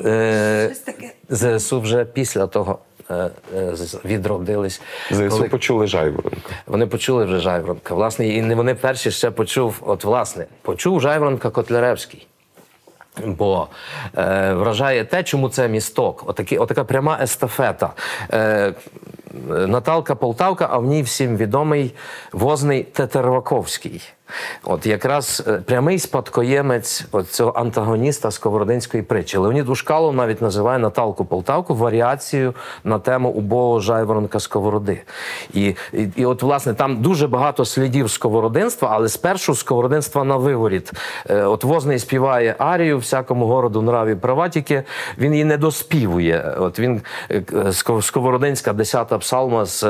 е, 0.05 0.75
ЗСУ 1.29 1.81
вже 1.81 2.05
після 2.05 2.47
того. 2.47 2.79
Е, 3.11 3.31
е, 3.57 3.75
Відродились. 4.05 4.81
ЗСУ 5.11 5.29
Коли- 5.29 5.49
почули 5.49 5.87
жайворонка. 5.87 6.39
вони 6.67 6.87
почули 6.87 7.25
вже 7.25 7.39
Жайворонка. 7.39 7.95
Власне, 7.95 8.29
і 8.29 8.43
не 8.43 8.55
вони 8.55 8.75
перші 8.75 9.11
ще 9.11 9.31
почув, 9.31 9.83
от 9.87 10.05
власне, 10.05 10.47
почув 10.63 11.01
Жайворонка 11.01 11.51
Котляревський. 11.51 12.27
Бо 13.27 13.69
е, 14.19 14.53
вражає 14.53 15.05
те, 15.05 15.23
чому 15.23 15.49
це 15.49 15.69
місток. 15.69 16.25
Отакі, 16.27 16.59
отака 16.59 16.85
пряма 16.85 17.19
естафета. 17.23 17.91
Е, 18.33 18.73
Наталка 19.49 20.15
Полтавка, 20.15 20.69
а 20.71 20.79
в 20.79 20.85
ній 20.85 21.03
всім 21.03 21.37
відомий 21.37 21.95
возний 22.33 22.83
Тетерваковський. 22.83 24.03
От 24.65 24.87
якраз 24.87 25.43
е, 25.49 25.53
прямий 25.53 25.99
спадкоємець 25.99 27.05
от 27.13 27.31
цього 27.31 27.53
антагоніста 27.53 28.31
Сковородинської 28.31 29.03
притчі. 29.03 29.39
Леонід 29.39 29.69
Ушкалов 29.69 30.15
навіть 30.15 30.43
називає 30.43 30.79
Наталку 30.79 31.25
Полтавку 31.25 31.75
варіацією 31.75 32.55
на 32.85 32.99
тему 32.99 33.29
убого 33.29 33.81
жайворонка 33.81 34.41
Сковороди. 34.41 35.03
І, 35.55 35.75
і, 35.93 36.09
і 36.17 36.27
от, 36.27 36.43
власне, 36.43 36.75
там 36.75 37.03
дуже 37.03 37.27
багато 37.29 37.65
слідів 37.65 38.11
сковородинства, 38.11 38.89
але 38.93 39.09
спершу 39.09 39.55
сковородинства 39.55 40.25
на 40.25 40.37
виворіт. 40.37 40.93
Е, 41.31 41.43
От 41.43 41.65
Возний 41.65 41.99
співає 41.99 42.55
арію 42.59 42.99
всякому 42.99 43.47
городу 43.47 43.81
нраві 43.81 44.15
праватіки. 44.15 44.83
Він 45.19 45.33
її 45.33 45.45
не 45.45 45.57
доспівує. 45.57 46.55
От 46.59 46.79
він 46.79 47.03
е, 47.31 47.43
сковородинська 48.03 48.73
десята 48.73 49.19
псалма 49.19 49.65
з 49.65 49.81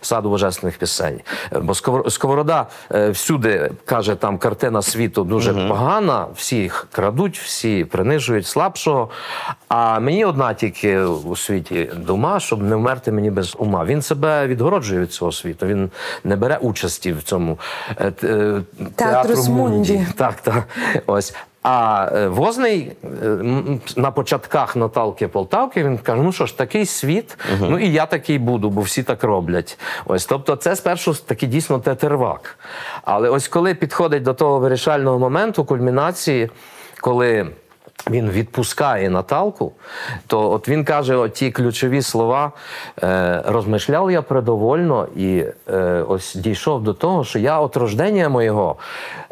саду 0.00 0.30
божественних 0.30 0.78
пісень. 0.78 1.20
Бо 1.52 1.72
Сковор- 1.72 2.10
сковорода 2.10 2.66
всюди 3.10 3.71
каже, 3.84 4.14
там 4.14 4.38
картина 4.38 4.82
світу 4.82 5.24
дуже 5.24 5.68
погана, 5.68 6.26
всі 6.36 6.56
їх 6.56 6.86
крадуть, 6.92 7.38
всі 7.38 7.84
принижують 7.84 8.46
слабшого. 8.46 9.08
А 9.68 10.00
мені 10.00 10.24
одна 10.24 10.54
тільки 10.54 10.98
у 11.00 11.36
світі 11.36 11.90
дума, 11.96 12.40
щоб 12.40 12.62
не 12.62 12.76
вмерти 12.76 13.12
мені 13.12 13.30
без 13.30 13.54
ума. 13.58 13.84
Він 13.84 14.02
себе 14.02 14.46
відгороджує 14.46 15.00
від 15.00 15.12
цього 15.12 15.32
світу. 15.32 15.66
Він 15.66 15.90
не 16.24 16.36
бере 16.36 16.56
участі 16.56 17.12
в 17.12 17.22
цьому 17.22 17.58
театру 18.96 19.34
т- 19.34 19.40
е, 19.40 19.50
Мунді. 19.50 20.06
Так, 20.16 20.34
так. 20.40 20.68
Ось. 21.06 21.34
А 21.62 22.08
е, 22.14 22.28
Возний 22.28 22.92
е, 23.04 23.26
на 23.96 24.10
початках 24.10 24.76
Наталки 24.76 25.28
Полтавки 25.28 25.84
він 25.84 25.98
каже: 25.98 26.22
ну 26.22 26.32
що 26.32 26.46
ж, 26.46 26.58
такий 26.58 26.86
світ, 26.86 27.38
ну 27.60 27.78
і 27.78 27.92
я 27.92 28.06
такий 28.06 28.38
буду, 28.38 28.70
бо 28.70 28.80
всі 28.80 29.02
так 29.02 29.24
роблять. 29.24 29.78
Ось, 30.06 30.26
тобто, 30.26 30.56
це 30.56 30.76
спершу 30.76 31.14
такий 31.14 31.48
дійсно 31.48 31.78
тетервак. 31.78 32.58
Але 33.04 33.28
ось 33.28 33.48
коли 33.48 33.74
підходить 33.74 34.22
до 34.22 34.34
того 34.34 34.58
вирішального 34.58 35.18
моменту, 35.18 35.64
кульмінації, 35.64 36.50
коли 37.00 37.50
він 38.10 38.30
відпускає 38.30 39.10
Наталку, 39.10 39.72
то 40.26 40.50
от 40.50 40.68
він 40.68 40.84
каже 40.84 41.16
оті 41.16 41.50
ключові 41.50 42.02
слова: 42.02 42.52
е, 43.02 43.42
розмишляв 43.46 44.10
я 44.10 44.22
предовольно 44.22 45.08
і 45.16 45.44
е, 45.68 46.04
ось 46.08 46.34
дійшов 46.34 46.82
до 46.82 46.94
того, 46.94 47.24
що 47.24 47.38
я 47.38 47.60
от 47.60 47.76
рождення 47.76 48.28
моєго 48.28 48.76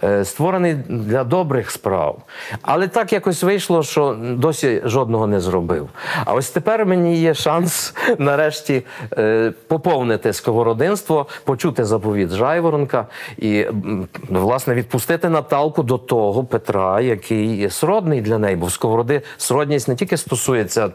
е, 0.05 0.25
створений 0.25 0.75
для 0.89 1.25
добрих 1.25 1.71
справ. 1.71 2.19
Але 2.63 2.89
так 2.89 3.13
якось 3.13 3.43
вийшло, 3.43 3.83
що 3.83 4.17
досі 4.21 4.83
жодного 4.85 5.27
не 5.27 5.41
зробив. 5.41 5.89
А 6.25 6.35
ось 6.35 6.51
тепер 6.51 6.87
мені 6.87 7.17
є 7.17 7.35
шанс 7.35 7.95
нарешті 8.19 8.83
поповнити 9.67 10.33
сковородинство, 10.33 11.27
почути 11.45 11.85
заповіт 11.85 12.31
Жайворонка 12.31 13.07
і 13.39 13.67
власне 14.29 14.75
відпустити 14.75 15.29
Наталку 15.29 15.83
до 15.83 15.99
того 15.99 16.45
Петра, 16.45 17.01
який 17.01 17.71
сродний 17.71 18.21
для 18.21 18.39
неї, 18.39 18.57
бо 18.61 18.67
в 18.67 18.73
сковороди 18.73 19.23
сродність 19.37 19.89
не 19.89 19.95
тільки 19.97 20.17
стосується 20.17 20.91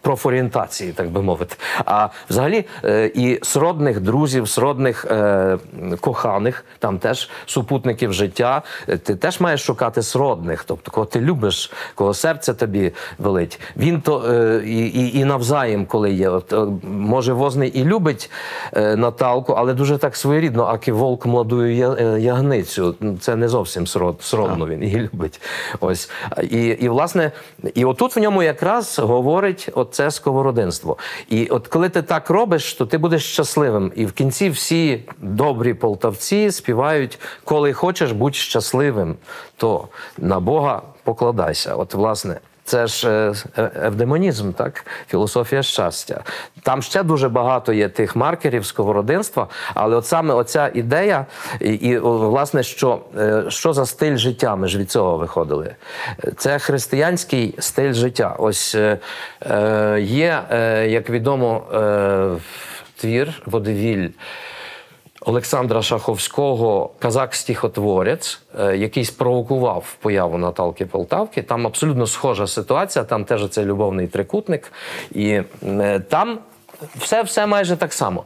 профорієнтації, 0.00 0.92
так 0.92 1.10
би 1.10 1.22
мовити, 1.22 1.56
а 1.84 2.08
взагалі 2.30 2.64
е, 2.84 3.06
і 3.14 3.38
сродних 3.42 4.00
друзів, 4.00 4.48
сродних 4.48 5.04
е, 5.10 5.58
коханих, 6.00 6.64
там 6.78 6.98
теж 6.98 7.30
супутників 7.46 8.12
життя. 8.12 8.62
Е, 8.88 8.96
Ти 8.96 9.14
теж 9.16 9.40
маєш 9.40 9.62
шукати 9.64 10.02
сродних, 10.02 10.64
тобто 10.64 10.90
кого 10.90 11.06
ти 11.06 11.20
любиш, 11.20 11.72
кого 11.94 12.14
серце 12.14 12.54
тобі 12.54 12.92
велить. 13.18 13.60
Він 13.76 14.00
то 14.00 14.24
е, 14.30 14.62
і, 14.66 14.78
і, 14.86 15.18
і 15.18 15.24
навзаєм, 15.24 15.86
коли 15.86 16.10
є. 16.12 16.28
От, 16.28 16.54
може, 16.84 17.32
возний 17.32 17.70
і 17.70 17.84
любить 17.84 18.30
е, 18.72 18.96
Наталку, 18.96 19.52
але 19.52 19.74
дуже 19.74 19.98
так 19.98 20.16
своєрідно, 20.16 20.64
аки 20.64 20.92
волк 20.92 21.26
молодую 21.26 21.74
я- 21.76 21.96
е, 22.00 22.20
ягницю. 22.20 22.94
Це 23.20 23.36
не 23.36 23.48
зовсім 23.48 23.86
срод, 23.86 24.16
сродно 24.22 24.66
він 24.66 24.82
її 24.82 25.08
любить. 25.12 25.40
Ось. 25.80 26.10
І, 26.42 26.66
і 26.66 26.88
власне, 26.88 27.09
і 27.74 27.84
отут 27.84 28.16
в 28.16 28.20
ньому 28.20 28.42
якраз 28.42 28.98
говорить 28.98 29.68
оце 29.74 30.10
сковородинство. 30.10 30.96
І 31.28 31.46
от 31.46 31.68
коли 31.68 31.88
ти 31.88 32.02
так 32.02 32.30
робиш, 32.30 32.74
то 32.74 32.86
ти 32.86 32.98
будеш 32.98 33.24
щасливим. 33.24 33.92
І 33.96 34.06
в 34.06 34.12
кінці 34.12 34.50
всі 34.50 35.04
добрі 35.18 35.74
полтавці 35.74 36.50
співають, 36.50 37.18
коли 37.44 37.72
хочеш, 37.72 38.12
будь 38.12 38.34
щасливим, 38.34 39.16
то 39.56 39.88
на 40.18 40.40
Бога 40.40 40.82
покладайся. 41.04 41.74
От, 41.74 41.94
власне. 41.94 42.40
Це 42.70 42.86
ж 42.86 43.08
е, 43.08 43.34
е, 43.58 43.70
евдемонізм, 43.82 44.52
так? 44.52 44.84
Філософія 45.08 45.62
щастя. 45.62 46.22
Там 46.62 46.82
ще 46.82 47.02
дуже 47.02 47.28
багато 47.28 47.72
є 47.72 47.88
тих 47.88 48.16
маркерів 48.16 48.66
сковородинства, 48.66 49.48
але 49.74 49.96
от 49.96 50.06
саме 50.06 50.34
оця 50.34 50.70
ідея, 50.74 51.26
і, 51.60 51.72
і 51.72 51.98
власне, 51.98 52.62
що, 52.62 53.00
е, 53.18 53.44
що 53.48 53.72
за 53.72 53.86
стиль 53.86 54.16
життя 54.16 54.56
ми 54.56 54.68
ж 54.68 54.78
від 54.78 54.90
цього 54.90 55.16
виходили. 55.16 55.74
Це 56.36 56.58
християнський 56.58 57.54
стиль 57.58 57.92
життя. 57.92 58.36
Ось 58.38 58.74
є, 59.98 60.42
як 60.88 61.10
відомо, 61.10 61.62
твір 62.96 63.42
Водевіль. 63.46 64.08
Олександра 65.20 65.82
Шаховського 65.82 66.90
казак-стихотворець, 66.98 68.40
е, 68.60 68.76
який 68.76 69.04
спровокував 69.04 69.96
появу 70.00 70.38
Наталки 70.38 70.86
Полтавки. 70.86 71.42
Там 71.42 71.66
абсолютно 71.66 72.06
схожа 72.06 72.46
ситуація, 72.46 73.04
там 73.04 73.24
теж 73.24 73.48
цей 73.48 73.64
любовний 73.64 74.06
трикутник. 74.06 74.72
І 75.12 75.42
е, 75.62 76.00
там 76.00 76.38
все, 76.96 77.22
все 77.22 77.46
майже 77.46 77.76
так 77.76 77.92
само. 77.92 78.24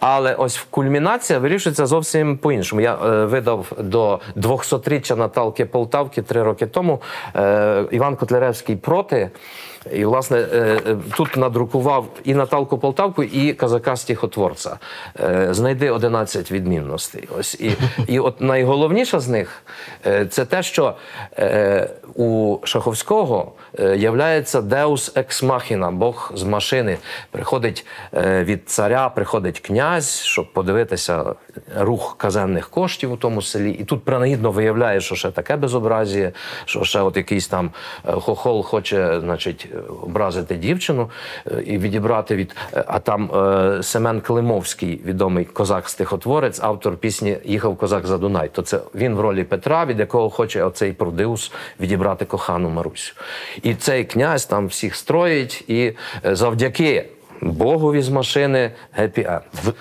Але 0.00 0.34
ось 0.34 0.66
кульмінація 0.70 1.38
вирішується 1.38 1.86
зовсім 1.86 2.38
по-іншому. 2.38 2.80
Я 2.82 2.94
е, 2.94 3.24
видав 3.24 3.72
до 3.78 4.20
200-річчя 4.36 5.16
Наталки 5.16 5.64
Полтавки 5.64 6.22
три 6.22 6.42
роки 6.42 6.66
тому 6.66 7.02
е, 7.36 7.84
Іван 7.90 8.16
Котляревський 8.16 8.76
проти. 8.76 9.30
І, 9.92 10.04
власне, 10.04 10.38
е, 10.38 10.80
е, 10.86 10.96
тут 11.16 11.36
надрукував 11.36 12.06
і 12.24 12.34
Наталку 12.34 12.78
Полтавку, 12.78 13.22
і 13.22 13.52
казака 13.52 13.96
стихотворця. 13.96 14.78
Е, 15.20 15.48
Знайди 15.50 15.90
11 15.90 16.52
відмінностей. 16.52 17.28
Ось 17.38 17.54
і, 17.54 17.72
і 18.06 18.18
от 18.18 18.40
найголовніша 18.40 19.20
з 19.20 19.28
них 19.28 19.62
це 20.28 20.44
те, 20.44 20.62
що 20.62 20.94
у 22.14 22.58
Шаховського 22.64 23.52
являється 23.96 24.60
Deus 24.60 25.12
ex 25.14 25.42
machina, 25.42 25.90
Бог 25.90 26.32
з 26.34 26.42
машини. 26.42 26.98
Приходить 27.30 27.86
від 28.22 28.68
царя, 28.70 29.08
приходить 29.08 29.60
князь, 29.60 30.20
щоб 30.20 30.52
подивитися 30.52 31.34
рух 31.76 32.14
казенних 32.18 32.70
коштів 32.70 33.12
у 33.12 33.16
тому 33.16 33.42
селі. 33.42 33.70
І 33.70 33.84
тут 33.84 34.04
принагідно 34.04 34.50
виявляє, 34.50 35.00
що 35.00 35.14
ще 35.14 35.30
таке 35.30 35.56
безобразіє, 35.56 36.32
що 36.64 36.84
ще 36.84 37.00
от 37.00 37.16
якийсь 37.16 37.48
там 37.48 37.70
хохол 38.04 38.62
хоче, 38.62 39.20
значить, 39.20 39.69
образити 40.02 40.54
дівчину 40.56 41.10
е, 41.46 41.62
і 41.66 41.78
відібрати 41.78 42.36
від. 42.36 42.56
е, 42.74 42.84
А 42.86 42.98
там 42.98 43.30
е, 43.34 43.82
Семен 43.82 44.20
Климовський, 44.20 45.00
відомий 45.04 45.44
козак-стихотворець, 45.44 46.60
автор 46.62 46.96
пісні 46.96 47.36
Їхав 47.44 47.76
козак 47.76 48.06
за 48.06 48.18
Дунай. 48.18 48.48
То 48.52 48.62
це 48.62 48.80
він 48.94 49.14
в 49.14 49.20
ролі 49.20 49.44
Петра, 49.44 49.84
від 49.84 49.98
якого 49.98 50.30
хоче 50.30 50.64
оцей 50.64 50.92
продиус 50.92 51.52
відібрати 51.80 52.24
кохану 52.24 52.70
Марусю. 52.70 53.14
І 53.62 53.74
цей 53.74 54.04
князь 54.04 54.46
там 54.46 54.66
всіх 54.66 54.94
строїть, 54.96 55.64
і 55.68 55.92
е, 56.24 56.34
завдяки 56.36 57.08
Богові 57.42 58.02
з 58.02 58.08
машини 58.08 58.70
гепі 58.92 59.20
енд. 59.20 59.74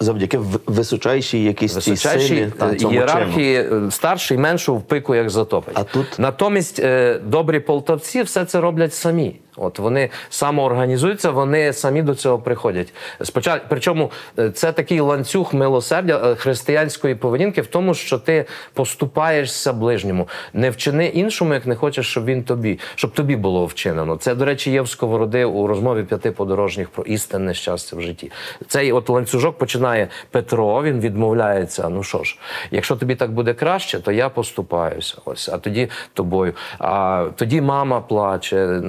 Завдяки 0.00 0.38
височайшій 0.66 1.44
якійсь 1.44 1.74
Височайшій 1.74 2.28
силі 2.28 2.52
та 2.58 2.66
цьому 2.66 2.78
чину. 2.78 2.92
ієрархії 2.92 3.54
е, 3.56 3.90
старший 3.90 4.38
меншу 4.38 4.76
в 4.76 4.82
пику 4.82 5.14
як 5.14 5.30
затопить. 5.30 5.74
А 5.78 5.84
тут- 5.84 6.18
Натомість 6.18 6.78
е, 6.80 7.20
добрі 7.26 7.60
полтавці 7.60 8.22
все 8.22 8.44
це 8.44 8.60
роблять 8.60 8.94
самі. 8.94 9.36
От 9.60 9.78
вони 9.78 10.10
самоорганізуються, 10.30 11.30
вони 11.30 11.72
самі 11.72 12.02
до 12.02 12.14
цього 12.14 12.38
приходять. 12.38 12.92
Спочатку, 13.22 13.66
причому 13.68 14.10
е, 14.38 14.50
це 14.50 14.72
такий 14.72 15.00
ланцюг 15.00 15.54
милосердя 15.54 16.22
е, 16.24 16.34
християнської 16.34 17.14
поведінки 17.14 17.60
в 17.60 17.66
тому, 17.66 17.94
що 17.94 18.18
ти 18.18 18.44
поступаєшся 18.74 19.72
ближньому. 19.72 20.28
Не 20.52 20.70
вчини 20.70 21.06
іншому, 21.06 21.54
як 21.54 21.66
не 21.66 21.76
хочеш, 21.76 22.06
щоб 22.06 22.24
він 22.24 22.42
тобі, 22.42 22.78
щоб 22.94 23.12
тобі 23.12 23.36
було 23.36 23.66
вчинено. 23.66 24.16
Це, 24.16 24.34
до 24.34 24.44
речі, 24.44 24.70
є 24.70 24.82
в 24.82 24.88
сковороди 24.88 25.44
у 25.44 25.66
розмові 25.66 26.02
п'яти 26.02 26.30
подорожніх 26.30 26.88
про 26.88 27.04
істинне 27.04 27.54
щастя 27.54 27.96
в 27.96 28.00
житті. 28.00 28.30
Цей 28.66 28.92
от 28.92 29.08
ланцюжок 29.08 29.58
починає 29.58 30.08
Петро. 30.30 30.82
Він 30.82 31.00
відмовляється. 31.00 31.88
Ну 31.88 32.02
що 32.02 32.24
ж, 32.24 32.38
якщо 32.70 32.96
тобі 32.96 33.14
так 33.14 33.32
буде 33.32 33.54
краще, 33.54 34.00
то 34.00 34.12
я 34.12 34.28
поступаюся. 34.28 35.16
Ось, 35.24 35.48
а 35.48 35.58
тоді 35.58 35.88
тобою. 36.14 36.54
А 36.78 37.26
тоді 37.36 37.60
мама 37.60 38.00
плаче 38.00 38.80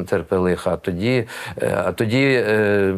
терпелиха. 0.61 0.71
А 0.71 0.77
тоді, 0.77 1.27
е, 1.61 1.83
а 1.85 1.91
тоді 1.91 2.43
е, 2.47 2.93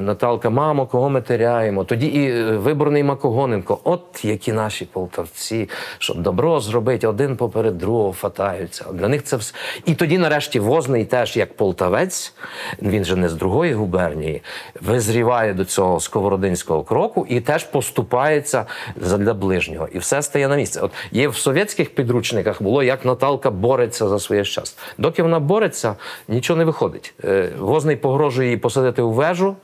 Наталка, 0.00 0.50
мамо, 0.50 0.86
кого 0.86 1.10
ми 1.10 1.20
теряємо? 1.20 1.84
Тоді 1.84 2.06
і 2.06 2.30
е, 2.30 2.44
виборний 2.44 3.02
Макогоненко. 3.02 3.78
От 3.84 4.24
які 4.24 4.52
наші 4.52 4.84
полтавці, 4.84 5.68
щоб 5.98 6.22
добро 6.22 6.60
зробити, 6.60 7.06
один 7.06 7.36
поперед 7.36 7.78
другого 7.78 8.12
фатаються. 8.12 8.84
Для 8.92 9.08
них 9.08 9.22
це 9.22 9.36
все. 9.36 9.54
І 9.86 9.94
тоді, 9.94 10.18
нарешті, 10.18 10.60
возний 10.60 11.04
теж 11.04 11.36
як 11.36 11.56
полтавець, 11.56 12.34
він 12.82 13.04
же 13.04 13.16
не 13.16 13.28
з 13.28 13.34
другої 13.34 13.74
губернії, 13.74 14.42
визріває 14.80 15.54
до 15.54 15.64
цього 15.64 16.00
сковородинського 16.00 16.82
кроку 16.82 17.26
і 17.28 17.40
теж 17.40 17.64
поступається 17.64 18.66
для 18.96 19.34
ближнього. 19.34 19.88
І 19.92 19.98
все 19.98 20.22
стає 20.22 20.48
на 20.48 20.56
місце. 20.56 20.80
От 20.80 20.90
є 21.12 21.28
в 21.28 21.36
совєтських 21.36 21.94
підручниках 21.94 22.62
було, 22.62 22.82
як 22.82 23.04
Наталка 23.04 23.50
бореться 23.50 24.08
за 24.08 24.18
своє 24.18 24.44
щастя. 24.44 24.82
Доки 24.98 25.22
вона 25.22 25.40
бореться, 25.40 25.96
нічого 26.28 26.58
не 26.58 26.64
виходить. 26.64 26.91
Е, 27.24 27.48
Возний 27.58 27.96
погрожує 27.96 28.50
їй 28.50 28.56
посадити 28.56 29.02
у 29.02 29.10
вежу. 29.10 29.56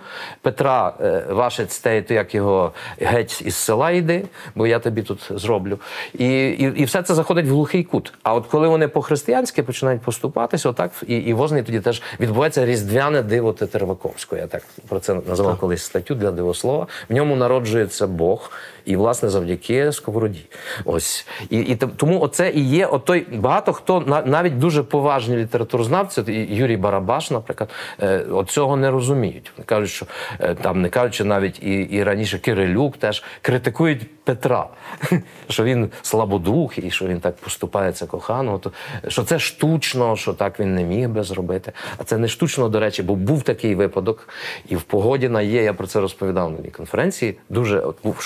Петра 0.43 0.95
е, 1.01 1.25
Вашець 1.31 1.79
те, 1.79 2.03
то 2.03 2.15
як 2.15 2.35
його 2.35 2.73
геть 3.01 3.43
із 3.47 3.55
села 3.55 3.91
йди, 3.91 4.25
бо 4.55 4.67
я 4.67 4.79
тобі 4.79 5.03
тут 5.03 5.31
зроблю. 5.31 5.79
І, 6.15 6.27
і, 6.49 6.73
і 6.77 6.85
все 6.85 7.03
це 7.03 7.15
заходить 7.15 7.47
в 7.47 7.49
глухий 7.49 7.85
кут. 7.85 8.13
А 8.23 8.35
от 8.35 8.47
коли 8.47 8.69
вони 8.69 8.89
по-християнськи 8.89 9.63
починають 9.63 10.03
поступатися, 10.03 10.69
отак 10.69 10.91
і, 11.07 11.17
і 11.17 11.33
возний 11.33 11.63
тоді 11.63 11.81
теж 11.81 12.03
відбувається 12.21 12.67
різдвяне 12.67 13.23
диво 13.23 13.53
Тетерваковського. 13.53 14.41
Я 14.41 14.47
так 14.47 14.63
про 14.89 15.01
це 15.01 15.15
називав 15.15 15.59
колись 15.59 15.83
статтю 15.83 16.15
для 16.15 16.31
дивослова. 16.31 16.87
В 17.09 17.15
ньому 17.15 17.37
народжується 17.37 18.07
Бог, 18.07 18.51
і 18.89 18.97
власне 18.97 19.29
завдяки 19.29 19.93
сковороді. 19.93 20.41
Ось 20.85 21.27
і, 21.51 21.59
і 21.59 21.77
тому 21.77 22.21
оце 22.21 22.51
і 22.51 22.61
є 22.69 22.87
отой 22.87 23.27
багато 23.33 23.73
хто 23.73 24.01
на- 24.01 24.23
навіть 24.23 24.59
дуже 24.59 24.83
поважні 24.83 25.37
літературознавці, 25.37 26.23
Юрій 26.51 26.77
Барабаш, 26.77 27.31
наприклад, 27.31 27.71
е, 28.03 28.25
цього 28.47 28.77
не 28.77 28.91
розуміють. 28.91 29.53
Вони 29.57 29.65
кажуть, 29.67 29.91
що 29.91 30.07
е, 30.41 30.55
там 30.55 30.83
не 30.83 30.89
кажучи 30.89 31.25
навіть 31.25 31.63
і, 31.63 31.75
і 31.75 32.03
раніше 32.03 32.39
Кирилюк 32.39 32.97
теж 32.97 33.25
критикують 33.43 34.25
Петра, 34.25 34.67
що 35.49 35.65
він 35.65 35.91
слабодухий, 36.03 36.85
і 36.87 36.91
що 36.91 37.07
він 37.07 37.21
так 37.21 37.37
поступається 37.37 38.07
коханого, 38.07 38.59
то 38.59 38.73
що 39.09 39.23
це 39.25 39.39
штучно, 39.39 40.17
що 40.17 40.33
так 40.33 40.61
він 40.61 40.75
не 40.75 40.85
міг 40.85 41.09
би 41.09 41.23
зробити. 41.23 41.73
А 41.99 42.05
це 42.05 42.19
не 42.19 42.29
штучно, 42.29 42.69
до 42.69 42.81
речі, 42.81 43.03
бо 43.03 43.15
був 43.15 43.43
такий 43.43 43.75
випадок, 43.75 44.29
і 44.69 44.77
в 44.77 44.83
Погодіна 44.83 45.43
є. 45.43 45.63
Я 45.63 45.75
про 45.75 45.87
це 45.87 46.01
розповідав 46.01 46.51
на 46.51 46.59
одній 46.59 46.71
конференції. 46.71 47.39
Дуже 47.49 47.81
от 47.81 47.97
був 48.03 48.21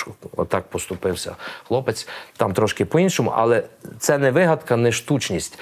що 0.53 0.57
отак 0.57 0.69
поступився 0.69 1.35
хлопець. 1.67 2.07
Там 2.37 2.53
трошки 2.53 2.85
по-іншому, 2.85 3.33
але 3.35 3.63
це 3.99 4.17
не 4.17 4.31
вигадка, 4.31 4.77
не 4.77 4.91
штучність. 4.91 5.59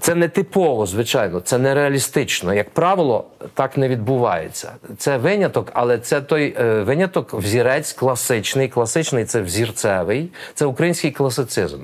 Це 0.00 0.14
не 0.14 0.28
типово, 0.28 0.86
звичайно, 0.86 1.40
це 1.40 1.58
нереалістично. 1.58 2.54
Як 2.54 2.70
правило, 2.70 3.24
так 3.54 3.76
не 3.76 3.88
відбувається. 3.88 4.72
Це 4.98 5.16
виняток, 5.16 5.70
але 5.74 5.98
це 5.98 6.20
той 6.20 6.56
е, 6.58 6.82
виняток, 6.82 7.34
взірець 7.34 7.92
класичний. 7.92 8.68
Класичний 8.68 9.24
це 9.24 9.42
взірцевий, 9.42 10.30
це 10.54 10.66
український 10.66 11.10
класицизм. 11.10 11.78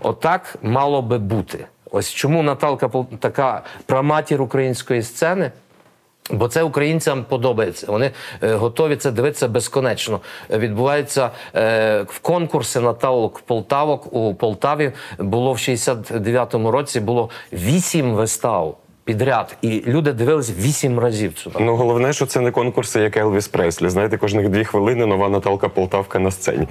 Отак 0.00 0.56
мало 0.62 1.02
би 1.02 1.18
бути. 1.18 1.66
Ось 1.90 2.12
чому 2.12 2.42
Наталка 2.42 2.90
така 3.20 3.62
праматір 3.86 4.42
української 4.42 5.02
сцени. 5.02 5.50
Бо 6.30 6.48
це 6.48 6.62
українцям 6.62 7.24
подобається. 7.24 7.86
Вони 7.88 8.10
е, 8.42 8.54
готові 8.54 8.96
це 8.96 9.10
дивитися 9.10 9.48
безконечно. 9.48 10.20
Е, 10.50 10.58
Відбуваються 10.58 11.30
е, 11.54 12.02
в 12.08 12.18
конкурси 12.18 12.80
Наталок 12.80 13.40
Полтавок 13.40 14.12
у 14.12 14.34
Полтаві. 14.34 14.92
Було 15.18 15.52
в 15.52 15.56
69-му 15.56 16.70
році 16.70 17.00
було 17.00 17.30
вісім 17.52 18.14
вистав 18.14 18.78
підряд, 19.04 19.56
і 19.62 19.82
люди 19.86 20.12
дивились 20.12 20.52
вісім 20.58 20.98
разів 20.98 21.38
сюди. 21.38 21.56
Ну 21.60 21.76
головне, 21.76 22.12
що 22.12 22.26
це 22.26 22.40
не 22.40 22.50
конкурси, 22.50 23.00
як 23.00 23.16
Елвіс 23.16 23.48
Преслі. 23.48 23.88
Знаєте, 23.88 24.18
кожних 24.18 24.48
дві 24.48 24.64
хвилини 24.64 25.06
нова 25.06 25.28
Наталка 25.28 25.68
Полтавка 25.68 26.18
на 26.18 26.30
сцені. 26.30 26.66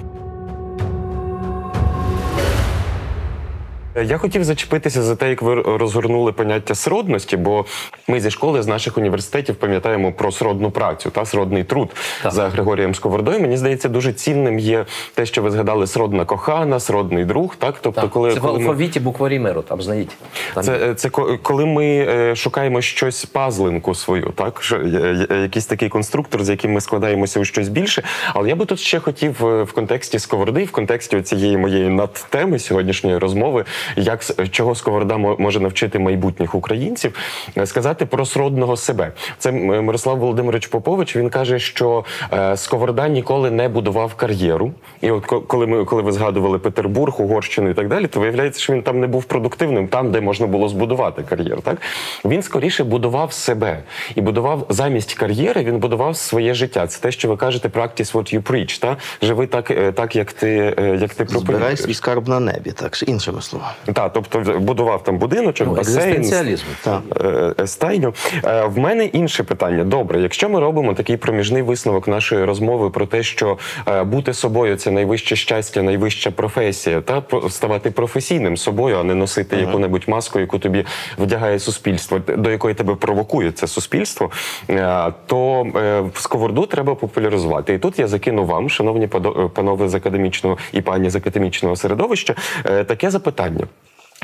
Я 3.96 4.18
хотів 4.18 4.44
зачепитися 4.44 5.02
за 5.02 5.16
те, 5.16 5.28
як 5.28 5.42
ви 5.42 5.54
розгорнули 5.62 6.32
поняття 6.32 6.74
сродності, 6.74 7.36
бо 7.36 7.64
ми 8.08 8.20
зі 8.20 8.30
школи 8.30 8.62
з 8.62 8.66
наших 8.66 8.98
університетів 8.98 9.54
пам'ятаємо 9.54 10.12
про 10.12 10.32
сродну 10.32 10.70
працю 10.70 11.10
та 11.10 11.24
сродний 11.26 11.64
труд 11.64 11.90
Так. 12.22 12.32
за 12.32 12.48
Григорієм 12.48 12.94
Сковородою. 12.94 13.40
Мені 13.40 13.56
здається, 13.56 13.88
дуже 13.88 14.12
цінним 14.12 14.58
є 14.58 14.84
те, 15.14 15.26
що 15.26 15.42
ви 15.42 15.50
згадали 15.50 15.86
сродна 15.86 16.24
кохана, 16.24 16.80
сродний 16.80 17.24
друг. 17.24 17.56
Так, 17.56 17.74
тобто, 17.80 18.00
Так, 18.00 18.10
коли 18.10 18.32
це 18.32 18.38
в 18.38 18.42
коли 18.42 18.58
ми- 18.58 18.88
букварі 19.00 19.38
миру, 19.38 19.62
там 19.62 19.82
знаєте. 19.82 20.14
Там 20.54 20.62
це, 20.62 20.94
це 20.94 21.08
ко- 21.08 21.38
коли 21.42 21.66
ми 21.66 21.86
е, 21.86 22.36
шукаємо 22.36 22.80
щось 22.80 23.24
пазлинку 23.24 23.94
свою, 23.94 24.32
так 24.34 24.62
що 24.62 24.76
е, 24.76 25.26
е, 25.30 25.36
якийсь 25.42 25.66
такий 25.66 25.88
конструктор, 25.88 26.44
з 26.44 26.48
яким 26.50 26.72
ми 26.72 26.80
складаємося 26.80 27.40
у 27.40 27.44
щось 27.44 27.68
більше. 27.68 28.02
Але 28.34 28.48
я 28.48 28.56
би 28.56 28.64
тут 28.66 28.80
ще 28.80 29.00
хотів 29.00 29.46
е, 29.46 29.62
в 29.62 29.72
контексті 29.72 30.18
сковороди, 30.18 30.64
в 30.64 30.70
контексті 30.70 31.22
цієї 31.22 31.56
моєї 31.56 31.88
надтеми 31.88 32.58
сьогоднішньої 32.58 33.18
розмови, 33.18 33.64
як 33.96 34.24
чого 34.50 34.74
сковорода 34.74 35.16
мо- 35.16 35.36
може 35.38 35.60
навчити 35.60 35.98
майбутніх 35.98 36.54
українців, 36.54 37.16
е, 37.58 37.66
сказати 37.66 38.06
про 38.06 38.26
сродного 38.26 38.76
себе. 38.76 39.12
Це 39.38 39.48
м- 39.50 39.84
Мирослав 39.84 40.18
Володимирович 40.18 40.66
Попович. 40.66 41.16
Він 41.16 41.30
каже, 41.30 41.58
що 41.58 42.04
е, 42.32 42.56
сковорода 42.56 43.08
ніколи 43.08 43.50
не 43.50 43.68
будував 43.68 44.14
кар'єру. 44.14 44.72
І 45.00 45.10
от 45.10 45.26
ко- 45.26 45.40
коли 45.40 45.66
ми 45.66 45.84
коли 45.84 46.02
ви 46.02 46.12
згадували 46.12 46.58
Петербург, 46.58 47.20
Угорщину 47.20 47.70
і 47.70 47.74
так 47.74 47.88
далі, 47.88 48.06
то 48.06 48.20
виявляється, 48.20 48.60
що 48.60 48.72
він 48.72 48.82
там 48.82 49.00
не 49.00 49.06
був 49.06 49.24
продуктивним, 49.24 49.88
там, 49.88 50.10
де 50.12 50.20
можна 50.20 50.46
було 50.46 50.68
збудувати 50.68 51.22
кар'єру. 51.22 51.60
Так 51.60 51.76
він 52.24 52.42
скоріше 52.42 52.84
будував 52.84 53.32
себе 53.32 53.82
і 54.14 54.20
будував 54.20 54.66
замість 54.68 55.14
кар'єри. 55.14 55.64
Він 55.64 55.78
будував 55.78 56.16
своє 56.16 56.54
життя. 56.54 56.86
Це 56.86 57.00
те, 57.00 57.12
що 57.12 57.28
ви 57.28 57.36
кажете, 57.36 57.68
practice 57.68 58.12
what 58.12 58.34
you 58.36 58.42
preach, 58.52 58.80
та 58.80 58.96
живи 59.22 59.46
так, 59.46 59.70
е, 59.70 59.92
так 59.92 60.16
як 60.16 60.32
ти 60.32 60.74
е, 60.78 60.98
як 61.00 61.14
ти 61.14 61.24
Збирай 61.26 61.44
проповідуєш. 61.44 61.82
свій 61.82 61.94
скарб 61.94 62.28
на 62.28 62.40
небі, 62.40 62.72
так 62.72 63.08
іншими 63.08 63.42
словами. 63.42 63.71
Так, 63.92 64.10
тобто 64.14 64.38
будував 64.60 65.04
там 65.04 65.18
будиночок, 65.18 65.68
Ну, 65.68 65.74
басейн. 65.74 66.24
Так. 66.84 67.02
е, 67.60 67.66
стайню. 67.66 68.14
Е, 68.44 68.64
В 68.66 68.78
мене 68.78 69.04
інше 69.04 69.42
питання. 69.42 69.84
Добре, 69.84 70.20
якщо 70.20 70.48
ми 70.48 70.60
робимо 70.60 70.94
такий 70.94 71.16
проміжний 71.16 71.62
висновок 71.62 72.08
нашої 72.08 72.44
розмови 72.44 72.90
про 72.90 73.06
те, 73.06 73.22
що 73.22 73.58
е, 73.88 74.04
бути 74.04 74.34
собою 74.34 74.76
це 74.76 74.90
найвище 74.90 75.36
щастя, 75.36 75.82
найвища 75.82 76.30
професія, 76.30 77.00
та 77.00 77.22
ставати 77.50 77.90
професійним 77.90 78.56
собою, 78.56 78.96
а 79.00 79.04
не 79.04 79.14
носити 79.14 79.56
яку-небудь 79.56 80.04
маску, 80.06 80.40
яку 80.40 80.58
тобі 80.58 80.84
вдягає 81.18 81.58
суспільство, 81.58 82.18
до 82.38 82.50
якої 82.50 82.74
тебе 82.74 82.94
провокує 82.94 83.52
це 83.52 83.66
суспільство, 83.66 84.30
то 85.26 85.66
е, 85.76 86.02
сковороду 86.14 86.66
треба 86.66 86.94
популяризувати. 86.94 87.74
І 87.74 87.78
тут 87.78 87.98
я 87.98 88.06
закину 88.08 88.44
вам, 88.44 88.70
шановні 88.70 89.06
панове 89.54 89.88
з 89.88 89.94
академічного 89.94 90.58
і 90.72 90.80
пані 90.80 91.10
з 91.10 91.16
академічного 91.16 91.76
середовища, 91.76 92.34
таке 92.64 93.10
запитання. 93.10 93.61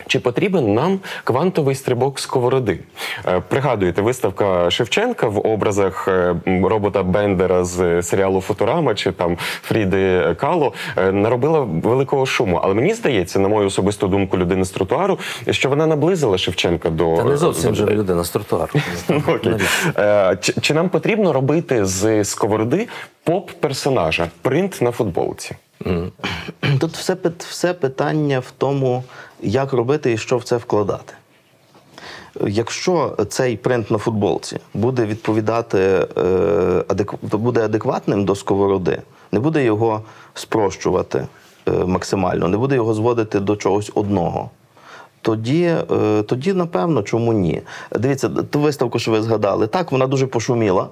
Чи 0.06 0.20
потрібен 0.20 0.74
нам 0.74 1.00
квантовий 1.24 1.74
стрибок 1.74 2.20
сковороди? 2.20 2.78
Е, 3.26 3.42
Пригадуєте, 3.48 4.02
виставка 4.02 4.70
Шевченка 4.70 5.28
в 5.28 5.46
образах 5.46 6.08
е, 6.08 6.34
робота 6.46 7.02
Бендера 7.02 7.64
з 7.64 8.02
серіалу 8.02 8.40
Футурама 8.40 8.94
чи 8.94 9.12
там 9.12 9.36
Фріди 9.62 10.34
Кало 10.40 10.72
е, 10.96 11.12
наробила 11.12 11.60
великого 11.60 12.26
шуму. 12.26 12.60
Але 12.62 12.74
мені 12.74 12.94
здається, 12.94 13.38
на 13.38 13.48
мою 13.48 13.66
особисту 13.66 14.08
думку 14.08 14.38
людини 14.38 14.64
з 14.64 14.70
тротуару, 14.70 15.18
що 15.50 15.68
вона 15.68 15.86
наблизила 15.86 16.38
Шевченка 16.38 16.90
до 16.90 17.16
Та 17.16 17.24
не 17.24 17.36
зовсім 17.36 17.74
же 17.74 17.86
людина 17.86 18.24
з 18.24 18.30
тротуару. 18.30 18.72
Чи, 20.60 20.74
нам 20.74 20.88
потрібно 20.88 21.32
робити 21.32 21.84
з 21.84 22.24
сковороди 22.24 22.88
поп-персонажа 23.24 24.26
принт 24.42 24.82
на 24.82 24.90
футболці? 24.90 25.56
Тут 26.80 26.92
все, 26.92 27.16
все 27.38 27.74
питання 27.74 28.38
в 28.38 28.52
тому, 28.58 29.04
як 29.42 29.72
робити 29.72 30.12
і 30.12 30.18
що 30.18 30.36
в 30.36 30.44
це 30.44 30.56
вкладати. 30.56 31.14
Якщо 32.46 33.16
цей 33.28 33.56
принт 33.56 33.90
на 33.90 33.98
футболці 33.98 34.58
буде 34.74 35.06
відповідати, 35.06 36.06
е, 36.18 36.84
буде 37.32 37.64
адекватним 37.64 38.24
до 38.24 38.34
сковороди, 38.34 39.02
не 39.32 39.40
буде 39.40 39.64
його 39.64 40.02
спрощувати 40.34 41.26
е, 41.68 41.70
максимально, 41.70 42.48
не 42.48 42.56
буде 42.56 42.74
його 42.74 42.94
зводити 42.94 43.40
до 43.40 43.56
чогось 43.56 43.90
одного. 43.94 44.50
Тоді, 45.22 45.64
е, 45.64 46.22
тоді, 46.22 46.52
напевно, 46.52 47.02
чому 47.02 47.32
ні? 47.32 47.62
Дивіться, 47.92 48.28
ту 48.28 48.60
виставку, 48.60 48.98
що 48.98 49.10
ви 49.10 49.22
згадали, 49.22 49.66
так, 49.66 49.92
вона 49.92 50.06
дуже 50.06 50.26
пошуміла. 50.26 50.88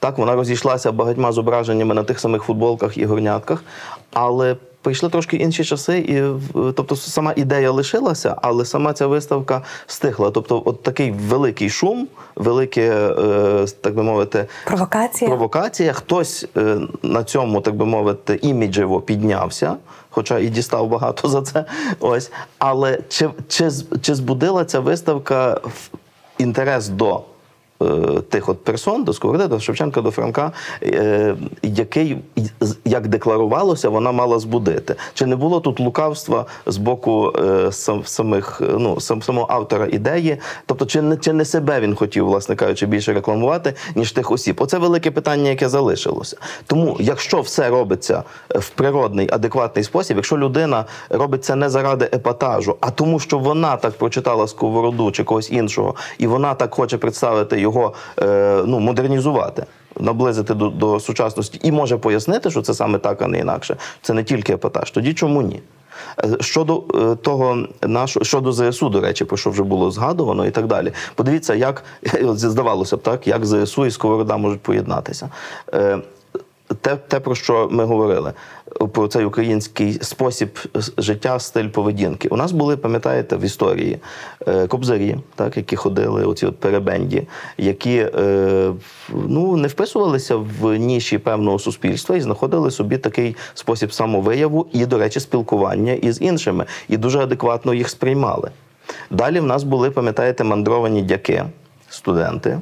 Так, 0.00 0.18
вона 0.18 0.34
розійшлася 0.34 0.92
багатьма 0.92 1.32
зображеннями 1.32 1.94
на 1.94 2.02
тих 2.02 2.20
самих 2.20 2.42
футболках 2.42 2.98
і 2.98 3.04
горнятках, 3.04 3.64
але 4.12 4.56
прийшли 4.82 5.08
трошки 5.08 5.36
інші 5.36 5.64
часи, 5.64 5.98
і 5.98 6.22
тобто 6.54 6.96
сама 6.96 7.32
ідея 7.36 7.70
лишилася, 7.70 8.36
але 8.42 8.64
сама 8.64 8.92
ця 8.92 9.06
виставка 9.06 9.62
стихла. 9.86 10.30
Тобто, 10.30 10.62
от 10.64 10.82
такий 10.82 11.10
великий 11.10 11.70
шум, 11.70 12.08
велике, 12.36 13.10
е, 13.18 13.66
так 13.80 13.94
би 13.94 14.02
мовити, 14.02 14.46
Провокація. 14.64 15.28
провокація. 15.28 15.92
Хтось 15.92 16.46
е, 16.56 16.78
на 17.02 17.24
цьому, 17.24 17.60
так 17.60 17.76
би 17.76 17.86
мовити, 17.86 18.38
іміджево 18.42 19.00
піднявся, 19.00 19.76
хоча 20.10 20.38
і 20.38 20.46
дістав 20.46 20.88
багато 20.88 21.28
за 21.28 21.42
це. 21.42 21.64
Ось. 22.00 22.32
Але 22.58 22.98
чи, 23.08 23.30
чи, 23.48 23.70
чи 24.02 24.14
збудила 24.14 24.64
ця 24.64 24.80
виставка 24.80 25.60
інтерес 26.38 26.88
до? 26.88 27.22
Е, 27.82 28.20
Тих 28.28 28.48
от 28.48 28.64
персон 28.64 29.04
до 29.04 29.12
Сковороди, 29.12 29.46
до 29.46 29.60
Шевченка, 29.60 30.00
до 30.00 30.10
Франка, 30.10 30.52
е, 30.82 31.36
який, 31.62 32.16
як 32.84 33.08
декларувалося, 33.08 33.88
вона 33.88 34.12
мала 34.12 34.38
збудити. 34.38 34.94
Чи 35.14 35.26
не 35.26 35.36
було 35.36 35.60
тут 35.60 35.80
лукавства 35.80 36.46
з 36.66 36.76
боку 36.76 37.32
е, 37.38 37.72
самих, 38.04 38.62
ну, 38.78 39.00
сам, 39.00 39.22
самого 39.22 39.46
автора 39.50 39.86
ідеї? 39.86 40.36
Тобто, 40.66 40.86
чи 40.86 41.02
не, 41.02 41.16
чи 41.16 41.32
не 41.32 41.44
себе 41.44 41.80
він 41.80 41.94
хотів, 41.94 42.26
власне 42.26 42.56
кажучи, 42.56 42.86
більше 42.86 43.12
рекламувати, 43.12 43.74
ніж 43.94 44.12
тих 44.12 44.30
осіб? 44.30 44.56
Оце 44.60 44.78
велике 44.78 45.10
питання, 45.10 45.50
яке 45.50 45.68
залишилося. 45.68 46.36
Тому, 46.66 46.96
якщо 47.00 47.40
все 47.40 47.68
робиться 47.68 48.22
в 48.54 48.68
природний, 48.70 49.28
адекватний 49.32 49.84
спосіб, 49.84 50.16
якщо 50.16 50.38
людина 50.38 50.84
робить 51.10 51.44
це 51.44 51.54
не 51.54 51.68
заради 51.68 52.04
епатажу, 52.04 52.76
а 52.80 52.90
тому, 52.90 53.20
що 53.20 53.38
вона 53.38 53.76
так 53.76 53.92
прочитала 53.98 54.48
сковороду 54.48 55.10
чи 55.10 55.24
когось 55.24 55.50
іншого, 55.50 55.94
і 56.18 56.26
вона 56.26 56.54
так 56.54 56.74
хоче 56.74 56.98
представити 56.98 57.60
його, 57.60 57.67
е, 58.22 58.62
ну, 58.66 58.80
модернізувати. 58.80 59.66
Наблизити 60.00 60.54
до, 60.54 60.68
до 60.68 61.00
сучасності 61.00 61.60
і 61.62 61.72
може 61.72 61.96
пояснити, 61.96 62.50
що 62.50 62.62
це 62.62 62.74
саме 62.74 62.98
так, 62.98 63.22
а 63.22 63.26
не 63.26 63.38
інакше. 63.38 63.76
Це 64.02 64.14
не 64.14 64.24
тільки 64.24 64.52
епатаж. 64.52 64.90
Тоді 64.90 65.14
чому 65.14 65.42
ні? 65.42 65.62
Е, 66.24 66.36
Щодо 66.40 66.82
е, 66.94 67.16
того 67.16 67.66
нашого 67.82 68.24
щодо 68.24 68.52
ЗСУ, 68.52 68.88
до 68.88 69.00
речі, 69.00 69.24
про 69.24 69.36
що 69.36 69.50
вже 69.50 69.62
було 69.62 69.90
згадувано, 69.90 70.46
і 70.46 70.50
так 70.50 70.66
далі. 70.66 70.92
Подивіться, 71.14 71.54
як 71.54 71.84
здавалося 72.22 72.96
б, 72.96 73.02
так 73.02 73.26
як 73.28 73.46
ЗСУ 73.46 73.86
і 73.86 73.90
Сковорода 73.90 74.36
можуть 74.36 74.60
поєднатися. 74.60 75.30
Те, 76.80 76.96
те, 76.96 77.20
про 77.20 77.34
що 77.34 77.68
ми 77.70 77.84
говорили, 77.84 78.32
про 78.92 79.08
цей 79.08 79.24
український 79.24 79.98
спосіб 80.02 80.58
життя, 80.98 81.38
стиль 81.38 81.68
поведінки. 81.68 82.28
У 82.28 82.36
нас 82.36 82.52
були, 82.52 82.76
пам'ятаєте, 82.76 83.36
в 83.36 83.44
історії 83.44 83.98
е, 84.46 84.66
кобзарі, 84.66 85.16
так, 85.34 85.56
які 85.56 85.76
ходили, 85.76 86.24
оці 86.24 86.46
от 86.46 86.58
перебенді, 86.58 87.28
які 87.58 87.96
е, 87.96 88.72
ну, 89.08 89.56
не 89.56 89.68
вписувалися 89.68 90.36
в 90.36 90.76
ніші 90.76 91.18
певного 91.18 91.58
суспільства 91.58 92.16
і 92.16 92.20
знаходили 92.20 92.70
собі 92.70 92.98
такий 92.98 93.36
спосіб 93.54 93.92
самовияву 93.92 94.66
і, 94.72 94.86
до 94.86 94.98
речі, 94.98 95.20
спілкування 95.20 95.92
із 95.92 96.22
іншими, 96.22 96.64
і 96.88 96.96
дуже 96.96 97.18
адекватно 97.18 97.74
їх 97.74 97.88
сприймали. 97.88 98.50
Далі 99.10 99.40
в 99.40 99.44
нас 99.44 99.62
були, 99.62 99.90
пам'ятаєте, 99.90 100.44
мандровані 100.44 101.02
дяки, 101.02 101.44
студенти, 101.88 102.60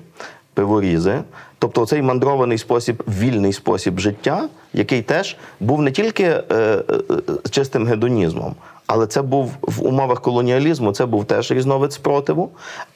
пиворізи. 0.54 1.22
Тобто 1.58 1.86
цей 1.86 2.02
мандрований 2.02 2.58
спосіб, 2.58 3.02
вільний 3.08 3.52
спосіб 3.52 3.98
життя, 3.98 4.48
який 4.72 5.02
теж 5.02 5.36
був 5.60 5.82
не 5.82 5.90
тільки 5.90 6.24
е, 6.24 6.44
е, 6.50 6.84
е, 6.88 7.48
чистим 7.50 7.86
гедонізмом, 7.86 8.54
Але 8.86 9.06
це 9.06 9.22
був 9.22 9.52
в 9.62 9.86
умовах 9.86 10.20
колоніалізму, 10.20 10.92
це 10.92 11.06
був 11.06 11.24
теж 11.24 11.50
різновид 11.50 11.92
спротиву. 11.92 12.50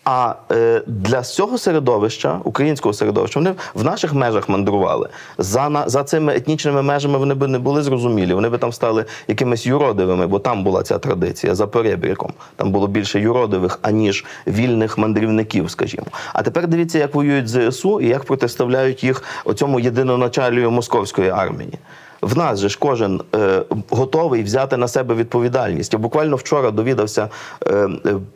А 0.05 0.34
е, 0.53 0.82
для 0.86 1.22
цього 1.22 1.59
середовища, 1.59 2.41
українського 2.45 2.93
середовища, 2.93 3.41
вони 3.41 3.55
в 3.74 3.84
наших 3.84 4.14
межах 4.14 4.49
мандрували. 4.49 5.09
За, 5.38 5.68
на, 5.68 5.88
за 5.88 6.05
цими 6.05 6.34
етнічними 6.34 6.82
межами 6.82 7.18
вони 7.18 7.34
б 7.34 7.49
не 7.49 7.59
були 7.59 7.82
зрозумілі. 7.82 8.34
Вони 8.34 8.49
би 8.49 8.59
там 8.59 8.72
стали 8.72 9.05
якимись 9.28 9.66
юродивими, 9.66 10.26
бо 10.26 10.38
там 10.38 10.64
була 10.64 10.82
ця 10.82 10.99
традиція 10.99 11.55
за 11.55 11.66
перебріком. 11.66 12.32
Там 12.57 12.70
було 12.70 12.86
більше 12.86 13.20
юродивих, 13.20 13.78
аніж 13.82 14.24
вільних 14.47 14.99
мандрівників, 14.99 15.70
скажімо. 15.70 16.07
А 16.32 16.43
тепер 16.43 16.66
дивіться, 16.66 16.99
як 16.99 17.14
воюють 17.14 17.49
ЗСУ 17.49 18.01
і 18.01 18.09
як 18.09 18.24
протиставляють 18.24 19.05
їх 19.05 19.22
оцьому 19.45 19.80
єдиноначалію 19.80 20.70
московської 20.70 21.30
армії. 21.30 21.78
В 22.23 22.37
нас 22.37 22.59
же 22.59 22.68
ж 22.68 22.79
кожен 22.79 23.21
е, 23.35 23.62
готовий 23.91 24.43
взяти 24.43 24.77
на 24.77 24.89
себе 24.89 25.14
відповідальність. 25.14 25.93
Я 25.93 25.99
буквально 25.99 26.37
вчора 26.37 26.71
довідався 26.71 27.29
е, 27.66 27.75
е, 27.75 27.89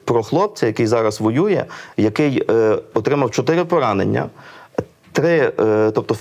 про 0.05 0.23
хлопця, 0.23 0.67
який 0.67 0.87
зараз 0.87 1.21
воює, 1.21 1.65
який 1.97 2.45
е, 2.51 2.79
отримав 2.95 3.31
чотири 3.31 3.65
поранення. 3.65 4.29
Три, 5.13 5.53
е, 5.61 5.91
тобто 5.95 6.17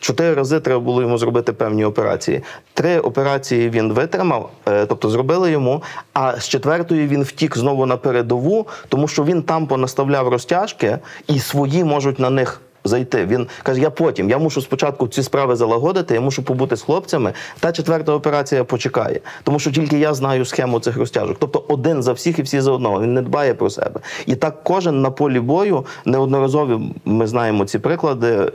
чотири 0.00 0.34
рази 0.34 0.60
треба 0.60 0.80
було 0.80 1.02
йому 1.02 1.18
зробити 1.18 1.52
певні 1.52 1.84
операції. 1.84 2.42
Три 2.74 2.98
операції 2.98 3.70
він 3.70 3.92
витримав, 3.92 4.50
е, 4.68 4.86
тобто 4.86 5.10
зробили 5.10 5.50
йому. 5.50 5.82
А 6.12 6.40
з 6.40 6.48
четвертої 6.48 7.06
він 7.06 7.22
втік 7.22 7.58
знову 7.58 7.86
на 7.86 7.96
передову, 7.96 8.66
тому 8.88 9.08
що 9.08 9.24
він 9.24 9.42
там 9.42 9.66
понаставляв 9.66 10.28
розтяжки, 10.28 10.98
і 11.28 11.38
свої 11.38 11.84
можуть 11.84 12.18
на 12.18 12.30
них 12.30 12.60
зайти. 12.88 13.26
Він 13.26 13.46
каже: 13.62 13.80
я 13.80 13.90
потім, 13.90 14.30
я 14.30 14.38
мушу 14.38 14.62
спочатку 14.62 15.08
ці 15.08 15.22
справи 15.22 15.56
залагодити, 15.56 16.14
я 16.14 16.20
мушу 16.20 16.42
побути 16.42 16.76
з 16.76 16.82
хлопцями. 16.82 17.32
Та 17.60 17.72
четверта 17.72 18.12
операція 18.12 18.64
почекає, 18.64 19.20
тому 19.44 19.58
що 19.58 19.70
тільки 19.70 19.98
я 19.98 20.14
знаю 20.14 20.44
схему 20.44 20.80
цих 20.80 20.96
розтяжок. 20.96 21.36
Тобто 21.40 21.64
один 21.68 22.02
за 22.02 22.12
всіх 22.12 22.38
і 22.38 22.42
всі 22.42 22.60
за 22.60 22.72
одного. 22.72 23.02
Він 23.02 23.14
не 23.14 23.22
дбає 23.22 23.54
про 23.54 23.70
себе. 23.70 24.00
І 24.26 24.36
так 24.36 24.62
кожен 24.62 25.02
на 25.02 25.10
полі 25.10 25.40
бою 25.40 25.84
неодноразові 26.04 26.78
ми 27.04 27.26
знаємо 27.26 27.64
ці 27.64 27.78
приклади. 27.78 28.50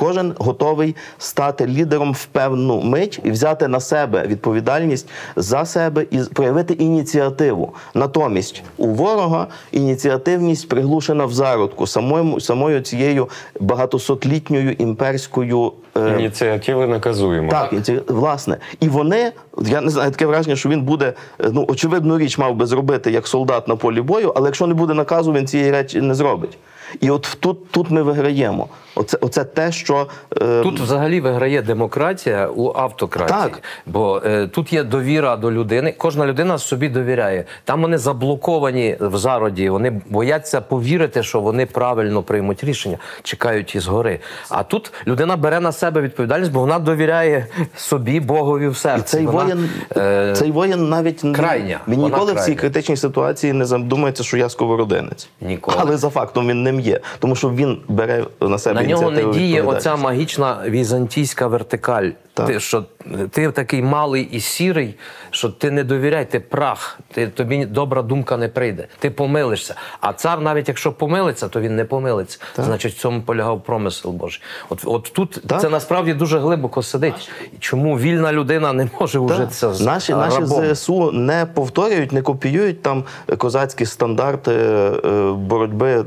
Кожен 0.00 0.34
готовий 0.38 0.96
стати 1.18 1.66
лідером 1.66 2.12
в 2.12 2.24
певну 2.24 2.80
мить 2.80 3.20
і 3.24 3.30
взяти 3.30 3.68
на 3.68 3.80
себе 3.80 4.26
відповідальність 4.26 5.08
за 5.36 5.64
себе 5.64 6.06
і 6.10 6.18
проявити 6.18 6.74
ініціативу. 6.74 7.74
Натомість 7.94 8.62
у 8.76 8.86
ворога 8.86 9.46
ініціативність 9.72 10.68
приглушена 10.68 11.24
в 11.24 11.32
зародку 11.32 11.86
самою, 11.86 12.40
самою 12.40 12.80
цією 12.80 13.28
багатосотлітньою 13.60 14.72
імперською. 14.72 15.72
е, 15.96 16.16
Ініціативи 16.18 16.86
наказуємо. 16.86 17.50
так, 17.50 17.72
власне. 18.08 18.56
І 18.80 18.88
вони, 18.88 19.32
я 19.62 19.80
не 19.80 19.90
знаю, 19.90 20.10
таке 20.10 20.26
враження, 20.26 20.56
що 20.56 20.68
він 20.68 20.82
буде, 20.82 21.12
ну, 21.52 21.64
очевидну 21.68 22.18
річ 22.18 22.38
мав 22.38 22.54
би 22.54 22.66
зробити 22.66 23.10
як 23.10 23.26
солдат 23.26 23.68
на 23.68 23.76
полі 23.76 24.00
бою, 24.00 24.32
але 24.36 24.48
якщо 24.48 24.66
не 24.66 24.74
буде 24.74 24.94
наказу, 24.94 25.32
він 25.32 25.46
цієї 25.46 25.70
речі 25.70 26.00
не 26.00 26.14
зробить. 26.14 26.58
І 27.00 27.10
от 27.10 27.36
тут, 27.40 27.70
тут 27.70 27.90
ми 27.90 28.02
виграємо. 28.02 28.68
Оце, 29.00 29.18
оце 29.20 29.44
те, 29.44 29.72
що 29.72 30.06
е, 30.42 30.62
Тут 30.62 30.80
взагалі 30.80 31.20
виграє 31.20 31.62
демократія 31.62 32.48
у 32.48 32.72
автократії. 32.76 33.38
Так. 33.40 33.62
Бо 33.86 34.22
е, 34.26 34.46
тут 34.46 34.72
є 34.72 34.82
довіра 34.84 35.36
до 35.36 35.52
людини. 35.52 35.94
Кожна 35.98 36.26
людина 36.26 36.58
собі 36.58 36.88
довіряє. 36.88 37.44
Там 37.64 37.82
вони 37.82 37.98
заблоковані 37.98 38.96
в 39.00 39.16
зароді. 39.18 39.70
Вони 39.70 40.00
бояться 40.10 40.60
повірити, 40.60 41.22
що 41.22 41.40
вони 41.40 41.66
правильно 41.66 42.22
приймуть 42.22 42.64
рішення, 42.64 42.98
чекають 43.22 43.74
із 43.74 43.86
гори. 43.86 44.18
А 44.48 44.62
тут 44.62 44.92
людина 45.06 45.36
бере 45.36 45.60
на 45.60 45.72
себе 45.72 46.00
відповідальність, 46.00 46.52
бо 46.52 46.60
вона 46.60 46.78
довіряє 46.78 47.46
собі, 47.76 48.20
Богові 48.20 48.68
в 48.68 48.72
І 48.72 48.74
серці. 48.74 49.02
цей 49.06 49.26
Вона, 49.26 49.42
воїн, 49.44 49.70
е, 49.96 50.32
цей 50.36 50.50
воїн 50.50 50.88
навіть 50.88 51.24
не- 51.24 51.32
крайня. 51.34 51.80
Він 51.88 52.00
Вона 52.00 52.08
ніколи 52.08 52.32
в 52.32 52.40
цій 52.40 52.54
критичній 52.54 52.96
ситуації 52.96 53.52
не 53.52 53.64
задумається, 53.64 54.22
що 54.22 54.36
я 54.36 54.48
сковородинець. 54.48 55.28
Ніколи. 55.40 55.76
Але 55.80 55.96
за 55.96 56.10
фактом 56.10 56.48
він 56.48 56.62
ним 56.62 56.80
є, 56.80 57.00
тому 57.18 57.36
що 57.36 57.50
він 57.50 57.78
бере 57.88 58.24
на 58.40 58.58
себе 58.58 58.80
Нього 58.90 59.10
не 59.10 59.24
діє 59.24 59.62
оця 59.62 59.96
магічна 59.96 60.58
візантійська 60.66 61.46
вертикаль. 61.46 62.10
Так. 62.40 62.54
Ти, 62.54 62.60
що 62.60 62.84
ти 63.30 63.50
такий 63.50 63.82
малий 63.82 64.22
і 64.32 64.40
сірий, 64.40 64.94
що 65.30 65.48
ти 65.48 65.70
не 65.70 65.84
довіряй, 65.84 66.30
ти 66.30 66.40
прах, 66.40 66.98
ти, 67.12 67.28
тобі 67.28 67.66
добра 67.66 68.02
думка 68.02 68.36
не 68.36 68.48
прийде. 68.48 68.86
Ти 68.98 69.10
помилишся. 69.10 69.74
А 70.00 70.12
цар, 70.12 70.40
навіть 70.40 70.68
якщо 70.68 70.92
помилиться, 70.92 71.48
то 71.48 71.60
він 71.60 71.76
не 71.76 71.84
помилиться. 71.84 72.38
Значить, 72.56 72.94
в 72.94 73.00
цьому 73.00 73.22
полягав 73.22 73.62
промисел 73.62 74.10
Божий. 74.10 74.42
От, 74.68 74.80
от 74.84 75.10
тут 75.14 75.42
Так. 75.46 75.60
це 75.60 75.68
насправді 75.68 76.14
дуже 76.14 76.38
глибоко 76.38 76.82
сидить. 76.82 77.30
Чому 77.58 77.98
вільна 77.98 78.32
людина 78.32 78.72
не 78.72 78.88
може 79.00 79.18
вжитися 79.18 79.74
з 79.74 79.80
Наші, 79.80 80.12
наші? 80.14 80.74
ЗСУ 80.74 81.12
не 81.12 81.46
повторюють, 81.54 82.12
не 82.12 82.22
копіюють 82.22 82.82
там 82.82 83.04
козацькі 83.38 83.86
стандарти 83.86 84.52
е, 84.52 84.90
боротьби 85.32 85.90
е, 85.90 86.04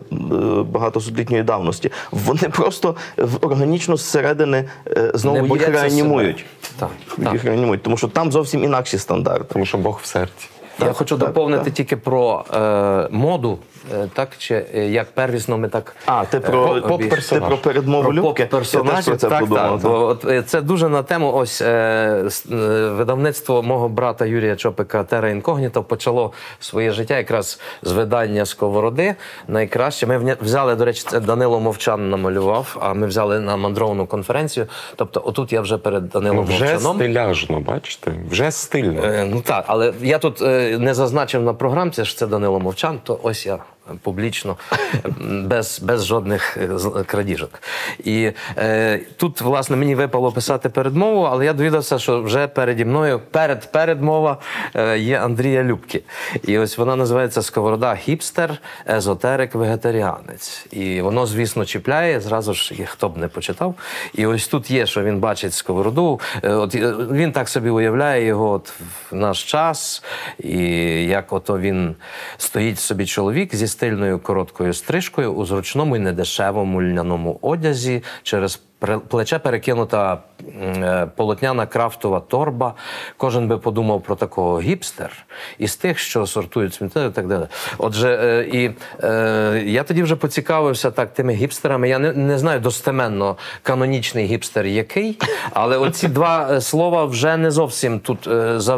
багатосотлітньої 0.71 1.43
давності. 1.43 1.91
Вони 2.11 2.41
просто 2.41 2.95
в- 3.17 3.45
органічно 3.45 3.97
зсередини 3.97 4.65
е, 4.87 5.11
знову 5.13 5.35
Не 5.37 5.41
їх 5.43 5.49
бояться 5.49 5.71
реанімують. 6.23 6.45
Так, 6.79 7.33
Їх 7.33 7.43
реанімують, 7.43 7.83
тому 7.83 7.97
що 7.97 8.07
там 8.07 8.31
зовсім 8.31 8.63
інакші 8.63 8.97
стандарти. 8.97 9.45
Тому 9.53 9.65
що 9.65 9.77
Бог 9.77 9.99
в 10.03 10.05
серці. 10.05 10.47
Я 10.79 10.93
хочу 10.93 11.17
так, 11.17 11.27
доповнити 11.27 11.63
так. 11.63 11.73
тільки 11.73 11.97
про 11.97 12.45
е, 12.53 13.07
моду, 13.11 13.57
е, 13.93 14.09
так 14.13 14.29
чи 14.37 14.65
е, 14.75 14.85
як 14.89 15.11
первісно 15.11 15.57
ми 15.57 15.69
так 15.69 15.95
А, 16.05 16.25
ти 16.25 16.37
е, 16.37 16.39
про, 16.39 16.65
обі- 16.67 17.29
ти 17.29 17.39
про 17.39 17.57
передмову 17.57 18.03
про 18.03 18.13
Любки? 18.13 18.41
Я 18.41 18.47
теж 18.59 18.71
про 19.05 19.15
це 19.15 19.29
так, 19.29 19.39
подумав. 19.39 19.81
так. 19.81 19.91
Бо 19.91 20.05
от, 20.05 20.25
е, 20.25 20.41
це 20.41 20.61
дуже 20.61 20.89
на 20.89 21.03
тему. 21.03 21.31
Ось 21.35 21.61
е, 21.61 21.65
е, 22.51 22.55
видавництво 22.89 23.63
мого 23.63 23.89
брата 23.89 24.25
Юрія 24.25 24.55
Чопика 24.55 25.03
Тера 25.03 25.29
Інкогніто 25.29 25.83
почало 25.83 26.31
своє 26.59 26.91
життя 26.91 27.17
якраз 27.17 27.59
з 27.81 27.91
видання 27.91 28.45
Сковороди. 28.45 29.15
Найкраще. 29.47 30.07
Ми 30.07 30.35
взяли, 30.41 30.75
до 30.75 30.85
речі, 30.85 31.03
це 31.09 31.19
Данило 31.19 31.59
Мовчан 31.59 32.09
намалював, 32.09 32.77
а 32.79 32.93
ми 32.93 33.07
взяли 33.07 33.39
на 33.39 33.55
мандровану 33.57 34.05
конференцію. 34.05 34.67
Тобто, 34.95 35.21
отут 35.25 35.53
я 35.53 35.61
вже 35.61 35.77
перед 35.77 36.09
Данилом 36.09 36.37
Ну, 36.37 36.43
вже 36.55 36.65
Мовчаном. 36.65 36.95
стиляжно, 36.97 37.59
бачите? 37.59 38.11
Вже 38.29 38.51
стильно. 38.51 39.01
Е, 39.03 39.27
ну 39.31 39.41
так, 39.41 39.63
але 39.67 39.93
я 40.01 40.17
тут 40.19 40.41
е, 40.41 40.62
не 40.77 40.93
зазначив 40.93 41.43
на 41.43 41.53
програмці, 41.53 42.05
що 42.05 42.19
це 42.19 42.27
Данило 42.27 42.59
Мовчан, 42.59 42.99
то 43.03 43.19
ось 43.23 43.45
я 43.45 43.57
публічно, 44.01 44.57
без, 45.19 45.79
без 45.79 46.05
жодних 46.05 46.57
е, 46.57 46.69
крадіжок. 47.05 47.61
І 48.03 48.31
е, 48.57 48.99
тут, 49.17 49.41
власне, 49.41 49.75
мені 49.75 49.95
випало 49.95 50.31
писати 50.31 50.69
передмову, 50.69 51.23
але 51.23 51.45
я 51.45 51.53
довідався, 51.53 51.99
що 51.99 52.21
вже 52.21 52.47
переді 52.47 52.85
мною, 52.85 53.21
перед 53.31 53.71
передмова 53.71 54.37
е, 54.75 54.99
є 54.99 55.19
Андрія 55.19 55.63
Любки. 55.63 56.01
І 56.43 56.57
ось 56.57 56.77
вона 56.77 56.95
називається 56.95 57.41
Сковорода 57.41 57.95
Хіпстер, 57.95 58.57
езотерик, 58.89 59.55
вегетаріанець. 59.55 60.65
І 60.71 61.01
воно, 61.01 61.25
звісно, 61.25 61.65
чіпляє. 61.65 62.21
Зразу 62.21 62.53
ж 62.53 62.75
хто 62.85 63.09
б 63.09 63.17
не 63.17 63.27
почитав. 63.27 63.75
І 64.13 64.25
ось 64.25 64.47
тут 64.47 64.71
є, 64.71 64.85
що 64.85 65.03
він 65.03 65.19
бачить 65.19 65.53
сковороду. 65.53 66.19
Е, 66.43 66.53
От 66.53 66.75
він 67.11 67.31
так 67.31 67.49
собі 67.49 67.69
уявляє 67.69 68.25
його 68.25 68.51
от 68.51 68.73
в 69.11 69.15
наш 69.15 69.43
час, 69.43 70.03
і 70.39 70.57
як 71.05 71.33
ото 71.33 71.59
він 71.59 71.95
стоїть 72.37 72.79
собі 72.79 73.05
чоловік 73.05 73.55
зі 73.55 73.67
стильною 73.73 74.19
короткою 74.19 74.73
стрижкою 74.73 75.33
у 75.33 75.45
зручному 75.45 75.95
і 75.95 75.99
недешевому 75.99 76.81
льняному 76.81 77.39
одязі 77.41 78.03
через 78.23 78.61
плече 79.07 79.39
перекинута 79.39 80.17
е, 80.63 81.07
полотняна 81.15 81.65
крафтова 81.65 82.19
торба. 82.19 82.73
Кожен 83.17 83.47
би 83.47 83.57
подумав 83.57 84.01
про 84.01 84.15
такого 84.15 84.61
гіпстер 84.61 85.25
із 85.57 85.75
тих, 85.75 85.99
що 85.99 86.27
сортують 86.27 86.73
сміття 86.73 87.05
і 87.05 87.09
так 87.09 87.27
далі. 87.27 87.43
Отже, 87.77 88.19
е, 88.23 88.47
і 88.57 88.71
е, 89.03 89.63
я 89.65 89.83
тоді 89.83 90.03
вже 90.03 90.15
поцікавився 90.15 90.91
так 90.91 91.13
тими 91.13 91.33
гіпстерами. 91.33 91.89
Я 91.89 91.99
не, 91.99 92.13
не 92.13 92.37
знаю 92.37 92.59
достеменно 92.59 93.37
канонічний 93.63 94.25
гіпстер 94.25 94.65
який, 94.65 95.19
але 95.51 95.77
оці 95.77 96.07
два 96.07 96.61
слова 96.61 97.05
вже 97.05 97.37
не 97.37 97.51
зовсім 97.51 97.99
тут 97.99 98.29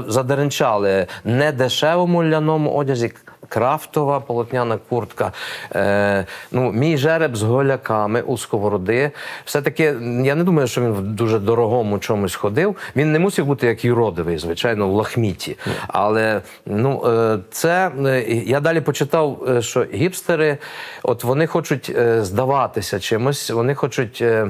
задеренчали 0.08 1.08
не 1.24 1.52
дешевому 1.52 2.24
ляному 2.24 2.72
одязі. 2.72 3.12
Крафтова 3.50 4.20
полотняна 4.20 4.78
куртка. 4.89 5.32
Е, 5.76 6.26
ну, 6.52 6.72
мій 6.72 6.98
жереб 6.98 7.38
з 7.38 7.41
голяками 7.43 8.22
у 8.22 8.38
сковороди. 8.38 9.12
Все-таки 9.46 9.84
я 10.24 10.36
не 10.36 10.43
думаю, 10.43 10.68
що 10.68 10.82
він 10.82 10.91
в 10.91 11.02
дуже 11.02 11.39
дорогому 11.39 12.00
чомусь 12.00 12.36
ходив. 12.36 12.76
Він 12.96 13.12
не 13.12 13.20
мусив 13.20 13.46
бути 13.46 13.68
як 13.68 13.86
юродивий, 13.86 14.38
звичайно, 14.38 14.88
в 14.88 14.91
лахміті. 14.91 15.58
Але 15.88 16.41
ну, 16.66 17.04
е, 17.08 17.38
це 17.52 17.91
е, 18.06 18.22
я 18.46 18.60
далі 18.60 18.82
почитав, 18.82 19.43
е, 19.50 19.62
що 19.62 19.86
гіпстери, 19.93 20.58
от 21.04 21.24
вони 21.24 21.48
хочуть 21.48 21.91
е, 21.96 22.24
здаватися 22.24 23.00
чимось, 23.00 23.50
вони 23.52 23.76
хочуть. 23.76 24.20
е, 24.22 24.48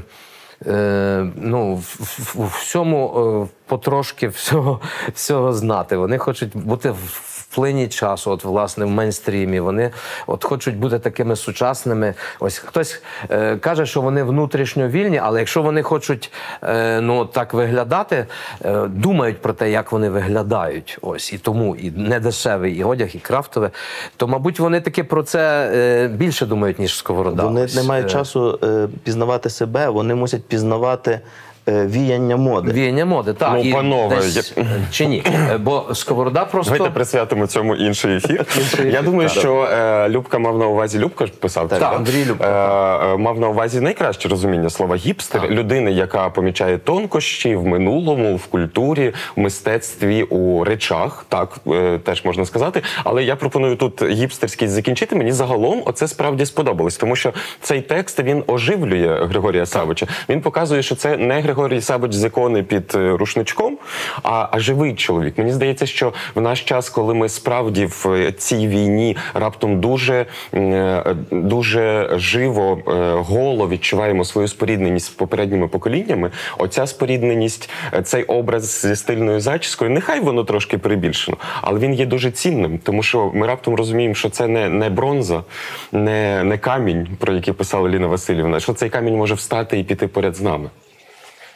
Е, 0.68 1.28
ну, 1.36 1.76
в, 1.76 1.80
в, 1.80 2.36
в 2.36 2.48
всьому 2.60 3.14
е, 3.46 3.56
потрошки 3.66 4.28
всього, 4.28 4.82
всього 5.14 5.54
знати. 5.54 5.98
Вони 5.98 6.18
хочуть 6.18 6.58
бути 6.58 6.92
в, 6.92 6.96
в 6.96 7.35
плині 7.56 7.88
часу, 7.88 8.32
от 8.32 8.44
власне 8.44 8.86
в 8.86 8.90
мейнстрімі, 8.90 9.60
вони 9.60 9.92
от 10.28 10.44
хочуть 10.44 10.78
бути 10.78 11.00
такими 11.00 11.36
сучасними. 11.36 12.14
Ось 12.40 12.58
хтось 12.58 13.02
е, 13.30 13.58
каже, 13.58 13.86
що 13.86 14.02
вони 14.02 14.24
внутрішньо 14.24 14.88
вільні, 14.88 15.18
але 15.18 15.40
якщо 15.40 15.62
вони 15.62 15.84
хочуть 15.84 16.32
е, 16.64 17.02
ну 17.02 17.26
так 17.26 17.54
виглядати, 17.54 18.26
е, 18.66 18.88
думають 18.88 19.42
про 19.42 19.54
те, 19.54 19.72
як 19.72 19.92
вони 19.92 20.10
виглядають. 20.10 20.98
Ось 21.02 21.34
і 21.34 21.38
тому 21.38 21.76
і 21.76 21.92
недешевий, 21.92 22.76
і 22.76 22.84
одяг, 22.84 23.10
і 23.14 23.20
крафтове, 23.20 23.72
то 24.18 24.28
мабуть 24.28 24.60
вони 24.60 24.82
таки 24.82 25.04
про 25.04 25.24
це 25.24 25.72
е, 25.74 26.08
більше 26.08 26.46
думають 26.46 26.80
ніж 26.80 26.98
сковорода. 26.98 27.44
Вони 27.44 27.64
Ось, 27.64 27.76
не 27.76 27.84
мають 27.84 28.08
е, 28.08 28.10
часу 28.10 28.60
е, 28.64 28.88
пізнавати 29.04 29.50
себе, 29.50 29.90
вони 29.90 30.16
мусять 30.16 30.46
пізнавати 30.46 31.20
віяння 31.68 32.38
моди. 32.38 32.72
Віяння 32.72 33.06
моди, 33.06 33.34
так 33.34 33.52
Ну, 33.54 33.60
і 33.64 33.74
панове, 33.74 34.16
десь, 34.16 34.54
е, 34.58 34.66
чи 34.92 35.06
ні? 35.06 35.24
Е, 35.52 35.58
Бо 35.58 35.86
сковорода 35.94 36.46
просто 36.46 36.74
Давайте 36.74 36.94
присвятимо 36.94 37.48
цьому 37.48 37.76
інший 37.76 38.16
ефір. 38.16 38.46
Інший 38.60 38.92
Я 38.92 39.02
думаю, 39.02 39.30
так. 39.30 39.38
що 39.40 39.64
е, 39.64 40.10
Любка 40.10 40.40
мав 40.40 40.58
на 40.58 40.68
увазі 40.68 41.00
Любка 41.00 41.26
ж 41.26 41.32
писав 41.32 41.70
Так, 41.70 41.80
це, 41.80 41.86
да? 41.86 41.92
Андрій 41.92 42.26
Любка, 42.26 43.00
Е, 43.06 43.14
е, 43.14 43.18
мав 43.18 43.40
на 43.40 43.50
увазі 43.50 43.82
найкраще 43.82 44.30
розуміння 44.30 44.70
слова 44.70 44.96
гіпстер 44.96 45.50
людини, 45.50 45.92
яка 45.92 46.30
помічає 46.30 46.78
тонкощі 46.78 47.56
в 47.56 47.66
минулому, 47.68 48.36
в 48.36 48.46
культурі, 48.46 49.14
в 49.36 49.40
мистецтві, 49.40 50.24
у 50.24 50.64
речах. 50.64 51.26
Так 51.30 51.58
е, 51.68 52.00
теж 52.04 52.26
можна 52.26 52.46
сказати. 52.46 52.82
Але 53.04 53.24
я 53.24 53.36
пропоную 53.36 53.76
тут 53.76 54.04
гіпстерськість 54.10 54.74
закінчити. 54.74 55.16
Мені 55.16 55.32
загалом 55.32 55.82
оце 55.86 56.08
справді 56.08 56.46
сподобалось, 56.46 56.98
тому 56.98 57.16
що 57.16 57.34
цей 57.62 57.82
текст 57.82 58.20
він 58.20 58.44
оживлює 58.48 59.26
Григорія 59.26 59.66
Савича. 59.66 60.08
Він 60.30 60.42
показує, 60.42 60.84
що 60.84 60.96
це 60.96 61.18
не 61.18 61.34
Григорій 61.42 61.55
Савич 61.82 62.14
з 62.14 62.26
ікони 62.26 62.64
під 62.64 62.92
е, 62.96 63.18
рушничком, 63.18 63.78
а, 64.24 64.48
а 64.52 64.60
живий 64.60 64.96
чоловік. 64.96 65.38
Мені 65.38 65.52
здається, 65.52 65.86
що 65.86 66.14
в 66.36 66.42
наш 66.42 66.62
час, 66.62 66.90
коли 66.90 67.14
ми 67.14 67.30
справді 67.30 67.86
в 67.86 68.06
е, 68.08 68.32
цій 68.32 68.68
війні 68.68 69.18
раптом 69.34 69.80
дуже, 69.80 70.26
е, 70.54 71.16
дуже 71.32 72.10
живо, 72.16 72.80
голо 73.28 73.70
відчуваємо 73.70 74.26
свою 74.26 74.48
спорідненість 74.48 75.06
з 75.06 75.10
попередніми 75.10 75.68
поколіннями, 75.68 76.32
оця 76.58 76.88
спорідненість, 76.88 77.70
цей 78.04 78.24
образ 78.24 78.82
зі 78.82 78.96
стильною 78.96 79.40
зачіскою, 79.40 79.92
нехай 79.92 80.20
воно 80.20 80.44
трошки 80.44 80.78
перебільшено, 80.78 81.38
але 81.62 81.80
він 81.80 81.94
є 81.94 82.06
дуже 82.06 82.32
цінним, 82.32 82.80
тому 82.84 83.04
що 83.04 83.32
ми 83.34 83.48
раптом 83.48 83.76
розуміємо, 83.76 84.16
що 84.16 84.30
це 84.30 84.48
не, 84.48 84.70
не 84.70 84.90
бронза, 84.90 85.44
не, 85.92 86.44
не 86.44 86.58
камінь, 86.58 87.08
про 87.20 87.34
який 87.34 87.54
писала 87.54 87.90
Ліна 87.90 88.08
Васильівна, 88.08 88.60
що 88.60 88.74
цей 88.74 88.90
камінь 88.90 89.18
може 89.18 89.34
встати 89.34 89.80
і 89.80 89.84
піти 89.84 90.08
поряд 90.08 90.36
з 90.36 90.42
нами. 90.42 90.70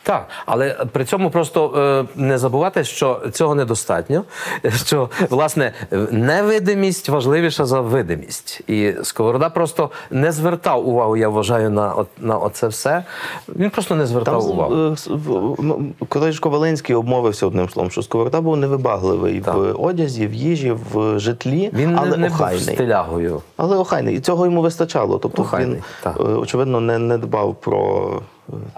Так, 0.10 0.28
але 0.46 0.70
при 0.92 1.06
цьому 1.06 1.30
просто 1.30 1.74
е, 1.78 2.06
не 2.22 2.38
забувати, 2.38 2.84
що 2.84 3.22
цього 3.32 3.56
недостатньо. 3.56 4.24
Що 4.86 5.10
власне 5.30 5.74
невидимість 6.12 7.10
важливіша 7.10 7.66
за 7.66 7.82
видимість. 7.82 8.62
І 8.68 8.94
Сковорода 9.04 9.50
просто 9.50 9.90
не 10.12 10.32
звертав 10.32 10.88
увагу, 10.88 11.18
я 11.18 11.30
вважаю, 11.30 11.70
на, 11.70 11.94
на 12.18 12.38
оце 12.38 12.68
все. 12.68 13.04
Він 13.56 13.70
просто 13.70 13.96
не 13.96 14.06
звертав 14.06 14.42
Там 14.42 14.52
увагу. 14.52 14.76
е, 14.76 14.92
с- 14.94 15.08
в- 15.10 15.56
м, 15.60 15.94
Колежко 16.10 16.50
Волинський 16.50 16.96
обмовився 16.96 17.48
одним 17.48 17.70
словом, 17.70 17.92
що 17.92 18.02
Сковорода 18.04 18.42
був 18.42 18.58
невибагливий 18.58 19.40
Так. 19.42 19.56
в 19.56 19.82
одязі, 19.84 20.28
в 20.28 20.34
їжі, 20.34 20.76
в 20.94 21.20
житлі, 21.20 21.70
Він 21.74 21.98
але 22.00 22.10
не, 22.10 22.18
не 22.18 22.30
був 22.30 22.60
стилягою. 22.62 23.42
Але 23.58 23.78
охайний. 23.78 24.16
І 24.16 24.20
цього 24.20 24.46
йому 24.46 24.62
вистачало. 24.62 25.18
Тобто 25.18 25.42
Охайний, 25.42 25.76
він, 25.76 25.84
так. 26.04 26.18
е, 26.20 26.24
очевидно, 26.24 26.80
не, 26.80 27.00
не 27.00 27.18
дбав 27.18 27.56
про 27.56 28.10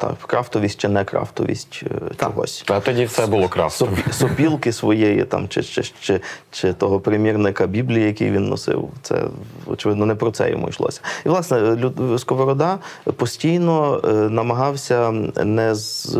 так, 0.01 0.13
крафтовість 0.17 0.79
чи 0.81 0.87
не 0.87 1.05
крафтовість 1.05 1.83
е, 1.83 2.15
чогось. 2.19 2.63
А 2.67 2.79
тоді 2.79 3.05
все 3.05 3.25
було 3.27 3.47
крафтово. 3.49 3.91
Сопі- 3.91 4.13
Сопілки 4.13 4.73
своєї 4.73 5.23
там, 5.23 5.47
чи, 5.47 5.63
чи, 5.63 5.83
чи, 6.01 6.21
чи 6.51 6.73
того 6.73 6.99
примірника 6.99 7.67
Біблії, 7.67 8.05
який 8.05 8.31
він 8.31 8.49
носив. 8.49 8.89
Це, 9.01 9.21
очевидно, 9.65 10.05
не 10.05 10.15
про 10.15 10.31
це 10.31 10.49
йому 10.49 10.69
йшлося. 10.69 11.01
І, 11.25 11.29
власне, 11.29 11.77
Сковорода 12.17 12.77
постійно 13.17 14.01
е, 14.05 14.07
намагався 14.11 15.11
не, 15.43 15.75
з, 15.75 16.17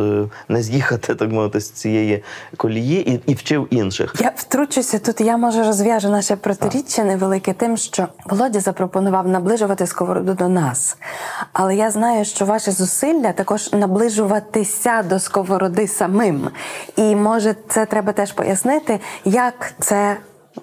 не 0.50 0.62
з'їхати, 0.64 1.16
так 1.16 1.32
мовити, 1.32 1.60
з 1.60 1.70
цієї 1.72 2.24
колії 2.58 3.12
і, 3.14 3.22
і 3.26 3.34
вчив 3.34 3.68
інших. 3.70 4.16
Я 4.20 4.32
втручуся 4.36 5.00
тут. 5.00 5.22
Я 5.22 5.38
може 5.38 5.64
розв'яжу 5.64 6.10
наше 6.10 6.36
протиріччя 6.36 7.04
невелике 7.04 7.54
тим, 7.54 7.78
що 7.78 8.08
Володя 8.26 8.60
запропонував 8.60 9.28
наближувати 9.28 9.88
сковороду 9.88 10.34
до 10.34 10.48
нас. 10.48 10.98
Але 11.54 11.76
я 11.76 11.92
знаю, 11.92 12.26
що 12.26 12.46
ваші 12.46 12.72
зусилля 12.72 13.34
також 13.42 13.74
наближуватися 13.74 15.04
до 15.04 15.20
сковороди 15.20 15.88
самим. 15.88 16.50
І 16.96 17.16
може 17.16 17.56
це 17.68 17.86
треба 17.86 18.14
теж 18.14 18.32
пояснити, 18.32 19.00
як 19.26 19.74
це 19.80 20.18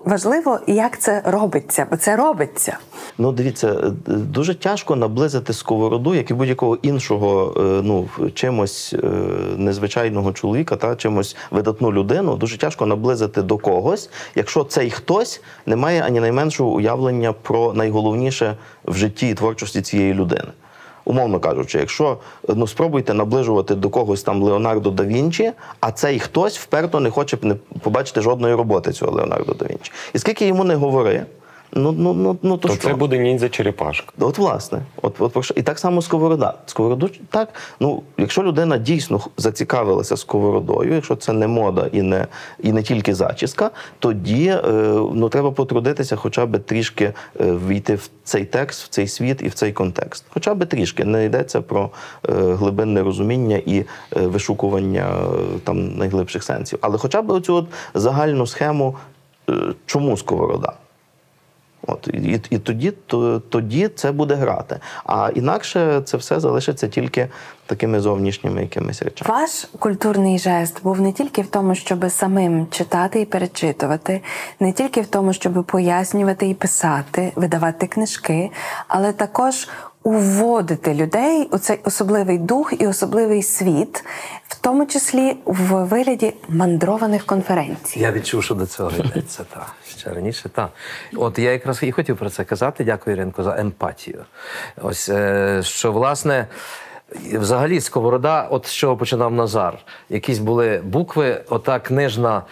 важливо 0.04 0.60
і 0.66 0.74
як 0.74 0.98
це 0.98 1.22
робиться, 1.24 1.86
бо 1.90 1.96
це 1.96 2.16
робиться. 2.16 2.78
Ну, 3.18 3.32
дивіться, 3.32 3.74
дуже 4.06 4.54
тяжко 4.54 4.96
наблизити 4.96 5.52
сковороду, 5.52 6.14
як 6.14 6.30
і 6.30 6.34
будь-якого 6.34 6.78
іншого 6.82 7.54
е, 7.56 7.60
ну, 7.84 8.08
чимось 8.34 8.94
е, 8.94 9.06
незвичайного 9.56 10.32
чоловіка, 10.32 10.76
та 10.76 10.96
чимось 10.96 11.36
видатну 11.50 11.92
людину. 11.92 12.36
Дуже 12.36 12.58
тяжко 12.58 12.86
наблизити 12.86 13.42
до 13.42 13.58
когось, 13.58 14.10
якщо 14.34 14.64
цей 14.64 14.90
хтось 14.90 15.42
не 15.66 15.76
має 15.76 16.02
ані 16.02 16.20
найменшого 16.20 16.70
уявлення 16.70 17.32
про 17.32 17.72
найголовніше 17.72 18.56
в 18.84 18.94
житті 18.94 19.28
і 19.28 19.34
творчості 19.34 19.82
цієї 19.82 20.14
людини. 20.14 20.48
Умовно 21.08 21.40
кажучи, 21.40 21.78
якщо 21.78 22.16
ну 22.48 22.66
спробуйте 22.66 23.14
наближувати 23.14 23.74
до 23.74 23.90
когось 23.90 24.22
там 24.22 24.42
Леонардо 24.42 24.90
да 24.90 25.04
Вінчі, 25.04 25.52
а 25.80 25.92
цей 25.92 26.18
хтось 26.18 26.58
вперто 26.58 27.00
не 27.00 27.10
хоче 27.10 27.38
не 27.42 27.54
побачити 27.80 28.20
жодної 28.20 28.54
роботи 28.54 28.92
цього 28.92 29.12
Леонардо 29.12 29.54
да 29.54 29.64
Вінчі. 29.64 29.92
І 30.14 30.18
скільки 30.18 30.46
йому 30.46 30.64
не 30.64 30.74
говори, 30.74 31.26
ну 31.72 31.92
ну 31.92 32.14
ну 32.14 32.38
ну 32.42 32.56
то, 32.56 32.68
То 32.68 32.74
що? 32.74 32.88
це 32.88 32.94
буде 32.94 33.18
ніндзя 33.18 33.48
черепашка. 33.48 34.12
От 34.18 34.38
власне, 34.38 34.82
от, 35.02 35.14
от 35.20 35.52
і 35.56 35.62
так 35.62 35.78
само 35.78 36.02
сковорода. 36.02 36.54
Сковороду 36.66 37.10
так. 37.30 37.48
Ну, 37.80 38.02
якщо 38.18 38.42
людина 38.42 38.78
дійсно 38.78 39.20
зацікавилася 39.36 40.16
сковородою, 40.16 40.94
якщо 40.94 41.16
це 41.16 41.32
не 41.32 41.46
мода 41.46 41.88
і 41.92 42.02
не 42.02 42.26
і 42.62 42.72
не 42.72 42.82
тільки 42.82 43.14
зачіска, 43.14 43.70
тоді 43.98 44.46
е, 44.48 44.60
ну 45.14 45.28
треба 45.28 45.50
потрудитися, 45.50 46.16
хоча 46.16 46.46
б 46.46 46.58
трішки 46.58 47.04
е, 47.40 47.52
війти 47.68 47.94
в 47.94 48.10
цей 48.24 48.44
текст, 48.44 48.84
в 48.84 48.88
цей 48.88 49.08
світ 49.08 49.42
і 49.42 49.48
в 49.48 49.54
цей 49.54 49.72
контекст. 49.72 50.24
Хоча 50.28 50.54
б 50.54 50.66
трішки 50.66 51.04
не 51.04 51.24
йдеться 51.24 51.60
про 51.60 51.90
е, 52.28 52.32
глибинне 52.32 53.02
розуміння 53.02 53.60
і 53.66 53.78
е, 53.78 53.86
вишукування 54.10 55.06
е, 55.08 55.58
там 55.64 55.96
найглибших 55.96 56.42
сенсів. 56.42 56.78
Але 56.82 56.98
хоча 56.98 57.22
б 57.22 57.30
оцю 57.30 57.54
от 57.54 57.66
загальну 57.94 58.46
схему, 58.46 58.96
е, 59.50 59.52
чому 59.86 60.16
сковорода. 60.16 60.72
От 61.88 62.08
і, 62.08 62.40
і 62.50 62.58
тоді, 62.58 62.90
то, 63.06 63.40
тоді 63.40 63.88
це 63.88 64.12
буде 64.12 64.34
грати. 64.34 64.80
А 65.04 65.30
інакше 65.34 66.02
це 66.04 66.16
все 66.16 66.40
залишиться 66.40 66.88
тільки 66.88 67.28
такими 67.66 68.00
зовнішніми 68.00 68.60
якимись 68.60 69.02
речами. 69.02 69.30
Ваш 69.30 69.66
культурний 69.78 70.38
жест 70.38 70.82
був 70.82 71.00
не 71.00 71.12
тільки 71.12 71.42
в 71.42 71.46
тому, 71.46 71.74
щоб 71.74 72.10
самим 72.10 72.66
читати 72.70 73.20
і 73.20 73.24
перечитувати, 73.24 74.22
не 74.60 74.72
тільки 74.72 75.00
в 75.00 75.06
тому, 75.06 75.32
щоб 75.32 75.64
пояснювати 75.64 76.48
і 76.48 76.54
писати, 76.54 77.32
видавати 77.36 77.86
книжки, 77.86 78.50
але 78.88 79.12
також 79.12 79.68
уводити 80.08 80.94
людей 80.94 81.48
у 81.52 81.58
цей 81.58 81.78
особливий 81.84 82.38
дух 82.38 82.72
і 82.78 82.86
особливий 82.86 83.42
світ, 83.42 84.04
в 84.48 84.60
тому 84.60 84.86
числі 84.86 85.36
в 85.44 85.84
вигляді 85.84 86.34
мандрованих 86.48 87.26
конференцій. 87.26 88.00
Я 88.00 88.12
відчув, 88.12 88.44
що 88.44 88.54
до 88.54 88.66
цього 88.66 88.90
йдеться. 88.98 89.44
Та. 89.54 89.66
Ще 89.88 90.14
раніше, 90.14 90.48
так. 90.48 90.70
От 91.16 91.38
я 91.38 91.52
якраз 91.52 91.82
і 91.82 91.92
хотів 91.92 92.16
про 92.16 92.30
це 92.30 92.44
казати. 92.44 92.84
Дякую, 92.84 93.16
Іринко, 93.16 93.42
за 93.42 93.60
емпатію. 93.60 94.24
Ось, 94.82 95.08
е, 95.08 95.60
що, 95.62 95.92
власне, 95.92 96.46
взагалі 97.32 97.80
сковорода, 97.80 98.48
от 98.50 98.66
з 98.66 98.72
чого 98.72 98.96
починав 98.96 99.32
Назар. 99.32 99.78
Якісь 100.08 100.38
були 100.38 100.80
букви, 100.84 101.40
ота 101.48 101.80
книжна. 101.80 102.42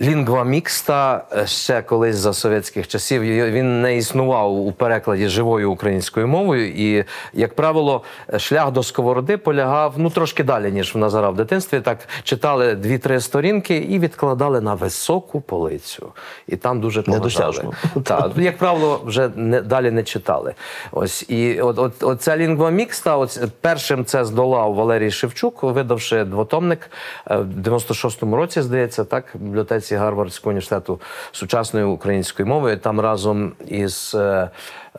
Лінгва 0.00 0.44
мікста 0.44 1.24
е, 1.32 1.46
ще 1.46 1.82
колись 1.82 2.16
за 2.16 2.32
совєтських 2.32 2.88
часів 2.88 3.22
він 3.22 3.82
не 3.82 3.96
існував 3.96 4.52
у 4.52 4.72
перекладі 4.72 5.28
живою 5.28 5.72
українською 5.72 6.28
мовою. 6.28 6.68
І, 6.68 7.04
як 7.32 7.54
правило, 7.54 8.02
шлях 8.38 8.70
до 8.70 8.82
сковороди 8.82 9.36
полягав 9.36 9.94
ну 9.96 10.10
трошки 10.10 10.44
далі, 10.44 10.72
ніж 10.72 10.94
в 10.94 10.98
Назара 10.98 11.30
в 11.30 11.36
дитинстві. 11.36 11.80
Так 11.80 11.98
читали 12.22 12.74
дві-три 12.74 13.20
сторінки 13.20 13.76
і 13.76 13.98
відкладали 13.98 14.60
на 14.60 14.74
високу 14.74 15.40
полицю. 15.40 16.12
І 16.46 16.56
там 16.56 16.80
дуже. 16.80 17.04
Недосяжно. 17.06 17.72
Так, 18.04 18.32
як 18.36 18.58
правило, 18.58 19.00
вже 19.04 19.30
не 19.36 19.60
далі 19.60 19.90
не 19.90 20.02
читали. 20.02 20.54
Ось 20.92 21.30
і 21.30 21.60
от, 21.60 21.78
от, 21.78 22.02
от 22.02 22.22
ця 22.22 22.36
лінгва 22.36 22.70
мікста, 22.70 23.16
от 23.16 23.40
першим 23.60 24.04
це 24.04 24.24
здолав 24.24 24.74
Валерій 24.74 25.10
Шевчук, 25.10 25.62
видавши 25.62 26.24
двотомник 26.24 26.90
е, 27.30 27.36
в 27.36 27.68
96-му 27.68 28.36
році, 28.36 28.62
здається, 28.62 29.04
так, 29.04 29.24
в 29.34 29.38
бібліотеці 29.38 29.87
конференції 29.88 29.98
Гарвардського 29.98 30.50
університету 30.50 31.00
сучасної 31.32 31.86
української 31.86 32.48
мови. 32.48 32.76
Там 32.76 33.00
разом 33.00 33.52
із 33.66 34.14
е, 34.14 34.50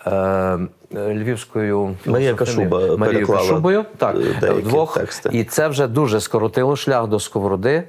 е, 0.08 0.58
Львівською 0.92 1.96
Марія 2.06 2.34
Кашуба 2.34 2.98
Марією 2.98 3.28
Кашубою. 3.28 3.86
Так, 3.98 4.16
е, 4.44 4.52
вдвох. 4.52 4.98
тексти. 4.98 5.30
І 5.34 5.44
це 5.44 5.68
вже 5.68 5.88
дуже 5.88 6.20
скоротило 6.20 6.76
шлях 6.76 7.08
до 7.08 7.20
сковороди. 7.20 7.84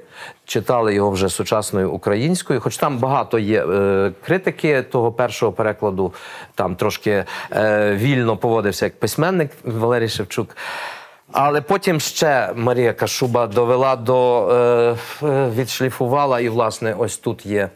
Читали 0.45 0.93
його 0.93 1.11
вже 1.11 1.29
сучасною 1.29 1.91
українською. 1.91 2.59
Хоч 2.61 2.77
там 2.77 2.97
багато 2.97 3.39
є 3.39 3.65
е, 3.65 4.11
критики 4.25 4.81
того 4.81 5.11
першого 5.11 5.51
перекладу, 5.51 6.13
там 6.55 6.75
трошки 6.75 7.25
е, 7.51 7.95
вільно 7.95 8.37
поводився 8.37 8.85
як 8.85 8.99
письменник 8.99 9.51
Валерій 9.63 10.09
Шевчук. 10.09 10.55
Але 11.31 11.61
потім 11.61 11.99
ще 11.99 12.53
Марія 12.55 12.93
Кашуба 12.93 13.47
довела 13.47 13.95
до 13.95 14.47
е, 14.51 14.95
е, 15.27 15.49
відшліфувала, 15.55 16.39
і 16.39 16.49
власне 16.49 16.95
ось 16.97 17.17
тут 17.17 17.45
є. 17.45 17.69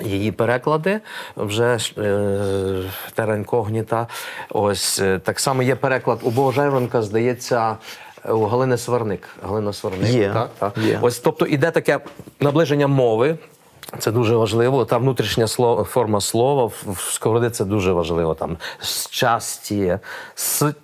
Її 0.00 0.32
переклади 0.32 1.00
вже 1.36 1.78
е, 1.98 2.82
Терра 3.14 3.36
інкогніта. 3.36 4.06
Ось 4.50 5.00
е, 5.00 5.18
так 5.18 5.40
само 5.40 5.62
є 5.62 5.76
переклад 5.76 6.18
у 6.22 6.30
Богожайронка, 6.30 7.02
здається, 7.02 7.76
у 8.28 8.44
Галини 8.44 8.78
Сварник. 8.78 9.28
Галина 9.46 9.72
Сварник. 9.72 10.08
Є, 10.08 10.30
Так, 10.34 10.50
так. 10.58 10.78
є. 10.78 10.98
Ось, 11.02 11.18
тобто 11.18 11.46
іде 11.46 11.70
таке 11.70 12.00
наближення 12.40 12.86
мови. 12.86 13.36
Це 13.98 14.12
дуже 14.12 14.36
важливо. 14.36 14.84
Та 14.84 14.98
внутрішня 14.98 15.46
форма 15.84 16.20
слова 16.20 16.64
в 16.86 17.00
сковороди 17.12 17.50
це 17.50 17.64
дуже 17.64 17.92
важливо. 17.92 18.34
Там 18.34 18.56
з 18.80 19.08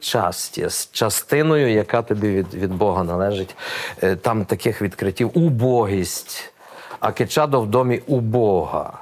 часті, 0.00 0.68
з 0.68 0.88
частиною, 0.92 1.72
яка 1.72 2.02
тобі 2.02 2.28
від, 2.28 2.54
від 2.54 2.74
Бога 2.74 3.04
належить. 3.04 3.56
Е, 4.02 4.16
Там 4.16 4.44
таких 4.44 4.82
відкриттів 4.82 5.30
убогість. 5.34 6.52
А 7.00 7.12
кичадо 7.12 7.60
в 7.60 7.66
домі 7.66 8.00
убога. 8.06 8.92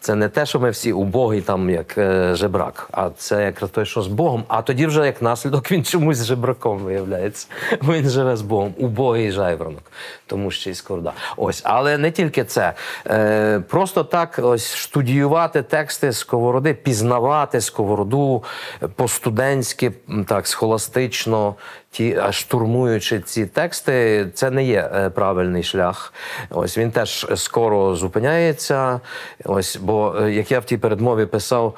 Це 0.00 0.14
не 0.14 0.28
те, 0.28 0.46
що 0.46 0.60
ми 0.60 0.70
всі 0.70 0.92
убогі, 0.92 1.40
там 1.40 1.70
як 1.70 1.98
е, 1.98 2.34
жебрак, 2.34 2.88
а 2.92 3.10
це 3.10 3.44
як 3.44 3.68
той, 3.68 3.86
що 3.86 4.02
з 4.02 4.06
Богом. 4.06 4.44
А 4.48 4.62
тоді 4.62 4.86
вже 4.86 5.06
як 5.06 5.22
наслідок 5.22 5.72
він 5.72 5.84
чомусь 5.84 6.24
жебраком 6.24 6.78
виявляється. 6.78 7.46
Він 7.82 8.10
живе 8.10 8.36
з 8.36 8.42
Богом. 8.42 8.74
Убогий 8.78 9.32
жайворонок, 9.32 9.92
тому 10.26 10.50
ще 10.50 10.70
й 10.70 10.74
скорда. 10.74 11.12
Ось, 11.36 11.60
але 11.64 11.98
не 11.98 12.10
тільки 12.10 12.44
це. 12.44 12.72
Е, 13.06 13.60
просто 13.60 14.04
так 14.04 14.40
ось 14.42 14.66
студіювати 14.66 15.62
тексти 15.62 16.12
сковороди, 16.12 16.74
пізнавати 16.74 17.60
сковороду 17.60 18.44
по-студентськи, 18.96 19.92
так, 20.26 20.46
схоластично, 20.46 21.54
ті, 21.96 22.16
аж 22.16 22.38
штурмуючи 22.38 23.20
ці 23.20 23.46
тексти, 23.46 24.26
це 24.34 24.50
не 24.50 24.64
є 24.64 24.90
е, 24.94 25.10
правильний 25.10 25.62
шлях. 25.62 26.12
Ось 26.50 26.78
він 26.78 26.90
теж 26.90 27.26
скоро 27.34 27.96
зупиняється. 27.96 29.00
Ось, 29.44 29.76
бо 29.76 30.16
е, 30.20 30.32
як 30.32 30.50
я 30.50 30.60
в 30.60 30.64
тій 30.64 30.76
передмові 30.76 31.26
писав. 31.26 31.74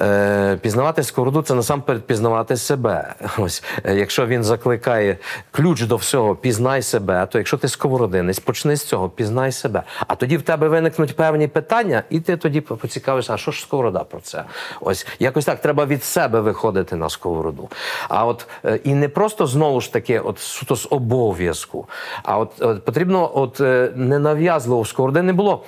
Е, 0.00 0.56
пізнавати 0.56 1.02
сковороду 1.02 1.42
це 1.42 1.54
насамперед 1.54 2.02
пізнавати 2.02 2.56
себе. 2.56 3.14
Ось 3.38 3.64
е, 3.84 3.94
якщо 3.94 4.26
він 4.26 4.44
закликає 4.44 5.18
ключ 5.50 5.82
до 5.82 5.96
всього, 5.96 6.36
пізнай 6.36 6.82
себе, 6.82 7.26
то 7.26 7.38
якщо 7.38 7.56
ти 7.56 7.68
сковородинець, 7.68 8.38
почни 8.38 8.76
з 8.76 8.84
цього, 8.84 9.08
пізнай 9.08 9.52
себе. 9.52 9.82
А 10.06 10.14
тоді 10.14 10.36
в 10.36 10.42
тебе 10.42 10.68
виникнуть 10.68 11.16
певні 11.16 11.48
питання, 11.48 12.02
і 12.10 12.20
ти 12.20 12.36
тоді 12.36 12.60
поцікавишся, 12.60 13.34
а 13.34 13.36
що 13.36 13.50
ж 13.50 13.62
сковорода 13.62 14.04
про 14.04 14.20
це? 14.20 14.44
Ось 14.80 15.06
якось 15.18 15.44
так 15.44 15.60
треба 15.60 15.86
від 15.86 16.04
себе 16.04 16.40
виходити 16.40 16.96
на 16.96 17.08
сковороду. 17.08 17.68
А 18.08 18.26
от 18.26 18.46
е, 18.64 18.80
і 18.84 18.94
не 18.94 19.08
просто 19.08 19.46
знову 19.46 19.80
ж 19.80 19.92
таки, 19.92 20.20
от 20.20 20.38
суто 20.38 20.76
з 20.76 20.88
обов'язку, 20.90 21.88
а 22.22 22.38
от, 22.38 22.62
от 22.62 22.84
потрібно, 22.84 23.30
от 23.34 23.60
е, 23.60 23.92
ненав'язливо 23.96 24.82
в 24.82 24.88
сковороди 24.88 25.22
не 25.22 25.32
було 25.32 25.64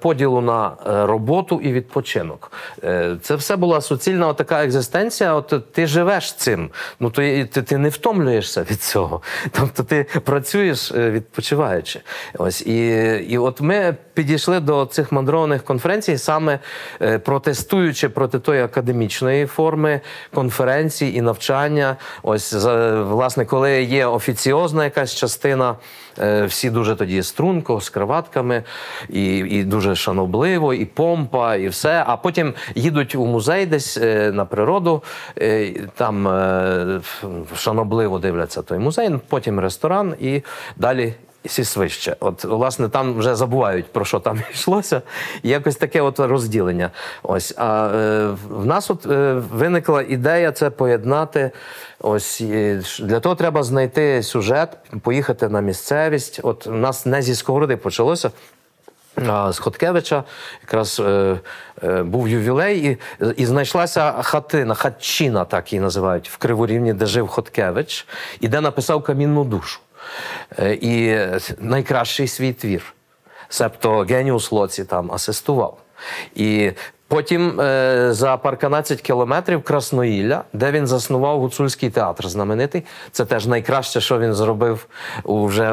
поділу 0.00 0.40
на 0.40 0.72
е, 0.86 1.06
роботу 1.06 1.60
і 1.62 1.72
відпочинок. 1.72 2.52
Е, 2.84 3.16
Це 3.22 3.34
все 3.34 3.56
була 3.56 3.80
суцільна 3.80 4.34
така 4.34 4.64
екзистенція. 4.64 5.34
От 5.34 5.72
ти 5.72 5.86
живеш 5.86 6.32
цим. 6.32 6.70
Ну 7.00 7.08
і 7.08 7.44
ти, 7.44 7.62
ти 7.62 7.78
не 7.78 7.88
втомлюєшся 7.88 8.62
від 8.70 8.82
цього. 8.82 9.22
Тобто 9.50 9.82
ти 9.82 10.06
працюєш 10.24 10.92
е, 10.92 11.10
відпочиваючи. 11.10 12.00
Ось 12.38 12.62
і, 12.62 12.86
і 13.28 13.38
от 13.38 13.60
ми 13.60 13.96
підійшли 14.14 14.60
до 14.60 14.86
цих 14.86 15.12
мандрованих 15.12 15.64
конференцій, 15.64 16.18
саме 16.18 16.58
е, 17.02 17.18
протестуючи 17.18 18.08
проти 18.08 18.38
тої 18.38 18.62
академічної 18.62 19.46
форми 19.46 20.00
конференцій 20.34 21.06
і 21.06 21.20
навчання. 21.20 21.96
Ось 22.22 22.52
власне, 22.94 23.44
коли 23.44 23.82
є 23.82 24.06
офіціозна 24.06 24.84
якась 24.84 25.14
частина, 25.14 25.70
е, 25.70 25.74
всі 26.44 26.70
дуже 26.70 26.96
тоді 26.96 27.22
струнко 27.22 27.80
з 27.80 27.90
кроватками, 27.90 28.62
і, 29.08 29.36
і 29.36 29.64
дуже 29.64 29.94
шанобливо, 29.94 30.74
і 30.74 30.84
помпа, 30.84 31.56
і 31.56 31.68
все. 31.68 32.04
А 32.06 32.16
потім 32.16 32.54
їдуть 32.74 33.14
у 33.14 33.26
музей 33.26 33.66
десь 33.66 33.96
е, 33.96 34.32
на 34.32 34.44
природу, 34.44 35.02
е, 35.38 35.72
там 35.94 36.28
е, 36.28 37.00
шанобливо 37.56 38.18
дивляться 38.18 38.62
той 38.62 38.78
музей, 38.78 39.10
потім 39.28 39.60
ресторан 39.60 40.14
і 40.20 40.42
далі. 40.76 41.14
Сісвище. 41.46 42.16
От, 42.20 42.44
власне, 42.44 42.88
там 42.88 43.18
вже 43.18 43.34
забувають 43.34 43.92
про 43.92 44.04
що 44.04 44.20
там 44.20 44.38
йшлося. 44.52 45.02
І 45.42 45.48
якось 45.48 45.76
таке 45.76 46.00
от 46.00 46.20
розділення. 46.20 46.90
Ось. 47.22 47.54
А 47.56 47.90
е, 47.94 48.28
в 48.48 48.66
нас 48.66 48.90
от 48.90 49.06
е, 49.06 49.42
виникла 49.52 50.02
ідея 50.02 50.52
це 50.52 50.70
поєднати. 50.70 51.50
Ось 52.00 52.40
для 53.00 53.20
того 53.20 53.34
треба 53.34 53.62
знайти 53.62 54.22
сюжет, 54.22 54.76
поїхати 55.02 55.48
на 55.48 55.60
місцевість. 55.60 56.40
От 56.42 56.66
у 56.66 56.72
нас 56.72 57.06
не 57.06 57.22
зі 57.22 57.34
сковороди 57.34 57.76
почалося. 57.76 58.30
З 59.50 59.58
Хоткевича 59.58 60.24
якраз 60.62 61.00
е, 61.00 61.40
е, 61.82 62.02
був 62.02 62.28
ювілей, 62.28 62.86
і, 62.86 62.98
і 63.36 63.46
знайшлася 63.46 64.22
хатина, 64.22 64.74
хатчина, 64.74 65.44
так 65.44 65.72
її 65.72 65.80
називають, 65.80 66.28
в 66.28 66.36
Криворівні, 66.36 66.92
де 66.92 67.06
жив 67.06 67.28
Хоткевич, 67.28 68.06
і 68.40 68.48
де 68.48 68.60
написав 68.60 69.02
камінну 69.02 69.44
душу. 69.44 69.80
Е, 70.58 70.72
і 70.74 71.18
найкращий 71.58 72.28
свій 72.28 72.52
твір. 72.52 72.94
Себто 73.48 73.98
Геніус 73.98 74.52
Лоці 74.52 74.84
там 74.84 75.12
асистував. 75.12 75.78
І 76.34 76.72
потім 77.08 77.60
е, 77.60 78.08
за 78.12 78.36
парканадцять 78.36 79.00
кілометрів 79.00 79.62
Красноїлля, 79.62 80.44
де 80.52 80.70
він 80.70 80.86
заснував 80.86 81.40
гуцульський 81.40 81.90
театр 81.90 82.28
знаменитий. 82.28 82.82
Це 83.12 83.24
теж 83.24 83.46
найкраще, 83.46 84.00
що 84.00 84.18
він 84.18 84.34
зробив 84.34 84.86
вже 85.24 85.72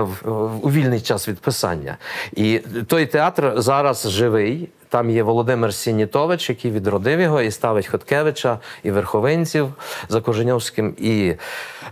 у 0.62 0.72
вільний 0.72 1.02
час 1.02 1.28
від 1.28 1.40
писання. 1.40 1.98
І 2.34 2.60
той 2.88 3.06
театр 3.06 3.54
зараз 3.58 4.10
живий. 4.10 4.70
Там 4.90 5.10
є 5.10 5.24
Володимир 5.24 5.74
Сінітович, 5.74 6.50
який 6.50 6.72
відродив 6.72 7.20
його 7.20 7.42
і 7.42 7.52
ставить 7.52 7.88
Хоткевича, 7.88 8.60
і 8.84 8.92
Верховинців 8.92 9.74
за 10.10 10.22
Коженьовським, 10.22 10.96
і 10.98 11.36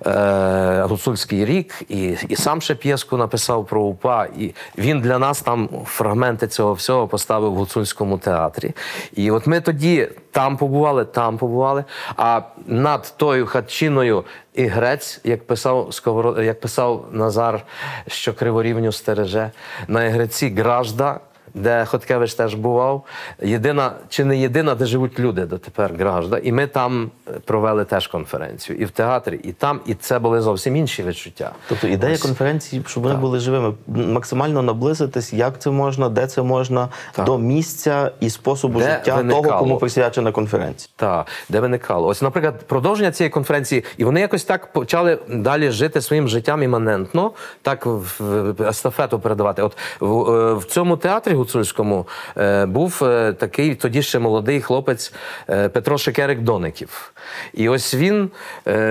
е, 0.06 0.82
Гуцульський 0.89 1.46
рік, 1.46 1.82
і, 1.89 2.18
і 2.30 2.36
сам 2.36 2.62
ще 2.62 2.76
п'єску 2.76 3.18
написав 3.18 3.66
про 3.66 3.82
УПА. 3.82 4.28
І 4.38 4.54
він 4.78 5.02
для 5.02 5.20
нас 5.20 5.41
там 5.41 5.70
фрагменти 5.86 6.48
цього 6.48 6.74
всього 6.74 7.08
поставив 7.08 7.52
в 7.52 7.56
гуцульському 7.56 8.18
театрі. 8.18 8.72
І 9.14 9.32
от 9.32 9.48
ми 9.48 9.62
тоді 9.62 10.10
там 10.32 10.58
побували, 10.58 11.06
там 11.06 11.38
побували. 11.38 11.84
А 12.18 12.41
над 12.68 13.14
тою 13.18 13.46
хатчиною 13.46 14.24
і 14.54 14.66
грець, 14.66 15.22
як 15.24 15.48
писав 15.48 15.88
Сковорода, 15.91 16.43
як 16.43 16.60
писав 16.60 17.06
Назар, 17.12 17.62
що 18.08 18.34
криворівню 18.34 18.91
стереже, 18.91 19.52
на 19.88 20.06
ігреці 20.06 20.50
Гражда 20.50 21.20
де 21.56 21.86
Хоткевич 21.86 22.34
теж 22.34 22.53
бував. 22.56 23.03
Єдина 23.41 23.91
чи 24.10 24.26
не 24.26 24.38
єдина, 24.38 24.76
де 24.76 24.86
живуть 24.86 25.20
люди 25.20 25.45
дотепер 25.45 25.93
Гражда. 25.99 26.38
І 26.38 26.51
ми 26.51 26.68
там 26.68 27.12
провели 27.45 27.86
теж 27.86 28.08
конференцію. 28.08 28.78
І 28.80 28.86
в 28.86 28.89
театрі, 28.91 29.39
і 29.43 29.51
там, 29.51 29.80
і 29.86 29.93
це 29.93 30.20
були 30.20 30.41
зовсім 30.41 30.76
інші 30.76 31.03
відчуття. 31.03 31.51
Тобто 31.70 31.88
ідея 31.88 32.18
конференції, 32.18 32.84
щоб 32.88 33.03
вони 33.03 33.16
були 33.16 33.39
живими, 33.39 33.74
максимально 33.88 34.62
наблизитись, 34.62 35.34
як 35.34 35.60
це 35.60 35.70
можна, 35.70 36.10
де 36.10 36.28
це 36.28 36.41
можна, 36.41 36.89
Так. 37.12 37.26
до 37.26 37.38
місця 37.38 38.12
і 38.20 38.30
способу 38.30 38.80
Де 38.80 38.86
життя 38.86 39.16
виникало. 39.16 39.43
того, 39.43 39.60
кому 39.60 39.78
присвячена 39.78 40.32
конференція. 40.32 40.89
Так, 40.95 41.26
де 41.49 41.60
виникало. 41.60 42.08
Ось, 42.08 42.22
наприклад, 42.22 42.68
продовження 42.68 43.12
цієї 43.12 43.30
конференції, 43.30 43.84
і 43.97 44.03
вони 44.03 44.22
якось 44.22 44.43
так 44.43 44.74
почали 44.74 45.18
далі 45.30 45.72
жити 45.72 46.01
своїм 46.01 46.28
життям 46.28 46.64
іманентно, 46.64 47.32
так 47.62 47.86
в, 47.86 48.01
в 48.20 48.64
естафету 48.68 49.20
передавати. 49.20 49.62
От 49.62 49.78
в, 49.99 50.32
е, 50.32 50.53
в 50.53 50.66
цьому 50.66 50.97
театрі 50.97 51.34
гуцульському 51.46 52.08
е, 52.38 52.66
був 52.66 53.00
е, 53.04 53.34
такий 53.34 53.76
тоді 53.76 54.02
ще 54.02 54.20
молодий 54.20 54.62
хлопець 54.62 55.14
е, 55.50 55.70
Петро 55.70 55.98
Шекерик 55.98 56.41
Доників. 56.41 57.14
І 57.54 57.70
ось 57.70 57.96
він 57.96 58.30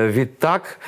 відтак 0.06 0.78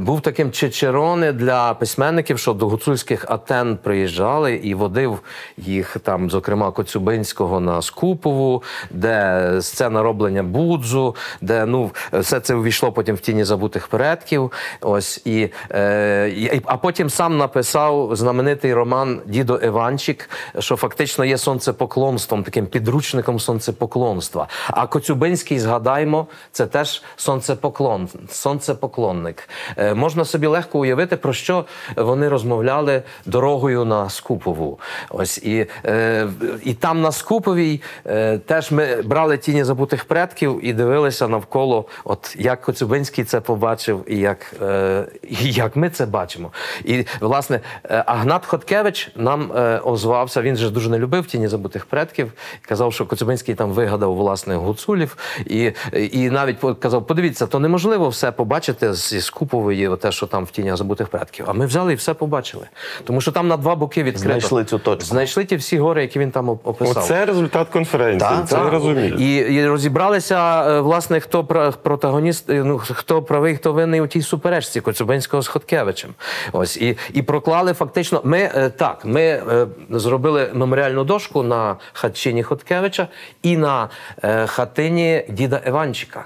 був 0.00 0.20
таким 0.20 0.52
чечероне 0.52 1.32
для 1.32 1.74
письменників, 1.74 2.38
що 2.38 2.52
до 2.52 2.68
гуцульських 2.68 3.24
Атен 3.28 3.76
приїжджали 3.76 4.54
і 4.54 4.74
водив 4.74 5.18
їх 5.56 5.96
там, 6.02 6.30
зокрема, 6.30 6.70
Коцюбинського 6.70 7.60
на 7.60 7.82
Скупову, 7.82 8.62
де 8.90 9.48
сцена 9.60 10.02
роблення 10.02 10.42
Будзу, 10.42 11.16
де 11.40 11.66
ну 11.66 11.90
все 12.12 12.40
це 12.40 12.54
увійшло 12.54 12.92
потім 12.92 13.14
в 13.16 13.20
тіні 13.20 13.44
забутих 13.44 13.88
предків. 13.88 14.52
Ось 14.80 15.22
і, 15.24 15.48
е, 15.70 16.60
а 16.64 16.76
потім 16.76 17.10
сам 17.10 17.36
написав 17.36 18.16
знаменитий 18.16 18.74
роман 18.74 19.20
Дідо 19.26 19.56
Іванчик, 19.56 20.30
що 20.58 20.76
фактично. 20.76 21.05
Фактично 21.06 21.24
є 21.24 21.38
сонцепоклонством, 21.38 22.42
таким 22.42 22.66
підручником 22.66 23.40
сонцепоклонства. 23.40 24.48
А 24.70 24.86
Коцюбинський, 24.86 25.58
згадаємо, 25.58 26.26
це 26.52 26.66
теж 26.66 27.02
сонцепоклон, 27.16 28.08
сонцепоклонник. 28.30 29.48
Е, 29.76 29.94
можна 29.94 30.24
собі 30.24 30.46
легко 30.46 30.78
уявити, 30.78 31.16
про 31.16 31.32
що 31.32 31.64
вони 31.96 32.28
розмовляли 32.28 33.02
дорогою 33.26 33.84
на 33.84 34.10
Скупову. 34.10 34.78
Ось 35.10 35.38
і, 35.38 35.66
е, 35.84 36.28
і 36.64 36.74
там 36.74 37.02
на 37.02 37.12
Скуповій 37.12 37.82
е, 38.06 38.38
теж 38.38 38.72
ми 38.72 39.02
брали 39.02 39.38
тіні 39.38 39.64
забутих 39.64 40.04
предків 40.04 40.60
і 40.62 40.72
дивилися 40.72 41.28
навколо, 41.28 41.84
от 42.04 42.36
як 42.38 42.60
Коцюбинський 42.60 43.24
це 43.24 43.40
побачив, 43.40 44.04
і 44.06 44.18
як, 44.18 44.54
е, 44.62 45.06
як 45.40 45.76
ми 45.76 45.90
це 45.90 46.06
бачимо. 46.06 46.52
І 46.84 47.04
власне 47.20 47.60
е, 47.84 48.04
Агнат 48.06 48.46
Хоткевич 48.46 49.10
нам 49.16 49.52
е, 49.52 49.80
озвався. 49.84 50.42
Він 50.42 50.56
же 50.56 50.70
дуже 50.70 50.85
не 50.88 50.98
любив 50.98 51.26
тіні 51.26 51.48
забутих 51.48 51.86
предків. 51.86 52.32
Казав, 52.62 52.92
що 52.92 53.06
Коцюбинський 53.06 53.54
там 53.54 53.70
вигадав 53.70 54.14
власне 54.14 54.56
гуцулів, 54.56 55.16
і, 55.46 55.72
і 55.92 56.30
навіть 56.30 56.56
казав: 56.80 57.06
подивіться, 57.06 57.46
то 57.46 57.58
неможливо 57.58 58.08
все 58.08 58.32
побачити 58.32 58.94
зі 58.94 59.20
Скупової, 59.20 59.96
те, 59.96 60.12
що 60.12 60.26
там 60.26 60.44
в 60.44 60.50
тінях 60.50 60.76
забутих 60.76 61.08
предків. 61.08 61.44
А 61.48 61.52
ми 61.52 61.66
взяли 61.66 61.92
і 61.92 61.96
все 61.96 62.14
побачили. 62.14 62.66
Тому 63.04 63.20
що 63.20 63.32
там 63.32 63.48
на 63.48 63.56
два 63.56 63.74
боки 63.74 64.02
відкрито. 64.02 64.28
Знайшли 64.28 64.64
цю 64.64 64.78
точку. 64.78 65.04
Знайшли 65.04 65.44
ті 65.44 65.56
всі 65.56 65.78
гори, 65.78 66.02
які 66.02 66.18
він 66.18 66.30
там 66.30 66.48
описав. 66.48 67.02
Оце 67.02 67.24
результат 67.24 67.68
конференції. 67.68 68.30
Так, 68.30 68.48
це 68.48 68.56
Так. 68.56 68.72
розумію. 68.72 69.14
І, 69.14 69.36
і 69.36 69.66
розібралися, 69.66 70.64
е, 70.70 70.80
власне, 70.80 71.20
хто 71.20 71.44
протагоніст, 71.82 72.50
е, 72.50 72.64
ну 72.64 72.78
хто 72.78 73.22
правий, 73.22 73.56
хто 73.56 73.72
винний 73.72 74.00
у 74.00 74.06
тій 74.06 74.22
суперечці 74.22 74.80
Коцюбинського 74.80 75.42
з 75.42 75.48
Хоткевичем. 75.48 76.10
Ось 76.52 76.76
і, 76.76 76.96
і 77.12 77.22
проклали 77.22 77.72
фактично. 77.72 78.20
Ми 78.24 78.38
е, 78.38 78.70
так, 78.70 79.04
ми 79.04 79.42
зробили 79.90 80.50
меморіальну 80.76 81.04
дошку 81.04 81.42
на 81.42 81.76
хатчині 81.92 82.42
Хоткевича 82.42 83.08
і 83.42 83.56
на 83.56 83.88
е, 84.22 84.46
хатині 84.46 85.24
діда 85.28 85.60
Іванчика. 85.66 86.24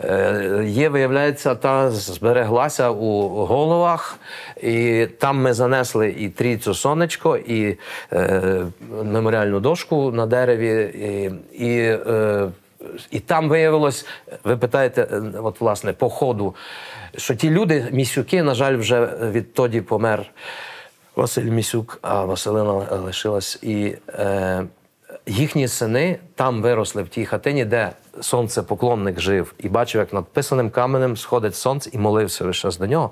Е, 0.00 0.64
Є, 0.66 0.88
виявляється, 0.88 1.54
та 1.54 1.90
збереглася 1.90 2.90
у 2.90 3.28
головах, 3.28 4.18
і 4.62 5.06
там 5.18 5.42
ми 5.42 5.52
занесли 5.52 6.14
і 6.18 6.28
трійцю 6.28 6.74
сонечко, 6.74 7.36
і 7.36 7.78
е, 8.12 8.62
меморіальну 9.04 9.60
дошку 9.60 10.10
на 10.10 10.26
дереві, 10.26 10.82
і, 10.94 11.30
і, 11.64 11.78
е, 11.80 12.48
і 13.10 13.20
там 13.20 13.48
виявилось, 13.48 14.06
ви 14.44 14.56
питаєте, 14.56 15.02
е, 15.02 15.22
от 15.42 15.60
власне, 15.60 15.92
по 15.92 16.08
ходу, 16.08 16.54
що 17.16 17.34
ті 17.34 17.50
люди, 17.50 17.86
місюки, 17.92 18.42
на 18.42 18.54
жаль, 18.54 18.76
вже 18.76 19.08
відтоді 19.32 19.80
помер 19.80 20.26
Василь 21.16 21.44
Місюк, 21.44 21.98
а 22.02 22.24
Василина 22.24 22.72
лишилась. 22.96 23.58
І 23.62 23.96
е, 24.08 24.66
їхні 25.26 25.68
сини 25.68 26.18
там 26.34 26.62
виросли 26.62 27.02
в 27.02 27.08
тій 27.08 27.26
хатині, 27.26 27.64
де 27.64 27.90
сонцепоклонник 28.20 29.20
жив, 29.20 29.54
і 29.58 29.68
бачив, 29.68 29.98
як 29.98 30.12
над 30.12 30.24
писаним 30.24 30.70
каменем 30.70 31.16
сходить 31.16 31.56
сонце 31.56 31.90
і 31.92 31.98
молився 31.98 32.52
час 32.52 32.78
до 32.78 32.86
нього. 32.86 33.10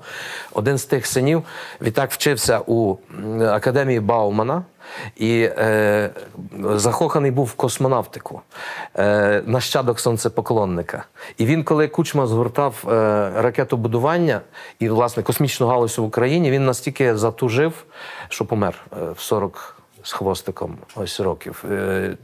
Один 0.53 0.77
з 0.77 0.85
тих 0.85 1.05
синів 1.05 1.43
відтак 1.81 2.11
вчився 2.11 2.61
у 2.67 2.97
академії 3.41 3.99
Баумана. 3.99 4.63
І 5.15 5.49
е, 5.57 6.09
закоханий 6.75 7.31
був 7.31 7.45
в 7.45 7.53
космонавтику, 7.53 8.41
е, 8.97 9.43
нащадок 9.45 9.99
сонцепоклонника. 9.99 11.05
І 11.37 11.45
він, 11.45 11.63
коли 11.63 11.87
Кучма 11.87 12.27
згортав 12.27 12.83
е, 12.87 12.91
ракетобудування 13.35 14.41
і, 14.79 14.89
власне, 14.89 15.23
космічну 15.23 15.67
галузь 15.67 15.97
в 15.97 16.03
Україні, 16.03 16.51
він 16.51 16.65
настільки 16.65 17.15
затужив, 17.15 17.85
що 18.29 18.45
помер 18.45 18.75
е, 18.93 19.11
в 19.11 19.19
40 19.19 19.74
з 20.05 20.11
хвостиком 20.11 20.77
ось 20.95 21.19
років. 21.19 21.63
Е, 21.71 22.17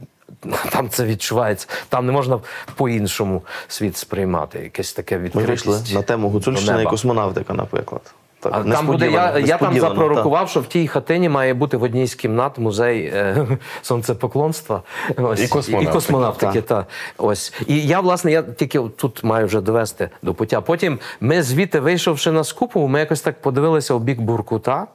там 0.70 0.88
це 0.88 1.04
відчувається. 1.04 1.68
Там 1.88 2.06
не 2.06 2.12
можна 2.12 2.40
по-іншому 2.74 3.42
світ 3.68 3.96
сприймати. 3.96 4.58
Якесь 4.58 4.92
таке 4.92 5.18
Ми 5.18 5.24
відкритість. 5.24 5.66
вийшли 5.66 5.94
на 5.94 6.02
тему 6.02 6.28
Гуцульщина 6.28 6.82
і 6.82 6.84
космонавтика, 6.84 7.54
наприклад. 7.54 8.02
Так, 8.40 8.52
А 8.54 8.70
там 8.72 8.86
буде, 8.86 9.10
я, 9.10 9.38
я 9.38 9.58
там 9.58 9.80
запророкував, 9.80 10.48
що 10.48 10.60
в 10.60 10.66
тій 10.66 10.88
хатині 10.88 11.28
має 11.28 11.54
бути 11.54 11.76
в 11.76 11.82
одній 11.82 12.06
з 12.06 12.14
кімнат 12.14 12.58
музей 12.58 13.04
е, 13.04 13.46
сонцепоклонства. 13.82 14.82
Ось, 15.16 15.40
І 15.40 15.48
космонавтики. 15.48 15.90
І 15.90 15.94
космонавтики, 15.94 16.62
та. 16.62 16.86
Ось. 17.18 17.52
І 17.66 17.86
я, 17.86 18.00
власне, 18.00 18.32
я 18.32 18.42
тільки 18.42 18.78
тут 18.78 19.24
маю 19.24 19.46
вже 19.46 19.60
довести 19.60 20.10
до 20.22 20.34
пуття. 20.34 20.60
Потім 20.60 20.98
ми 21.20 21.42
звідти, 21.42 21.80
вийшовши 21.80 22.32
на 22.32 22.44
скупу, 22.44 22.88
ми 22.88 22.98
якось 22.98 23.20
так 23.20 23.40
подивилися 23.40 23.94
у 23.94 23.98
бік 23.98 24.20
Буркута 24.20 24.86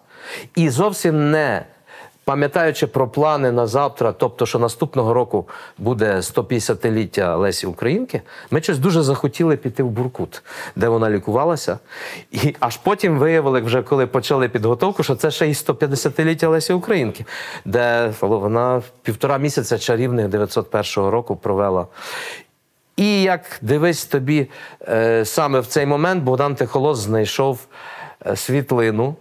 і 0.56 0.70
зовсім 0.70 1.32
не. 1.32 1.66
Пам'ятаючи 2.28 2.88
про 2.88 3.08
плани 3.08 3.52
на 3.52 3.68
завтра, 3.68 4.12
тобто, 4.12 4.46
що 4.46 4.60
наступного 4.60 5.14
року 5.14 5.48
буде 5.78 6.16
150-ліття 6.16 7.38
Лесі 7.38 7.68
Українки, 7.68 8.22
ми 8.52 8.62
щось 8.62 8.80
дуже 8.80 9.02
захотіли 9.02 9.58
піти 9.58 9.84
в 9.84 9.90
Буркут, 9.90 10.44
де 10.76 10.88
вона 10.88 11.10
лікувалася. 11.10 11.80
І 12.32 12.56
аж 12.60 12.78
потім 12.78 13.20
виявили, 13.20 13.62
вже 13.62 13.82
коли 13.82 14.08
почали 14.08 14.50
підготовку, 14.50 15.04
що 15.04 15.16
це 15.16 15.32
ще 15.32 15.48
й 15.48 15.54
150-ліття 15.54 16.48
Лесі 16.50 16.74
Українки, 16.74 17.26
де 17.66 18.14
вона 18.22 18.82
півтора 19.04 19.38
місяця 19.38 19.78
чарівних 19.78 20.28
901 20.28 21.10
року 21.10 21.36
провела. 21.36 21.88
І 22.98 23.22
як 23.22 23.42
дивись 23.62 24.06
тобі, 24.06 24.48
е, 24.88 25.26
саме 25.26 25.60
в 25.60 25.66
цей 25.66 25.86
момент 25.86 26.24
Богдан 26.24 26.56
Тихолос 26.56 26.98
знайшов 26.98 27.68
е, 28.26 28.36
світлину 28.36 29.16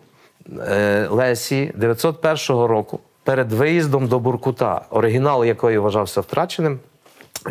Лесі 1.11 1.73
901 1.77 2.65
року 2.65 3.01
перед 3.25 3.53
виїздом 3.53 4.07
до 4.09 4.19
Буркута, 4.19 4.81
оригінал 4.91 5.45
якої 5.45 5.79
вважався 5.79 6.21
втраченим. 6.21 6.79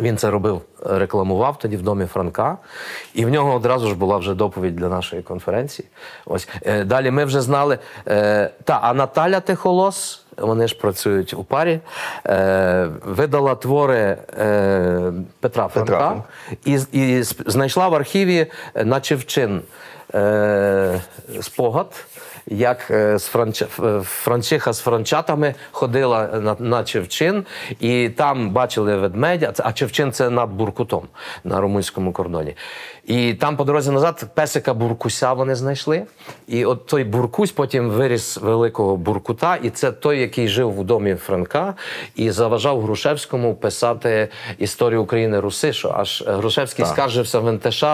Він 0.00 0.16
це 0.16 0.30
робив, 0.30 0.60
е, 0.86 0.98
рекламував 0.98 1.58
тоді 1.58 1.76
в 1.76 1.82
домі 1.82 2.06
Франка, 2.06 2.56
і 3.14 3.24
в 3.24 3.28
нього 3.28 3.54
одразу 3.54 3.88
ж 3.88 3.94
була 3.94 4.16
вже 4.16 4.34
доповідь 4.34 4.76
для 4.76 4.88
нашої 4.88 5.22
конференції. 5.22 5.88
Ось 6.26 6.48
Е, 6.66 6.84
далі 6.84 7.10
ми 7.10 7.24
вже 7.24 7.40
знали. 7.40 7.78
Е, 8.08 8.50
та, 8.64 8.78
а 8.82 8.94
Наталя 8.94 9.40
Тихолос, 9.40 10.24
вони 10.36 10.68
ж 10.68 10.78
працюють 10.78 11.34
у 11.34 11.44
парі, 11.44 11.80
е, 12.26 12.88
видала 13.04 13.54
твори 13.54 14.18
е, 14.38 15.12
Петра 15.40 15.68
Франка 15.68 16.22
і, 16.64 16.78
і 16.92 17.22
знайшла 17.22 17.88
в 17.88 17.94
архіві 17.94 18.46
е, 18.74 18.84
на 18.84 19.00
Чевчин 19.00 19.62
е, 20.14 21.00
спогад. 21.40 22.06
Як 22.46 22.90
е, 22.90 23.18
з 23.18 23.26
Франч... 23.26 23.62
е, 23.62 23.66
Франчиха 24.04 24.72
з 24.72 24.80
франчатами 24.80 25.54
ходила 25.72 26.26
на, 26.26 26.56
на 26.58 26.84
Чевчин, 26.84 27.44
і 27.80 28.08
там 28.08 28.50
бачили 28.50 28.96
ведмедя. 28.96 29.52
А 29.58 29.72
Чевчин 29.72 30.12
це 30.12 30.30
над 30.30 30.50
Буркутом 30.50 31.08
на 31.44 31.60
румунському 31.60 32.12
кордоні. 32.12 32.56
І 33.06 33.34
там 33.34 33.56
по 33.56 33.64
дорозі 33.64 33.90
назад 33.90 34.26
песика 34.34 34.74
Буркуся 34.74 35.32
вони 35.32 35.54
знайшли. 35.54 36.02
І 36.48 36.64
от 36.64 36.86
той 36.86 37.04
Буркусь 37.04 37.52
потім 37.52 37.90
виріс 37.90 38.36
великого 38.36 38.96
Буркута, 38.96 39.56
і 39.56 39.70
це 39.70 39.92
той, 39.92 40.20
який 40.20 40.48
жив 40.48 40.80
у 40.80 40.84
домі 40.84 41.14
Франка 41.14 41.74
і 42.16 42.30
заважав 42.30 42.82
Грушевському 42.82 43.54
писати 43.54 44.28
історію 44.58 45.02
України 45.02 45.40
Руси. 45.40 45.72
Що 45.72 45.94
аж 45.96 46.24
Грушевський 46.26 46.84
скаржився 46.84 47.40
в 47.40 47.52
НТШ, 47.52 47.84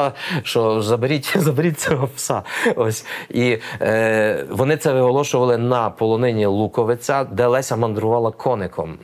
що 0.43 0.83
заберіть, 0.83 1.35
заберіть 1.39 1.81
цього 1.81 2.07
пса. 2.07 2.43
Ось 2.77 3.07
і 3.31 3.59
е, 3.81 4.47
вони 4.51 4.77
це 4.77 4.93
виголошували 4.93 5.59
на 5.59 5.91
полонині 5.91 6.47
Луковиця, 6.47 7.25
де 7.25 7.47
Леся 7.47 7.77
мандрувала 7.77 8.31
коником. 8.31 8.99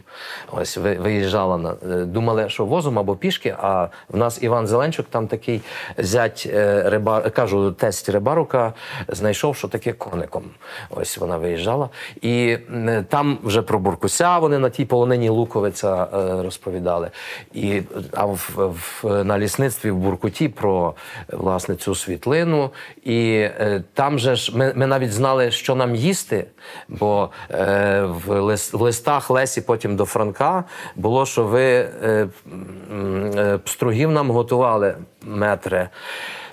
Ось 0.53 0.77
виїжджала 0.77 1.59
на 1.59 1.71
е, 1.71 2.05
думали, 2.05 2.49
що 2.49 2.65
возом 2.65 2.99
або 2.99 3.17
пішки. 3.17 3.57
А 3.63 3.89
в 4.09 4.17
нас 4.17 4.43
Іван 4.43 4.67
Зеленчук, 4.67 5.07
там 5.11 5.27
такий 5.27 5.61
зять 5.99 6.49
е, 6.55 6.91
рибар, 6.91 7.31
кажу, 7.31 7.73
тесть 7.73 8.09
рибарука, 8.09 8.73
знайшов, 9.09 9.57
що 9.57 9.69
таке 9.69 9.93
коником. 9.93 10.45
Ось 10.91 11.19
вона 11.19 11.37
виїжджала. 11.37 11.89
І 12.23 12.59
там 13.09 13.39
вже 13.43 13.63
про 13.63 13.79
Буркуся 13.79 14.39
вони 14.39 14.59
на 14.59 14.71
тій 14.71 14.85
полонині 14.85 15.29
Луковиця 15.29 16.07
е, 16.15 16.43
розповідали. 16.43 17.11
І, 17.55 17.83
а 18.15 18.25
в, 18.25 18.75
в, 19.03 19.25
на 19.25 19.39
лісництві 19.39 19.91
в 19.91 19.97
Буркуті 19.97 20.49
про 20.49 20.95
власне 21.33 21.77
цю 21.77 21.95
світлину. 21.95 22.71
І 23.05 23.31
е, 23.39 23.83
там 23.95 24.19
же 24.19 24.37
ж 24.37 24.57
ми, 24.57 24.73
ми 24.77 24.87
навіть 24.87 25.13
знали, 25.13 25.51
що 25.51 25.75
нам 25.75 25.95
їсти, 25.95 26.47
бо 26.89 27.31
е, 27.51 28.03
в, 28.03 28.41
лис, 28.41 28.73
в 28.73 28.81
листах 28.81 29.31
Лесі 29.31 29.61
потім 29.61 29.97
до 29.97 30.05
Франка 30.05 30.65
було, 30.97 31.27
що 31.27 31.45
ви 31.45 31.63
е, 31.65 32.29
е, 33.37 33.59
пстругів 33.65 34.11
нам 34.11 34.31
готували 34.31 34.95
метри. 35.29 35.89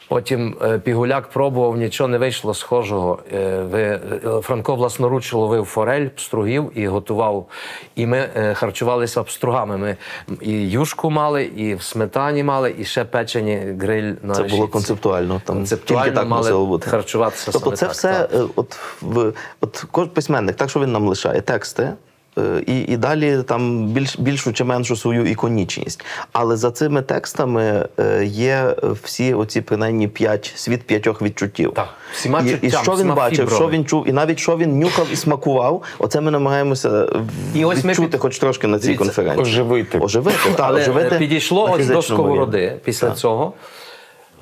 Потім 0.08 0.56
е, 0.62 0.80
Пігуляк 0.80 1.30
пробував, 1.30 1.78
нічого 1.78 2.08
не 2.08 2.18
вийшло 2.18 2.54
схожого. 2.54 3.20
Е, 3.34 3.38
е, 3.38 4.00
Франко 4.42 4.76
власноруч 4.76 5.34
ловив 5.34 5.66
форель, 5.66 6.08
пстругів 6.08 6.72
і 6.76 6.88
готував. 6.88 7.48
І 7.96 8.06
ми 8.06 8.30
харчувалися 8.54 9.24
пстругами. 9.24 9.78
Ми 9.78 9.98
і 10.42 10.70
юшку 10.70 11.10
мали, 11.10 11.44
і 11.44 11.76
в 11.76 11.82
сметані 11.82 12.44
мали, 12.44 12.76
і 12.80 12.86
ще 12.86 13.06
печені 13.06 13.62
гриль 13.80 14.14
на 14.22 14.34
Це 14.34 14.44
було 14.44 14.68
концептуально. 14.68 15.42
Там 15.46 15.56
Концептуально 15.56 16.14
так 16.14 16.28
мали 16.28 16.66
бути. 16.66 16.90
харчуватися 16.90 17.52
Тобто, 17.52 17.60
саме 17.60 17.76
це 17.76 17.86
так, 17.86 17.96
все, 17.96 18.28
так. 18.32 18.50
от 18.56 18.80
в 19.02 19.34
от 19.62 20.14
письменник, 20.14 20.56
так 20.56 20.70
що 20.70 20.80
він 20.80 20.92
нам 20.92 21.08
лишає 21.08 21.42
тексти. 21.42 21.94
Е, 22.38 22.64
І, 22.68 22.80
і 22.80 22.98
далі 22.98 23.44
там 23.44 23.88
більш, 23.88 24.20
більшу 24.20 24.54
чи 24.54 24.64
меншу 24.64 24.96
свою 24.96 25.26
іконічність. 25.26 26.06
Але 26.32 26.58
за 26.58 26.72
цими 26.72 27.02
текстами 27.02 27.88
е, 28.00 28.26
є 28.26 28.76
всі 29.04 29.34
оці 29.34 29.62
принаймні 29.62 30.08
п'ять 30.08 30.54
світ 30.56 30.84
п'ятьох 30.84 31.22
відчуттів. 31.22 31.74
Так, 31.74 31.88
всіма 32.14 32.42
і, 32.42 32.68
і 32.68 32.72
що 32.72 32.96
він 32.96 33.14
бачив, 33.14 33.52
що 33.52 33.70
він 33.70 33.86
чув, 33.86 34.08
і 34.08 34.12
навіть 34.12 34.40
що 34.40 34.58
він 34.58 34.80
нюхав 34.80 35.08
і 35.12 35.16
смакував. 35.16 35.84
Оце 36.00 36.22
ми 36.22 36.32
намагаємося 36.32 37.08
І 37.56 37.66
ось 37.66 37.84
ми 37.84 37.90
відчути, 37.92 38.08
під- 38.12 38.22
хоч 38.22 38.40
трошки 38.40 38.68
на 38.68 38.80
цій 38.80 38.96
конференції. 38.96 39.42
оживити. 39.42 40.00
Оживити, 40.00 40.38
так, 40.44 40.60
Але 40.60 40.82
оживити 40.82 41.16
підійшло 41.20 41.72
ось 41.72 41.88
до 41.88 42.02
сковороди 42.02 42.80
після 42.84 43.08
Так. 43.08 43.18
цього. 43.18 43.54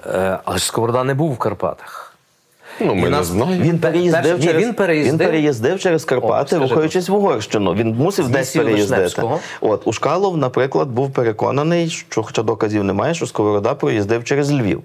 Е, 0.05 0.39
Але 0.45 0.57
ж 0.57 0.65
сковорода 0.65 1.03
не 1.03 1.13
був 1.13 1.33
в 1.33 1.37
Карпатах. 1.37 2.02
Ну, 2.79 2.95
ми 2.95 3.01
І 3.01 3.03
не 3.03 3.09
нас- 3.09 3.27
знаємо. 3.27 3.63
Він 3.63 3.79
переїздив, 3.79 4.23
Перш- 4.23 4.39
ні, 4.39 4.45
через, 4.47 4.63
він 4.63 4.73
переїздив. 4.73 5.13
він 5.19 5.25
переїздив 5.27 5.79
через 5.79 6.05
Карпати, 6.05 6.57
О, 6.57 6.59
рухаючись 6.59 7.09
в 7.09 7.13
Угорщину. 7.13 7.73
Він 7.73 7.95
мусив 7.95 8.29
десь 8.29 8.55
переїздити. 8.55 9.21
От 9.61 9.87
Ушкалов, 9.87 10.37
наприклад, 10.37 10.87
був 10.89 11.11
переконаний, 11.11 11.89
що 11.89 12.23
хоча 12.23 12.43
доказів 12.43 12.83
немає, 12.83 13.13
що 13.13 13.27
Сковорода 13.27 13.73
проїздив 13.73 14.23
через 14.23 14.51
Львів. 14.51 14.81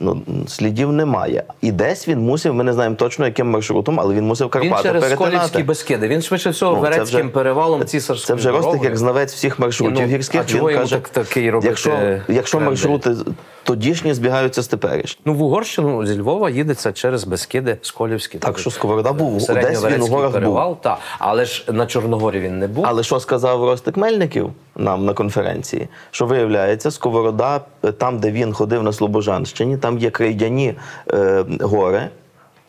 Ну, 0.00 0.22
слідів 0.48 0.92
немає. 0.92 1.44
І 1.60 1.72
десь 1.72 2.08
він 2.08 2.18
мусив, 2.20 2.54
ми 2.54 2.64
не 2.64 2.72
знаємо 2.72 2.96
точно, 2.96 3.24
яким 3.26 3.50
маршрутом, 3.50 4.00
але 4.00 4.14
він 4.14 4.24
мусив 4.26 4.46
Він 4.46 4.50
Карпати 4.50 4.82
через 4.82 5.02
перетинати. 5.02 5.34
Сколівські 5.36 5.62
Безкиди. 5.62 6.08
Він 6.08 6.22
швидше 6.22 6.50
всього 6.50 6.74
Ну, 6.74 6.80
Верецьким 6.80 7.20
вже- 7.20 7.28
перевалом 7.28 7.84
Це 7.84 8.34
вже 8.34 8.50
Ростик, 8.50 8.84
як 8.84 8.96
знавець 8.96 9.34
всіх 9.34 9.58
маршрутів 9.58 10.00
ну, 10.00 10.06
гірських. 10.06 10.40
а 10.40 10.44
чого 10.44 10.64
він 10.68 10.72
йому 10.72 10.82
каже, 10.82 10.94
так- 10.96 11.08
такий 11.08 11.50
робити 11.50 11.68
якщо, 11.68 12.18
якщо 12.28 12.60
маршрути 12.60 13.14
тодішні 13.62 14.14
збігаються 14.14 14.62
з 14.62 14.68
теперішніми. 14.68 15.22
Ну, 15.24 15.34
в 15.34 15.42
Угорщину 15.42 16.06
зі 16.06 16.20
Львова 16.20 16.50
їдеться 16.50 16.92
через 16.92 17.19
Безкиди, 17.24 17.78
Сколівські. 17.82 18.38
Так 18.38 18.58
що 18.58 18.70
Сковорода 18.70 19.12
був, 19.12 19.46
десь 19.46 19.84
він 19.84 20.02
у 20.02 20.06
горах 20.06 20.42
був. 20.42 20.76
та. 20.80 20.98
але 21.18 21.44
ж 21.44 21.64
на 21.72 21.86
Чорногорі 21.86 22.40
він 22.40 22.58
не 22.58 22.68
був. 22.68 22.84
Але 22.86 23.02
що 23.02 23.20
сказав 23.20 23.64
Ростик 23.64 23.96
Мельників 23.96 24.50
нам 24.76 25.04
на 25.04 25.14
конференції? 25.14 25.88
Що 26.10 26.26
виявляється, 26.26 26.90
Сковорода, 26.90 27.60
е, 27.84 27.92
там, 27.92 28.18
де 28.18 28.30
він 28.30 28.52
ходив 28.52 28.82
на 28.82 28.92
Слобожанщині, 28.92 29.76
там 29.76 29.98
є 29.98 30.10
крейдяні 30.10 30.74
е, 31.12 31.44
гори. 31.60 32.08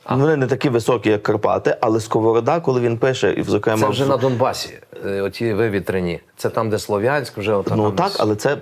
Вони 0.10 0.36
не 0.36 0.48
такі 0.48 0.69
високі, 0.69 1.10
як 1.10 1.23
Карпати, 1.23 1.78
але 1.82 1.99
Сковорода, 1.99 2.60
коли 2.60 2.82
він 2.82 2.98
пише, 2.98 3.34
і 3.34 3.44
зокрема 3.44 3.82
Це 3.82 3.88
вже 3.88 4.06
в- 4.06 4.07
на 4.07 4.18
Донбасі, 4.18 4.69
е, 5.06 5.22
оті 5.22 5.53
вивітрені. 5.53 6.19
Це 6.41 6.49
там, 6.49 6.69
де 6.69 6.80
Слов'янськ, 6.80 7.38
вже 7.38 7.53
отак. 7.53 7.77
Ну 7.77 7.84
там 7.84 7.95
так, 7.95 8.11
але 8.19 8.35
це 8.35 8.57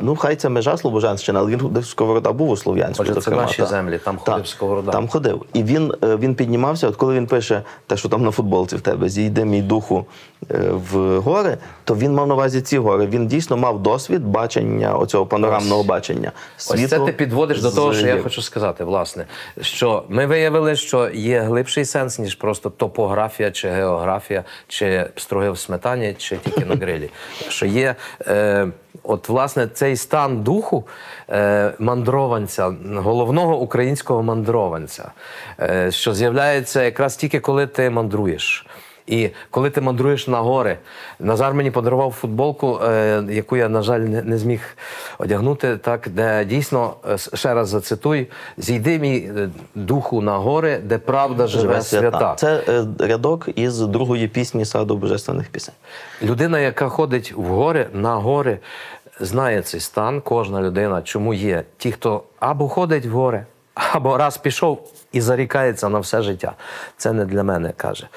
ну 0.00 0.16
хай 0.16 0.36
це 0.36 0.48
межа 0.48 0.76
Слобожанщини, 0.76 1.38
але 1.38 1.50
він 1.50 1.82
Сковорода 1.82 2.32
був 2.32 2.50
у 2.50 2.56
Слов'янську. 2.56 3.02
Отже, 3.02 3.20
це 3.20 3.30
наші 3.30 3.56
так. 3.56 3.66
землі, 3.66 4.00
там 4.04 4.18
ходив 4.18 4.46
Сковорода. 4.46 4.92
Там 4.92 5.08
ходив. 5.08 5.44
І 5.52 5.62
він, 5.62 5.94
е, 6.04 6.16
він 6.16 6.34
піднімався, 6.34 6.88
от 6.88 6.96
коли 6.96 7.14
він 7.14 7.26
пише 7.26 7.62
те, 7.86 7.96
що 7.96 8.08
там 8.08 8.22
на 8.22 8.30
футболці 8.30 8.76
в 8.76 8.80
тебе 8.80 9.08
зійде 9.08 9.44
мій 9.44 9.62
духу 9.62 10.06
е, 10.50 10.70
в 10.92 11.18
гори, 11.18 11.58
то 11.84 11.94
він 11.94 12.12
мав 12.12 12.26
на 12.26 12.34
увазі 12.34 12.60
ці 12.60 12.78
гори. 12.78 13.06
Він 13.06 13.26
дійсно 13.26 13.56
мав 13.56 13.82
досвід 13.82 14.24
бачення 14.24 14.94
оцього 14.94 15.26
панорамного 15.26 15.82
бачення. 15.82 16.32
Ось 16.56 16.88
це 16.88 16.98
ти 16.98 17.12
підводиш 17.12 17.62
до 17.62 17.70
того, 17.70 17.94
що 17.94 18.06
я 18.06 18.22
хочу 18.22 18.42
сказати, 18.42 18.84
власне, 18.84 19.26
що 19.60 20.04
ми 20.08 20.26
виявили, 20.26 20.76
що 20.76 21.10
є 21.10 21.40
глибший 21.40 21.84
сенс, 21.84 22.18
ніж 22.18 22.34
просто 22.34 22.70
топографія 22.70 23.50
чи 23.50 23.68
географія, 23.68 24.44
чи 24.68 25.06
строги 25.16 25.50
в 25.50 25.58
сметані, 25.58 26.14
чи 26.18 26.36
тільки 26.36 26.64
на 26.64 26.74
грилі. 26.86 27.10
Що 27.48 27.66
є, 27.66 27.94
е, 28.26 28.66
от 29.02 29.28
власне, 29.28 29.66
цей 29.66 29.96
стан 29.96 30.42
духу 30.42 30.86
е, 31.30 31.72
мандрованця, 31.78 32.74
головного 32.94 33.58
українського 33.58 34.22
мандрованця, 34.22 35.10
е, 35.60 35.90
що 35.90 36.14
з'являється 36.14 36.82
якраз 36.82 37.16
тільки 37.16 37.40
коли 37.40 37.66
ти 37.66 37.90
мандруєш. 37.90 38.66
І 39.10 39.30
коли 39.50 39.70
ти 39.70 39.80
мандруєш 39.80 40.28
на 40.28 40.38
гори, 40.38 40.78
Назар 41.20 41.54
мені 41.54 41.70
подарував 41.70 42.12
футболку, 42.12 42.80
е, 42.84 43.22
яку 43.30 43.56
я, 43.56 43.68
на 43.68 43.82
жаль, 43.82 44.00
не, 44.00 44.38
зміг 44.38 44.60
одягнути, 45.18 45.76
так, 45.76 46.08
де 46.08 46.44
дійсно, 46.44 46.94
е, 47.10 47.36
ще 47.36 47.54
раз 47.54 47.68
зацитуй, 47.68 48.26
зійди 48.56 48.98
мій 48.98 49.30
е, 49.36 49.48
духу 49.74 50.20
на 50.22 50.38
гори, 50.38 50.78
де 50.78 50.98
правда 50.98 51.46
живе, 51.46 51.62
Живе 51.62 51.82
свята. 51.82 52.10
свята. 52.10 52.34
Це 52.34 52.84
рядок 53.06 53.48
із 53.54 53.78
другої 53.78 54.28
пісні 54.28 54.64
саду 54.64 54.96
божественних 54.96 55.48
пісень. 55.48 55.74
Людина, 56.22 56.60
яка 56.60 56.88
ходить 56.88 57.32
в 57.36 57.42
гори, 57.42 57.86
на 57.92 58.14
гори, 58.14 58.58
знає 59.20 59.62
цей 59.62 59.80
стан, 59.80 60.20
кожна 60.20 60.62
людина, 60.62 61.02
чому 61.02 61.34
є 61.34 61.64
ті, 61.78 61.92
хто 61.92 62.22
або 62.40 62.68
ходить 62.68 63.06
в 63.06 63.10
гори, 63.10 63.44
або 63.74 64.16
раз 64.16 64.36
пішов 64.38 64.88
і 65.12 65.20
зарікається 65.20 65.88
на 65.88 65.98
все 65.98 66.22
життя. 66.22 66.52
Це 66.96 67.12
не 67.12 67.24
для 67.24 67.42
мене, 67.42 67.72
каже. 67.76 68.08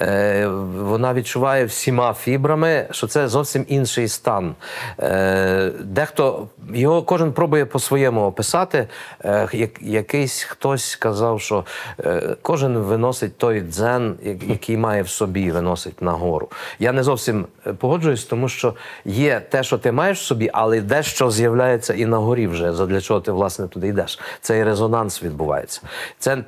Е, 0.00 0.46
вона 0.76 1.14
відчуває 1.14 1.64
всіма 1.64 2.14
фібрами, 2.14 2.86
що 2.90 3.06
це 3.06 3.28
зовсім 3.28 3.64
інший 3.68 4.08
стан. 4.08 4.54
Е, 5.00 5.70
дехто 5.80 6.48
його 6.74 7.02
кожен 7.02 7.32
пробує 7.32 7.66
по-своєму 7.66 8.26
описати. 8.26 8.88
Е, 9.24 9.48
як, 9.52 9.82
якийсь 9.82 10.42
хтось 10.42 10.96
казав, 10.96 11.40
що 11.40 11.64
е, 12.00 12.36
кожен 12.42 12.78
виносить 12.78 13.38
той 13.38 13.60
дзен, 13.60 14.14
який 14.48 14.76
має 14.76 15.02
в 15.02 15.08
собі, 15.08 15.50
виносить 15.50 16.02
нагору. 16.02 16.48
Я 16.78 16.92
не 16.92 17.02
зовсім 17.02 17.46
е, 17.66 17.72
погоджуюсь, 17.72 18.24
тому 18.24 18.48
що 18.48 18.74
є 19.04 19.40
те, 19.40 19.62
що 19.62 19.78
ти 19.78 19.92
маєш 19.92 20.20
в 20.20 20.24
собі, 20.24 20.50
але 20.52 20.80
дещо 20.80 21.30
з'являється 21.30 21.94
і 21.94 22.06
на 22.06 22.16
горі 22.16 22.46
вже, 22.46 22.72
задля 22.72 23.00
чого 23.00 23.20
ти 23.20 23.32
власне 23.32 23.68
туди 23.68 23.88
йдеш. 23.88 24.18
Цей 24.40 24.64
резонанс 24.64 25.22
відбувається. 25.22 25.80
Це 26.18 26.41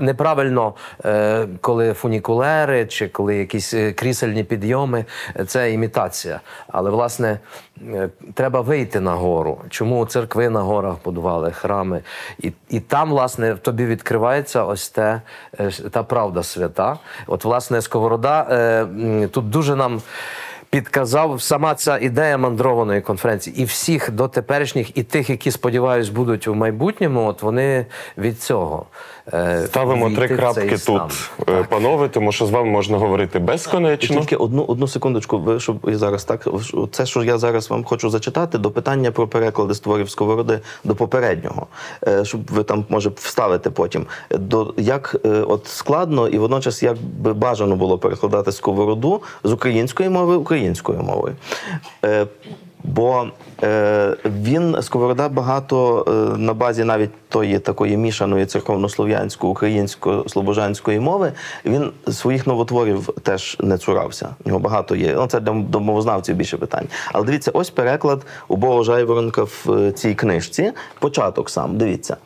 неправильно, 0.00 0.74
е, 1.04 1.46
коли 1.60 1.92
фунікулери 1.92 2.86
чи 2.86 3.08
коли 3.08 3.36
якісь 3.36 3.74
е, 3.74 3.92
крісельні 3.92 4.44
підйоми, 4.44 5.04
це 5.46 5.72
імітація. 5.72 6.40
Але 6.68 6.90
власне 6.90 7.38
е, 7.94 8.08
треба 8.34 8.60
вийти 8.60 9.00
на 9.00 9.14
гору. 9.14 9.60
Чому 9.70 10.06
церкви 10.06 10.48
на 10.48 10.60
горах 10.60 10.96
будували, 11.04 11.50
храми? 11.50 12.02
І, 12.38 12.52
і 12.68 12.80
там, 12.80 13.10
власне, 13.10 13.54
тобі 13.54 13.86
відкривається 13.86 14.64
ось 14.64 14.88
те, 14.88 15.20
та 15.90 16.02
правда 16.02 16.42
свята. 16.42 16.98
От, 17.26 17.44
власне, 17.44 17.82
Сковорода 17.82 18.44
тут 19.30 19.50
дуже 19.50 19.76
нам. 19.76 20.02
Підказав 20.74 21.42
сама 21.42 21.74
ця 21.74 21.98
ідея 21.98 22.38
мандрованої 22.38 23.00
конференції, 23.00 23.62
і 23.62 23.64
всіх 23.64 24.10
дотеперішніх, 24.10 24.98
і 24.98 25.02
тих, 25.02 25.30
які 25.30 25.50
сподіваюсь, 25.50 26.08
будуть 26.08 26.48
у 26.48 26.54
майбутньому. 26.54 27.26
От 27.26 27.42
вони 27.42 27.86
від 28.18 28.42
цього 28.42 28.86
Ставимо 29.66 30.10
три 30.10 30.28
крапки 30.28 30.76
тут, 30.86 31.30
е, 31.48 31.62
панове, 31.62 32.08
тому 32.08 32.32
що 32.32 32.46
з 32.46 32.50
вами 32.50 32.70
можна 32.70 32.98
говорити 32.98 33.38
І 33.38 33.40
безконечно. 33.40 34.20
тільки 34.20 34.36
одну, 34.36 34.64
одну 34.64 34.88
секундочку, 34.88 35.38
ви 35.38 35.60
щоб 35.60 35.76
я 35.88 35.98
зараз 35.98 36.24
так 36.24 36.48
це, 36.90 37.06
що 37.06 37.24
я 37.24 37.38
зараз 37.38 37.70
вам 37.70 37.84
хочу 37.84 38.10
зачитати, 38.10 38.58
до 38.58 38.70
питання 38.70 39.10
про 39.10 39.28
переклади 39.28 39.74
створів 39.74 40.10
сковороди 40.10 40.60
до 40.84 40.94
попереднього, 40.94 41.66
Е, 42.08 42.24
щоб 42.24 42.40
ви 42.50 42.62
там 42.62 42.84
може 42.88 43.10
вставити 43.16 43.70
потім. 43.70 44.06
До 44.30 44.74
як 44.76 45.16
е, 45.24 45.28
от 45.28 45.66
складно 45.66 46.28
і 46.28 46.38
водночас 46.38 46.82
як 46.82 46.96
би 47.02 47.32
бажано 47.32 47.76
було 47.76 47.98
перекладати 47.98 48.52
сковороду 48.52 49.22
з 49.44 49.52
української 49.52 50.08
мови 50.08 50.36
українською 50.36 51.02
мовою. 51.02 51.36
Бо 52.84 53.26
е, 53.62 54.16
він 54.24 54.76
сковорода 54.82 55.28
багато 55.28 56.04
е, 56.08 56.38
на 56.38 56.54
базі 56.54 56.84
навіть 56.84 57.10
тої 57.28 57.58
такої 57.58 57.96
мішаної 57.96 58.46
церковнослов'янської 58.46 59.50
українсько-слобожанської 59.50 61.00
мови. 61.00 61.32
Він 61.64 61.90
своїх 62.12 62.46
новотворів 62.46 63.08
теж 63.22 63.56
не 63.60 63.78
цурався. 63.78 64.28
У 64.44 64.48
нього 64.48 64.60
багато 64.60 64.96
є. 64.96 65.14
Ну 65.16 65.26
це 65.26 65.40
для 65.40 65.52
до 65.52 65.80
мовознавців 65.80 66.36
більше 66.36 66.56
питань. 66.56 66.86
Але 67.12 67.26
дивіться, 67.26 67.50
ось 67.54 67.70
переклад 67.70 68.26
убого 68.48 68.82
Жайворонка 68.82 69.42
в 69.42 69.66
е, 69.70 69.92
цій 69.92 70.14
книжці. 70.14 70.72
Початок 70.98 71.50
сам. 71.50 71.78
Дивіться. 71.78 72.16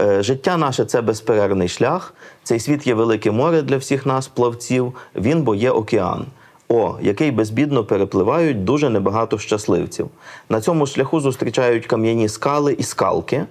Е, 0.00 0.22
Життя 0.22 0.56
наше 0.56 0.84
це 0.84 1.00
безперервний 1.00 1.68
шлях. 1.68 2.14
Цей 2.42 2.60
світ 2.60 2.86
є 2.86 2.94
велике 2.94 3.30
море 3.30 3.62
для 3.62 3.76
всіх 3.76 4.06
нас, 4.06 4.28
плавців. 4.28 4.94
Він 5.16 5.42
бо 5.42 5.54
є 5.54 5.70
океан. 5.70 6.26
О, 6.74 6.98
який 7.00 7.30
безбідно 7.30 7.84
перепливають 7.84 8.64
дуже 8.64 8.88
небагато 8.88 9.38
щасливців. 9.38 10.08
На 10.48 10.60
цьому 10.60 10.86
шляху 10.86 11.20
зустрічають 11.20 11.86
кам'яні 11.86 12.28
скали 12.28 12.72
і 12.72 12.82
скалки. 12.82 13.44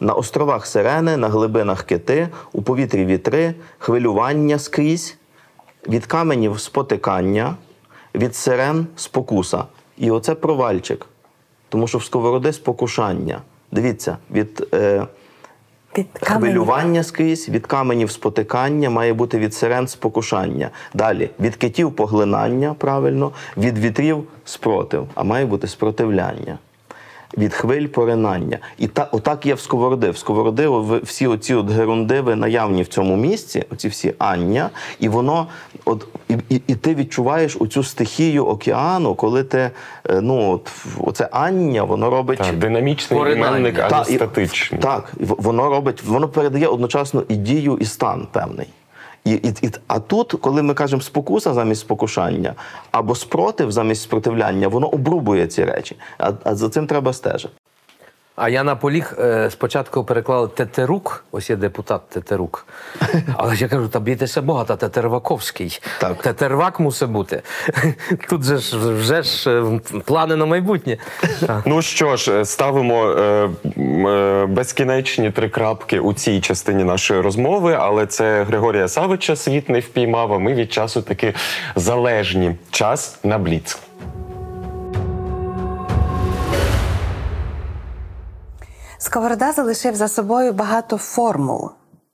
На 0.00 0.12
островах 0.12 0.66
сирени, 0.66 1.16
на 1.16 1.28
глибинах 1.28 1.82
кити, 1.82 2.28
у 2.52 2.62
повітрі 2.62 3.04
вітри, 3.04 3.54
хвилювання 3.78 4.58
скрізь, 4.58 5.16
від 5.88 6.06
каменів 6.06 6.60
спотикання, 6.60 7.56
від 8.14 8.36
сирен 8.36 8.86
спокуса. 8.96 9.64
І 9.98 10.10
оце 10.10 10.34
провальчик. 10.34 11.06
Тому 11.68 11.88
що 11.88 11.98
в 11.98 12.04
сковороди 12.04 12.52
спокушання. 12.52 13.40
Дивіться, 13.72 14.16
від. 14.30 14.68
Е, 14.74 15.06
Каменем. 15.92 16.08
Хвилювання 16.22 17.02
скрізь, 17.02 17.48
від 17.48 17.66
каменів 17.66 18.10
спотикання, 18.10 18.90
має 18.90 19.12
бути 19.12 19.38
від 19.38 19.54
сирен 19.54 19.88
спокушання. 19.88 20.70
Далі 20.94 21.30
від 21.40 21.56
китів 21.56 21.92
поглинання, 21.92 22.74
правильно, 22.74 23.32
від 23.56 23.78
вітрів 23.78 24.24
спротив, 24.44 25.08
а 25.14 25.22
має 25.22 25.46
бути 25.46 25.68
спротивляння. 25.68 26.58
Від 27.38 27.54
хвиль 27.54 27.86
поринання. 27.86 28.58
І 28.78 28.86
та, 28.86 29.08
отак 29.12 29.46
є 29.46 29.54
в 29.54 29.60
сковороди. 29.60 30.10
В 30.10 30.16
сковороди 30.18 30.68
всі 31.02 31.26
оці 31.26 31.54
от 31.54 31.70
герундиви 31.70 32.36
наявні 32.36 32.82
в 32.82 32.86
цьому 32.88 33.16
місці, 33.16 33.64
оці 33.72 33.88
всі 33.88 34.14
ання, 34.18 34.70
і 35.00 35.08
воно, 35.08 35.46
от, 35.84 36.06
і, 36.28 36.34
і, 36.48 36.62
і 36.66 36.74
ти 36.74 36.94
відчуваєш 36.94 37.56
оцю 37.60 37.82
стихію 37.82 38.46
океану, 38.46 39.14
коли 39.14 39.44
ти, 39.44 39.70
е, 40.10 40.20
ну, 40.20 40.50
от, 40.52 40.70
оце 40.98 41.28
ання, 41.32 41.82
воно 41.84 42.10
робить. 42.10 42.38
Так, 42.38 42.58
динамічний 42.58 43.18
Поринання. 43.20 43.48
іменник, 43.58 43.78
а 43.90 43.98
не 43.98 44.04
статичний. 44.04 44.80
Так, 44.80 45.12
в- 45.20 45.42
воно 45.42 45.68
робить, 45.70 46.02
воно 46.04 46.28
передає 46.28 46.66
одночасно 46.66 47.22
і 47.28 47.36
дію, 47.36 47.78
і 47.80 47.84
стан 47.84 48.26
певний. 48.32 48.66
І, 49.24 49.30
і, 49.30 49.48
і, 49.62 49.70
а 49.86 50.00
тут, 50.00 50.32
коли 50.32 50.62
ми 50.62 50.74
кажемо 50.74 51.02
спокуса 51.02 51.54
замість 51.54 51.80
спокушання, 51.80 52.54
або 52.90 53.14
спротив 53.14 53.72
замість 53.72 54.02
спротивляння, 54.02 54.68
воно 54.68 54.88
обрубує 54.88 55.46
ці 55.46 55.64
речі. 55.64 55.96
А, 56.18 56.32
а 56.44 56.54
за 56.54 56.68
цим 56.68 56.86
треба 56.86 57.12
стежити. 57.12 57.54
А 58.42 58.48
я 58.48 58.64
наполіг 58.64 59.14
е, 59.18 59.50
спочатку 59.50 60.04
переклав 60.04 60.54
Тетерук, 60.54 61.24
ось 61.32 61.50
є 61.50 61.56
депутат 61.56 62.08
Тетерук. 62.08 62.66
Але 63.36 63.56
я 63.56 63.68
кажу, 63.68 63.88
та 63.88 64.00
бійтеся 64.00 64.42
Бога, 64.42 64.64
та 64.64 64.76
Тетерваковський. 64.76 65.80
Так. 66.00 66.22
Тетервак 66.22 66.80
мусить 66.80 67.08
бути. 67.08 67.42
Тут 68.28 68.42
же 68.42 68.58
ж 68.58 68.78
вже 68.78 69.22
ж 69.22 69.50
е, 69.50 69.80
плани 70.04 70.36
на 70.36 70.46
майбутнє. 70.46 70.96
Ну 71.66 71.82
що 71.82 72.16
ж, 72.16 72.44
ставимо 72.44 73.06
е, 73.06 73.48
е, 73.80 74.46
безкінечні 74.46 75.30
три 75.30 75.48
крапки 75.48 76.00
у 76.00 76.12
цій 76.12 76.40
частині 76.40 76.84
нашої 76.84 77.20
розмови, 77.20 77.76
але 77.80 78.06
це 78.06 78.42
Григорія 78.42 78.88
Савича 78.88 79.36
світ 79.36 79.68
не 79.68 79.80
впіймав, 79.80 80.32
а 80.32 80.38
ми 80.38 80.54
від 80.54 80.72
часу 80.72 81.02
таки 81.02 81.34
залежні. 81.76 82.54
Час 82.70 83.18
на 83.24 83.38
бліц. 83.38 83.78
Сковорода 89.02 89.52
залишив 89.52 89.94
за 89.94 90.08
собою 90.08 90.52
багато 90.52 90.96
формул. 90.96 91.70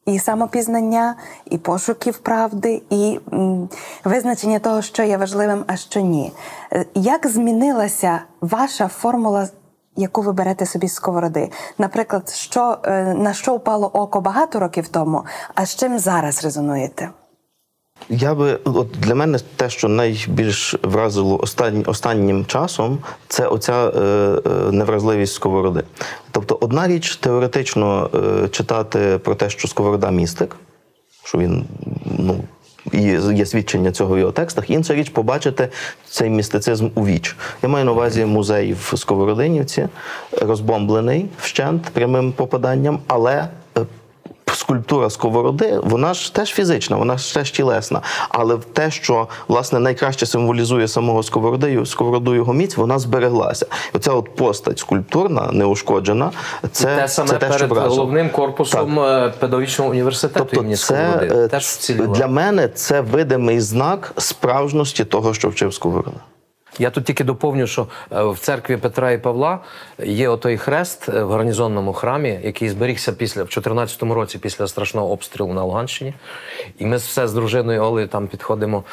І 0.06 0.18
самопізнання, 0.18 1.16
і 1.44 1.58
пошуків 1.58 2.18
правди, 2.18 2.82
і 2.90 3.20
визначення 4.04 4.58
того, 4.58 4.82
що 4.82 5.02
є 5.02 5.16
важливим, 5.16 5.64
а 5.66 5.76
що 5.76 6.00
ні. 6.00 6.32
Е, 6.72 6.84
Як 6.94 7.26
змінилася 7.26 8.20
ваша 8.40 8.88
формула, 8.88 9.48
яку 9.96 10.22
ви 10.22 10.32
берете 10.32 10.66
собі 10.66 10.88
з 10.88 10.94
сковороди? 10.94 11.50
Наприклад, 11.78 12.28
що, 12.28 12.78
е, 12.84 13.14
на 13.14 13.32
що 13.32 13.56
впало 13.56 13.86
око 13.86 14.20
багато 14.20 14.60
років 14.60 14.88
тому, 14.88 15.24
а 15.54 15.66
з 15.66 15.74
чим 15.74 15.98
зараз 15.98 16.44
резонуєте? 16.44 17.10
Я 18.10 18.34
би 18.34 18.58
от 18.64 18.88
для 18.90 19.14
мене 19.14 19.38
те, 19.56 19.70
що 19.70 19.88
найбільш 19.88 20.74
вразило 20.82 21.40
останнім, 21.40 21.84
останнім 21.86 22.46
часом, 22.46 22.98
це 23.28 23.46
оця 23.46 23.88
е, 23.88 24.00
е, 24.00 24.72
невразливість 24.72 25.34
сковороди. 25.34 25.82
Тобто, 26.30 26.58
одна 26.60 26.88
річ 26.88 27.16
теоретично 27.16 28.10
е, 28.14 28.48
читати 28.48 29.20
про 29.24 29.34
те, 29.34 29.50
що 29.50 29.68
сковорода 29.68 30.10
містик, 30.10 30.56
що 31.24 31.38
він 31.38 31.64
ну. 32.18 32.44
І 32.92 33.02
є 33.36 33.46
свідчення 33.46 33.92
цього 33.92 34.14
в 34.14 34.18
його 34.18 34.32
текстах. 34.32 34.70
Інша 34.70 34.94
річ 34.94 35.10
побачити 35.10 35.68
цей 36.08 36.30
містицизм 36.30 36.88
у 36.94 37.06
віч. 37.06 37.36
Я 37.62 37.68
маю 37.68 37.84
на 37.84 37.92
увазі 37.92 38.24
музей 38.24 38.76
в 38.80 38.98
Сковородинівці, 38.98 39.88
розбомблений 40.40 41.26
вщент 41.40 41.82
прямим 41.82 42.32
попаданням, 42.32 43.00
але 43.06 43.48
скульптура 44.72 45.10
сковороди, 45.10 45.78
вона 45.82 46.14
ж 46.14 46.34
теж 46.34 46.48
фізична, 46.48 46.96
вона 46.96 47.18
ж 47.18 47.34
теж 47.34 47.50
тілесна. 47.50 48.00
Але 48.28 48.56
те, 48.72 48.90
що 48.90 49.28
власне 49.48 49.78
найкраще 49.78 50.26
символізує 50.26 50.88
самого 50.88 51.22
сковородою, 51.22 51.86
сковороду 51.86 52.34
його 52.34 52.52
міць, 52.52 52.76
вона 52.76 52.98
збереглася. 52.98 53.66
Оця 53.94 54.12
от 54.12 54.36
постать 54.36 54.78
скульптурна, 54.78 55.48
неушкоджена, 55.52 56.30
це, 56.72 56.96
те 56.96 57.08
саме 57.08 57.28
це 57.28 57.36
те, 57.36 57.48
перед 57.48 57.70
вразило. 57.70 57.96
головним 57.96 58.30
корпусом 58.30 59.00
е, 59.00 59.32
педагогічного 59.38 59.90
університету 59.90 60.38
Тобто 60.38 60.56
імені 60.60 60.76
це 60.76 60.84
Сковороди. 60.84 61.44
е, 61.44 61.48
Теж 61.48 61.64
вціліло. 61.64 62.14
для 62.14 62.26
мене 62.26 62.68
це 62.68 63.00
видимий 63.00 63.60
знак 63.60 64.12
справжності 64.16 65.04
того, 65.04 65.34
що 65.34 65.48
вчив 65.48 65.74
Сковорода. 65.74 66.16
Я 66.78 66.90
тут 66.90 67.04
тільки 67.04 67.24
доповню, 67.24 67.66
що 67.66 67.86
е, 68.12 68.22
в 68.22 68.38
церкві 68.38 68.76
Петра 68.76 69.10
і 69.10 69.18
Павла 69.18 69.58
є 69.98 70.28
отой 70.28 70.56
хрест 70.56 71.08
е, 71.08 71.22
в 71.22 71.30
гарнізонному 71.32 71.92
храмі, 71.92 72.40
який 72.42 72.68
зберігся 72.68 73.12
після 73.12 73.42
в 73.42 73.46
14-му 73.46 74.14
році 74.14 74.38
після 74.38 74.66
страшного 74.68 75.10
обстрілу 75.10 75.52
на 75.52 75.62
Луганщині. 75.62 76.14
І 76.78 76.86
ми 76.86 76.96
все 76.96 77.28
з 77.28 77.32
дружиною 77.32 77.82
Олею 77.82 78.08
там 78.08 78.26
підходимо 78.26 78.84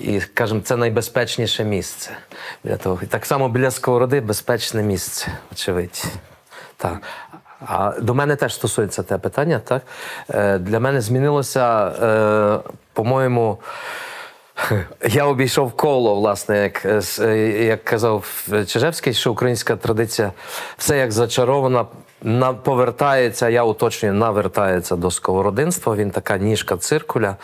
і 0.00 0.20
кажемо, 0.20 0.60
це 0.60 0.76
найбезпечніше 0.76 1.64
місце. 1.64 2.10
Біля 2.64 2.76
того. 2.76 2.98
І 3.02 3.06
так 3.06 3.26
само 3.26 3.48
біля 3.48 3.70
сковороди 3.70 4.20
безпечне 4.20 4.82
місце, 4.82 5.26
очевидь. 5.52 6.04
Так. 6.76 7.02
А 7.66 7.92
до 8.00 8.14
мене 8.14 8.36
теж 8.36 8.54
стосується 8.54 9.02
те 9.02 9.18
питання. 9.18 9.58
Так? 9.64 9.82
Е, 10.30 10.58
Для 10.58 10.80
мене 10.80 11.00
змінилося, 11.00 11.90
по-моєму, 12.92 13.58
я 15.10 15.24
обійшов 15.24 15.72
коло, 15.72 16.14
власне, 16.14 16.62
як, 16.62 16.84
е, 16.84 17.00
е, 17.20 17.64
як 17.64 17.84
казав 17.84 18.46
Чижевський, 18.66 19.14
що 19.14 19.32
українська 19.32 19.76
традиція 19.76 20.32
все 20.78 20.98
як 20.98 21.12
зачарована. 21.12 21.86
На 22.22 22.52
повертається, 22.52 23.48
я 23.48 23.64
уточнюю, 23.64 24.14
навертається 24.14 24.96
до 24.96 25.10
сковородинства. 25.10 25.94
Він 25.94 26.10
така 26.10 26.38
ніжка 26.38 26.76
циркуля. 26.76 27.36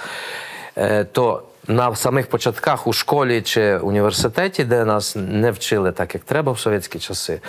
Е, 0.76 1.04
то 1.04 1.42
на 1.68 1.96
самих 1.96 2.26
початках 2.26 2.86
у 2.86 2.92
школі 2.92 3.42
чи 3.42 3.76
університеті, 3.76 4.64
де 4.64 4.84
нас 4.84 5.16
не 5.16 5.50
вчили 5.50 5.92
так, 5.92 6.14
як 6.14 6.24
треба 6.24 6.52
в 6.52 6.58
совєтські 6.58 6.98
часи, 6.98 7.40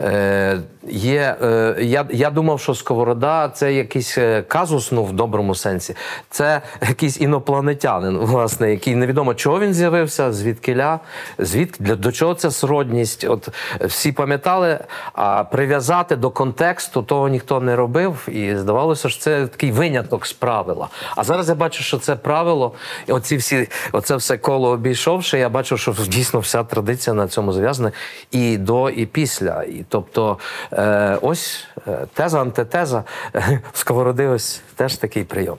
е, 0.00 0.58
є, 0.90 1.36
е, 1.42 1.76
я, 1.80 2.06
я 2.10 2.30
думав, 2.30 2.60
що 2.60 2.74
сковорода 2.74 3.48
це 3.48 3.72
якийсь 3.72 4.18
е, 4.18 4.42
казус, 4.48 4.92
ну 4.92 5.04
в 5.04 5.12
доброму 5.12 5.54
сенсі. 5.54 5.96
Це 6.30 6.62
якийсь 6.88 7.20
інопланетянин, 7.20 8.18
власне, 8.18 8.70
який 8.70 8.94
невідомо 8.94 9.34
чого 9.34 9.60
він 9.60 9.74
з'явився, 9.74 10.32
звідкиля, 10.32 11.00
звідки 11.38 11.84
для 11.84 11.96
до 11.96 12.12
чого 12.12 12.34
це 12.34 12.50
сродність. 12.50 13.24
От 13.24 13.48
всі 13.80 14.12
пам'ятали, 14.12 14.78
а 15.12 15.44
прив'язати 15.44 16.16
до 16.16 16.30
контексту 16.30 17.02
того 17.02 17.28
ніхто 17.28 17.60
не 17.60 17.76
робив, 17.76 18.28
і 18.28 18.56
здавалося, 18.56 19.08
що 19.08 19.20
це 19.20 19.46
такий 19.46 19.72
виняток 19.72 20.26
з 20.26 20.32
правила. 20.32 20.88
А 21.16 21.24
зараз 21.24 21.48
я 21.48 21.54
бачу, 21.54 21.82
що 21.82 21.98
це 21.98 22.16
правило, 22.16 22.72
і 23.06 23.12
оці 23.12 23.36
всі, 23.36 23.68
оце 23.92 24.16
все 24.16 24.38
коло 24.38 24.68
обійшовши, 24.68 25.38
я 25.38 25.48
бачу, 25.48 25.76
що 25.76 25.94
дійсно 26.08 26.40
вся 26.40 26.64
традиція 26.64 27.14
на 27.14 27.28
цьому 27.28 27.52
зав'язана 27.52 27.92
і 28.30 28.56
до, 28.56 28.90
і 28.90 29.06
після. 29.06 29.62
І 29.62 29.84
тобто, 29.88 30.38
е, 30.72 30.77
ось 31.22 31.66
е, 31.88 32.06
теза, 32.14 32.40
антитеза, 32.40 33.04
сковороди, 33.72 34.26
ось 34.26 34.62
теж 34.76 34.96
такий 34.96 35.24
прийом. 35.24 35.58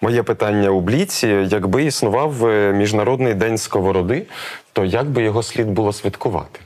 Моє 0.00 0.22
питання 0.22 0.70
у 0.70 0.80
Бліці: 0.80 1.28
якби 1.28 1.84
існував 1.84 2.46
е, 2.46 2.72
міжнародний 2.72 3.34
день 3.34 3.58
сковороди, 3.58 4.26
то 4.72 4.84
як 4.84 5.06
би 5.06 5.22
його 5.22 5.42
слід 5.42 5.70
було 5.70 5.92
святкувати? 5.92 6.60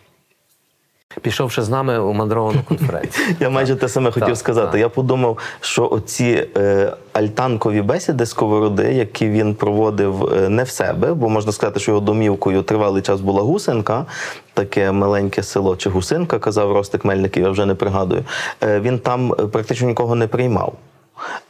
Пішовши 1.21 1.63
з 1.63 1.69
нами 1.69 1.99
у 1.99 2.13
мандровану 2.13 2.63
конференцію. 2.69 3.27
Я 3.41 3.51
майже 3.51 3.77
те 3.77 3.89
саме 3.89 4.11
хотів 4.11 4.37
сказати. 4.37 4.79
Я 4.79 4.89
подумав, 4.89 5.39
що 5.61 5.89
оці 5.91 6.47
е, 6.57 6.93
альтанкові 7.13 7.83
бесіди 7.83 8.27
сковороди, 8.27 8.93
які 8.93 9.29
він 9.29 9.55
проводив 9.55 10.33
е, 10.35 10.49
не 10.49 10.63
в 10.63 10.69
себе, 10.69 11.15
бо 11.15 11.29
можна 11.29 11.53
сказати, 11.53 11.81
що 11.81 11.91
його 11.91 12.01
домівкою 12.01 12.63
тривалий 12.63 13.03
час 13.03 13.21
була 13.21 13.43
гусенка, 13.43 14.07
таке 14.55 14.93
маленьке 14.93 15.43
село 15.43 15.77
чи 15.77 15.91
гусинка, 15.91 16.39
казав 16.39 16.73
Ростик 16.73 17.05
Мельників, 17.05 17.43
я 17.43 17.51
вже 17.51 17.67
не 17.67 17.75
пригадую. 17.75 18.25
Е, 18.63 18.81
він 18.81 18.99
там 18.99 19.29
практично 19.53 19.89
нікого 19.89 20.15
не 20.15 20.27
приймав. 20.27 20.73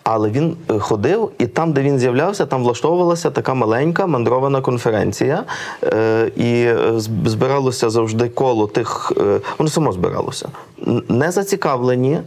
Але 0.03 0.31
він 0.31 0.57
е, 0.71 0.79
ходив, 0.79 1.31
і 1.39 1.47
там, 1.47 1.73
де 1.73 1.83
він 1.83 1.99
з'являвся, 1.99 2.47
там 2.47 2.63
влаштовувалася 2.63 3.31
така 3.31 3.55
маленька 3.55 4.07
мандрована 4.07 4.61
конференція, 4.61 5.45
е, 5.83 6.31
і 6.37 6.53
е, 6.53 6.93
збиралося 7.25 7.91
завжди 7.91 8.29
коло 8.29 8.67
тих, 8.67 9.13
воно 9.59 9.71
само 9.71 9.93
збиралося. 9.93 10.49
Не 11.09 11.31
зацікавлені. 11.31 12.21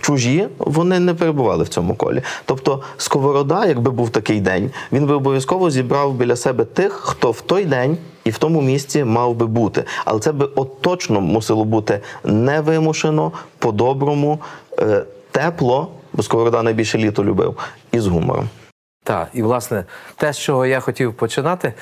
Чужі 0.00 0.48
вони 0.58 1.00
не 1.00 1.14
перебували 1.14 1.64
в 1.64 1.68
цьому 1.68 1.94
колі. 1.94 2.22
Тобто, 2.44 2.82
Сковорода, 2.96 3.66
якби 3.66 3.90
був 3.90 4.10
такий 4.10 4.40
день, 4.40 4.70
він 4.92 5.06
би 5.06 5.14
обов'язково 5.14 5.70
зібрав 5.70 6.14
біля 6.14 6.36
себе 6.36 6.64
тих, 6.64 6.92
хто 6.92 7.30
в 7.30 7.40
той 7.40 7.64
день 7.64 7.98
і 8.24 8.30
в 8.30 8.38
тому 8.38 8.60
місці 8.60 9.04
мав 9.04 9.34
би 9.34 9.46
бути. 9.46 9.84
Але 10.04 10.20
це 10.20 10.32
би 10.32 10.48
от 10.56 10.80
точно 10.80 11.20
мусило 11.20 11.64
бути 11.64 12.00
невимушено, 12.24 13.32
по-доброму, 13.58 14.38
тепло, 15.30 15.88
бо 16.14 16.22
Сковорода 16.22 16.62
найбільше 16.62 16.98
літо 16.98 17.24
любив, 17.24 17.58
і 17.92 18.00
з 18.00 18.06
гумором. 18.06 18.48
Так, 19.04 19.28
і 19.32 19.42
власне 19.42 19.84
те, 20.16 20.32
з 20.32 20.38
чого 20.38 20.66
я 20.66 20.80
хотів 20.80 21.14
починати, 21.14 21.74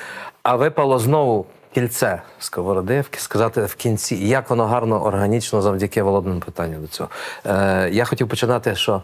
а 0.43 0.55
випало 0.55 0.99
знову 0.99 1.45
кільце 1.73 2.21
сковороди, 2.39 3.03
сказати 3.17 3.61
в 3.61 3.75
кінці, 3.75 4.15
як 4.15 4.49
воно 4.49 4.65
гарно, 4.65 5.03
органічно 5.03 5.61
завдяки 5.61 6.03
Володимиру 6.03 6.41
питанню 6.41 6.77
до 6.77 6.87
цього. 6.87 7.09
Е, 7.45 7.89
я 7.91 8.05
хотів 8.05 8.27
починати, 8.29 8.75
що 8.75 9.01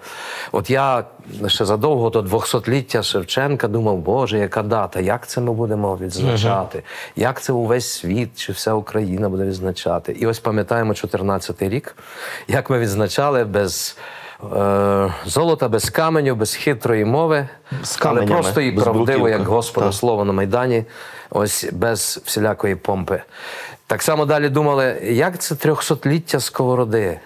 от 0.52 0.70
я 0.70 1.04
ще 1.48 1.66
задовго 1.66 2.10
до 2.10 2.22
200-ліття 2.22 3.04
Шевченка 3.04 3.68
думав, 3.68 3.98
Боже, 3.98 4.40
яка 4.40 4.64
дата, 4.64 5.00
як 5.00 5.28
це 5.28 5.42
ми 5.42 5.54
будемо 5.54 5.98
відзначати, 5.98 6.84
як 7.16 7.42
це 7.42 7.54
увесь 7.54 7.90
світ 7.94 8.30
чи 8.36 8.52
вся 8.52 8.74
Україна 8.74 9.30
буде 9.30 9.44
відзначати. 9.44 10.12
І 10.12 10.28
ось 10.28 10.40
пам'ятаємо 10.40 10.94
14-й 10.94 11.70
рік, 11.70 11.96
як 12.48 12.70
ми 12.70 12.80
відзначали 12.80 13.44
без. 13.44 13.98
Е, 14.44 15.14
Золота 15.26 15.70
без 15.70 15.90
каменю, 15.90 16.36
без 16.36 16.56
хитрої 16.56 17.06
мови, 17.06 17.48
З 17.84 17.98
але 18.02 18.26
просто 18.26 18.62
і 18.62 18.72
правдиво, 18.72 19.30
як 19.30 19.48
Господа 19.48 19.92
слово 19.92 20.26
на 20.26 20.34
Майдані, 20.34 20.84
ось 21.30 21.70
без 21.72 22.22
всілякої 22.26 22.76
помпи. 22.76 23.22
Так 23.88 24.02
само 24.02 24.26
далі 24.26 24.50
думали, 24.50 25.00
як 25.04 25.40
це 25.40 25.56
трьохсотліття 25.56 26.40
сковороди? 26.40 27.20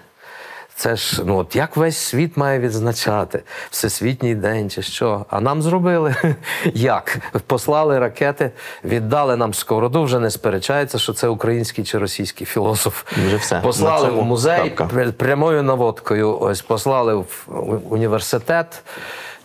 Це 0.76 0.96
ж 0.96 1.22
ну 1.24 1.36
от 1.36 1.56
як 1.56 1.76
весь 1.76 1.96
світ 1.96 2.36
має 2.36 2.58
відзначати 2.58 3.42
всесвітній 3.70 4.34
день 4.34 4.70
чи 4.70 4.82
що? 4.82 5.26
А 5.30 5.40
нам 5.40 5.62
зробили 5.62 6.14
як? 6.74 7.18
Послали 7.46 7.98
ракети, 7.98 8.50
віддали 8.84 9.36
нам 9.36 9.54
сковороду. 9.54 10.02
Вже 10.02 10.18
не 10.18 10.30
сперечається, 10.30 10.98
що 10.98 11.12
це 11.12 11.28
український 11.28 11.84
чи 11.84 11.98
російський 11.98 12.46
філософ. 12.46 13.04
Вже 13.26 13.36
все. 13.36 13.60
Послали 13.60 14.10
в 14.10 14.22
музей 14.22 14.70
крапка. 14.70 15.12
прямою 15.18 15.62
наводкою. 15.62 16.38
Ось 16.38 16.62
послали 16.62 17.14
в 17.14 17.46
університет, 17.90 18.82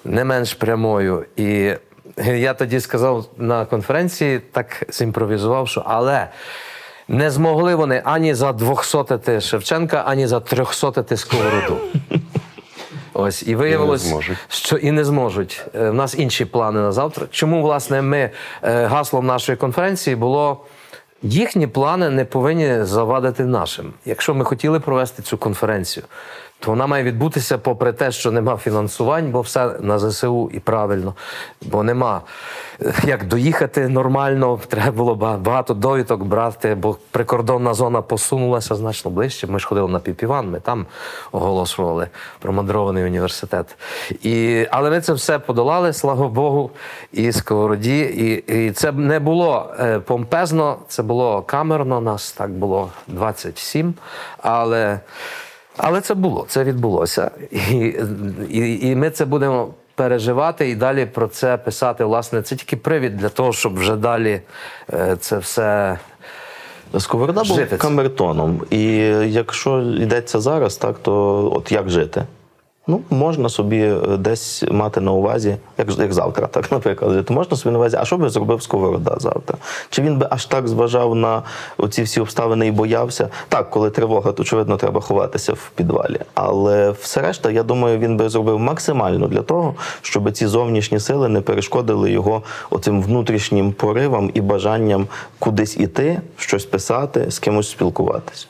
не 0.05 0.23
менш 0.23 0.53
прямою. 0.53 1.25
І 1.35 1.73
я 2.25 2.53
тоді 2.53 2.79
сказав 2.79 3.25
на 3.37 3.65
конференції, 3.65 4.39
так 4.39 4.83
зімпровізував, 4.89 5.67
що 5.67 5.83
але. 5.85 6.27
Не 7.11 7.31
змогли 7.31 7.75
вони 7.75 8.01
ані 8.05 8.33
за 8.33 8.53
200 8.53 9.41
Шевченка, 9.41 10.03
ані 10.07 10.27
за 10.27 10.39
300 10.39 11.17
сковороду. 11.17 11.77
Ось 13.13 13.47
і 13.47 13.55
виявилось, 13.55 14.11
і 14.11 14.33
що 14.47 14.77
і 14.77 14.91
не 14.91 15.03
зможуть. 15.03 15.65
У 15.73 15.93
нас 15.93 16.15
інші 16.17 16.45
плани 16.45 16.79
на 16.79 16.91
завтра. 16.91 17.27
Чому 17.31 17.61
власне 17.61 18.01
ми 18.01 18.17
е, 18.17 18.85
гаслом 18.85 19.25
нашої 19.25 19.57
конференції 19.57 20.15
було 20.15 20.65
їхні 21.21 21.67
плани 21.67 22.09
не 22.09 22.25
повинні 22.25 22.83
завадити 22.83 23.45
нашим. 23.45 23.93
Якщо 24.05 24.33
ми 24.33 24.45
хотіли 24.45 24.79
провести 24.79 25.21
цю 25.21 25.37
конференцію, 25.37 26.05
то 26.59 26.71
вона 26.71 26.87
має 26.87 27.03
відбутися 27.03 27.57
попри 27.57 27.93
те, 27.93 28.11
що 28.11 28.31
нема 28.31 28.57
фінансувань, 28.57 29.31
бо 29.31 29.41
все 29.41 29.75
на 29.79 29.99
ЗСУ 29.99 30.49
і 30.53 30.59
правильно, 30.59 31.13
бо 31.61 31.83
нема 31.83 32.21
е, 32.81 32.93
як 33.03 33.27
доїхати 33.27 33.87
нормально. 33.87 34.59
Треба 34.67 34.91
було 34.91 35.15
багато 35.15 35.73
довідок 35.73 36.23
брати, 36.23 36.75
бо 36.75 36.97
прикордонна 37.11 37.73
зона 37.73 38.01
посунулася 38.01 38.75
значно 38.75 39.11
ближче. 39.11 39.47
Ми 39.47 39.59
ж 39.59 39.67
ходили 39.67 39.87
на 39.87 39.99
Піпіван, 39.99 40.49
ми 40.49 40.59
там 40.59 40.85
оголошували 41.31 42.07
про 42.39 42.53
мандрований 42.53 43.03
університет. 43.03 43.75
І, 44.21 44.65
але 44.71 44.89
ми 44.89 45.01
це 45.01 45.13
все 45.13 45.39
подолали, 45.39 45.93
слава 45.93 46.27
Богу, 46.27 46.71
і 47.11 47.31
сковороді. 47.31 47.99
І, 47.99 48.53
і 48.67 48.71
це 48.71 48.91
не 48.91 49.19
було 49.19 49.73
е, 49.79 49.99
помпезно, 49.99 50.77
це 50.87 51.03
було 51.03 51.41
камерно. 51.41 52.01
Нас 52.01 52.31
так 52.31 52.51
було 52.51 52.89
27, 53.07 53.93
але. 54.37 54.99
Але 55.81 56.01
це 56.01 56.13
було, 56.13 56.45
це 56.47 56.63
відбулося. 56.63 57.31
І, 57.51 57.95
і, 58.49 58.87
і 58.89 58.95
ми 58.95 59.09
це 59.09 59.25
будемо 59.25 59.69
переживати 59.95 60.69
і 60.69 60.75
далі 60.75 61.05
про 61.05 61.27
це 61.27 61.57
писати. 61.57 62.03
Власне, 62.03 62.41
це 62.41 62.55
тільки 62.55 62.77
привід 62.77 63.17
для 63.17 63.29
того, 63.29 63.53
щоб 63.53 63.75
вже 63.79 63.95
далі 63.95 64.41
е, 64.93 65.17
це 65.19 65.37
все. 65.37 65.97
Сковорода 66.97 67.43
був 67.43 67.55
Жити 67.57 67.69
це. 67.69 67.77
камертоном. 67.77 68.61
І 68.69 68.81
якщо 69.27 69.79
йдеться 69.81 70.39
зараз, 70.39 70.77
так 70.77 70.95
то 71.01 71.51
от 71.55 71.71
як 71.71 71.89
жити? 71.89 72.23
Ну, 72.89 73.01
можна 73.09 73.49
собі 73.49 73.79
е, 73.79 74.17
десь 74.17 74.63
мати 74.71 75.01
на 75.01 75.11
увазі, 75.11 75.55
як, 75.77 75.97
як 75.99 76.13
завтра, 76.13 76.47
так, 76.47 76.71
наприклад, 76.71 77.11
жити. 77.11 77.33
Можна 77.33 77.57
собі 77.57 77.73
на 77.73 77.79
увазі, 77.79 77.97
а 78.01 78.05
що 78.05 78.17
би 78.17 78.29
зробив 78.29 78.61
Сковорода 78.61 79.15
завтра? 79.19 79.57
Чи 79.89 80.01
він 80.01 80.17
би 80.17 80.27
аж 80.29 80.45
так 80.45 80.67
зважав 80.67 81.15
на 81.15 81.43
оці 81.77 82.03
всі 82.03 82.21
обставини 82.21 82.67
і 82.67 82.71
боявся? 82.71 83.29
Так, 83.49 83.69
коли 83.69 83.89
тривога, 83.89 84.31
то 84.31 84.41
очевидно 84.41 84.77
треба 84.77 85.01
ховатися 85.01 85.53
в 85.53 85.71
підвалі. 85.75 86.19
Але 86.33 86.91
все 86.91 87.21
решта, 87.21 87.51
я 87.51 87.63
думаю, 87.63 87.99
він 87.99 88.17
би 88.17 88.29
зробив 88.29 88.59
максимально 88.59 89.27
для 89.27 89.41
того, 89.41 89.75
щоб 90.01 90.31
ці 90.31 90.47
зовнішні 90.47 90.99
сили 90.99 91.29
не 91.29 91.41
перешкодили 91.41 92.11
його 92.11 92.43
оцим 92.69 93.01
внутрішнім 93.01 93.71
поривам 93.71 94.31
і 94.33 94.41
бажанням 94.41 95.07
кудись 95.39 95.77
іти, 95.77 96.21
щось 96.37 96.65
писати, 96.65 97.31
з 97.31 97.39
кимось 97.39 97.69
спілкуватися. 97.69 98.47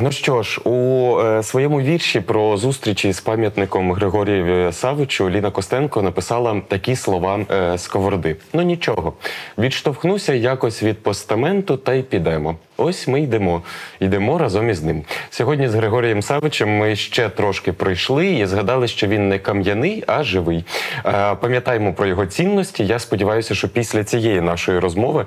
Ну 0.00 0.12
що 0.12 0.42
ж, 0.42 0.60
у 0.64 1.18
е, 1.20 1.42
своєму 1.42 1.80
вірші 1.80 2.20
про 2.20 2.56
зустрічі 2.56 3.12
з 3.12 3.20
пам'ятником 3.20 3.92
Григорієві 3.92 4.72
Савичу 4.72 5.30
Ліна 5.30 5.50
Костенко 5.50 6.02
написала 6.02 6.62
такі 6.68 6.96
слова 6.96 7.40
е, 7.50 7.78
сковороди. 7.78 8.36
Ну 8.52 8.62
нічого, 8.62 9.12
відштовхнуся 9.58 10.34
якось 10.34 10.82
від 10.82 11.02
постаменту 11.02 11.76
та 11.76 11.94
й 11.94 12.02
підемо. 12.02 12.56
Ось 12.76 13.08
ми 13.08 13.20
йдемо, 13.20 13.62
йдемо 14.00 14.38
разом 14.38 14.70
із 14.70 14.82
ним. 14.82 15.02
Сьогодні 15.30 15.68
з 15.68 15.74
Григорієм 15.74 16.22
Савичем 16.22 16.76
ми 16.76 16.96
ще 16.96 17.28
трошки 17.28 17.72
пройшли 17.72 18.26
і 18.26 18.46
згадали, 18.46 18.88
що 18.88 19.06
він 19.06 19.28
не 19.28 19.38
кам'яний, 19.38 20.04
а 20.06 20.22
живий. 20.22 20.64
Е, 21.06 21.34
пам'ятаємо 21.34 21.94
про 21.94 22.06
його 22.06 22.26
цінності. 22.26 22.86
Я 22.86 22.98
сподіваюся, 22.98 23.54
що 23.54 23.68
після 23.68 24.04
цієї 24.04 24.40
нашої 24.40 24.78
розмови 24.78 25.26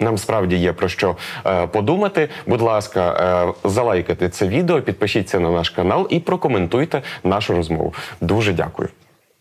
нам 0.00 0.18
справді 0.18 0.56
є 0.56 0.72
про 0.72 0.88
що 0.88 1.16
е, 1.46 1.66
подумати. 1.66 2.28
Будь 2.46 2.60
ласка, 2.60 3.16
е, 3.64 3.68
залайкайте 3.68 4.28
це 4.28 4.48
відео, 4.48 4.82
підпишіться 4.82 5.40
на 5.40 5.50
наш 5.50 5.70
канал 5.70 6.06
і 6.10 6.20
прокоментуйте 6.20 7.02
нашу 7.24 7.54
розмову. 7.54 7.94
Дуже 8.20 8.52
дякую. 8.52 8.88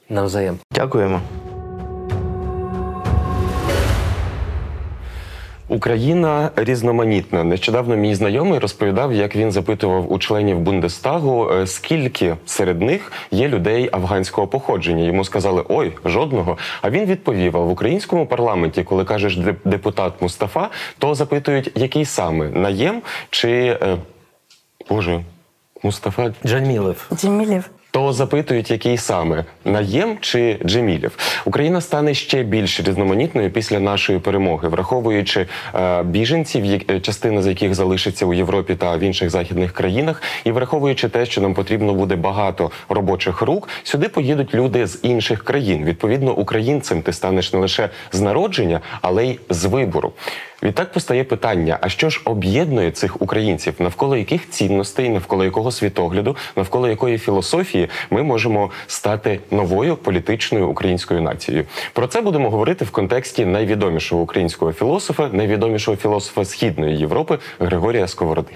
Навзаєм. 0.10 0.60
Дякуємо. 0.72 1.22
Україна 5.68 6.52
різноманітна. 6.56 7.44
Нещодавно 7.44 7.96
мій 7.96 8.16
знайомий 8.16 8.60
розповідав, 8.60 9.14
як 9.14 9.36
він 9.36 9.52
запитував 9.52 10.14
у 10.14 10.20
членів 10.20 10.60
Бундестагу, 10.60 11.50
е, 11.52 11.68
скільки 11.68 12.36
серед 12.46 12.82
них 12.82 13.12
є 13.32 13.48
людей 13.48 13.90
афганського 13.92 14.48
походження. 14.48 15.04
Йому 15.04 15.24
сказали 15.26 15.64
ой, 15.70 15.92
жодного. 16.06 16.58
А 16.82 16.90
він 16.90 17.06
відповів: 17.06 17.58
а 17.58 17.60
в 17.60 17.72
українському 17.72 18.28
парламенті, 18.28 18.84
коли 18.84 19.06
кажеш 19.06 19.38
депутат 19.66 20.22
Мустафа, 20.22 20.70
то 20.98 21.16
запитують, 21.16 21.72
який 21.76 22.06
саме 22.06 22.50
наєм 22.50 23.02
чи 23.30 23.50
е, 23.52 23.98
Боже, 24.90 25.24
Мустафа 25.84 26.34
Джамілев. 26.46 27.10
Джемілів. 27.14 27.70
То 27.96 28.14
запитують, 28.14 28.72
який 28.72 28.98
саме 28.98 29.46
Наєм 29.66 30.18
чи 30.22 30.58
Джемілів. 30.66 31.18
Україна 31.46 31.82
стане 31.82 32.14
ще 32.14 32.44
більш 32.44 32.80
різноманітною 32.80 33.52
після 33.52 33.80
нашої 33.80 34.20
перемоги, 34.20 34.70
враховуючи 34.70 35.48
е, 35.76 36.04
біженців, 36.04 36.66
як- 36.66 36.92
е, 36.92 37.00
частина 37.00 37.42
з 37.42 37.48
яких 37.48 37.76
залишиться 37.76 38.26
у 38.26 38.34
Європі 38.34 38.76
та 38.76 38.98
в 38.98 39.00
інших 39.00 39.30
західних 39.30 39.72
країнах, 39.74 40.22
і 40.44 40.52
враховуючи 40.52 41.10
те, 41.10 41.26
що 41.26 41.42
нам 41.42 41.54
потрібно 41.54 41.94
буде 41.94 42.16
багато 42.16 42.72
робочих 42.90 43.42
рук, 43.42 43.70
сюди 43.84 44.10
поїдуть 44.10 44.56
люди 44.56 44.88
з 44.88 45.00
інших 45.04 45.44
країн. 45.44 45.84
Відповідно, 45.86 46.34
українцем 46.34 47.02
ти 47.02 47.14
станеш 47.14 47.54
не 47.54 47.60
лише 47.60 47.90
з 48.12 48.22
народження, 48.22 48.82
але 49.02 49.26
й 49.26 49.40
з 49.50 49.66
вибору. 49.66 50.14
Відтак 50.66 50.92
постає 50.92 51.24
питання: 51.24 51.78
а 51.82 51.90
що 51.90 52.10
ж 52.10 52.22
об'єднує 52.26 52.92
цих 52.92 53.22
українців, 53.22 53.74
навколо 53.80 54.18
яких 54.18 54.50
цінностей, 54.50 55.10
навколо 55.10 55.44
якого 55.44 55.72
світогляду, 55.72 56.36
навколо 56.56 56.88
якої 56.88 57.18
філософії 57.18 57.90
ми 58.10 58.24
можемо 58.24 58.72
стати 58.88 59.40
новою 59.52 59.96
політичною 59.96 60.70
українською 60.70 61.22
нацією? 61.22 61.66
Про 61.94 62.08
це 62.08 62.22
будемо 62.22 62.50
говорити 62.50 62.86
в 62.86 62.92
контексті 62.92 63.46
найвідомішого 63.46 64.22
українського 64.22 64.74
філософа, 64.74 65.30
найвідомішого 65.32 65.98
філософа 65.98 66.46
Східної 66.46 66.98
Європи 66.98 67.40
Григорія 67.60 68.08
Сковороди. 68.08 68.52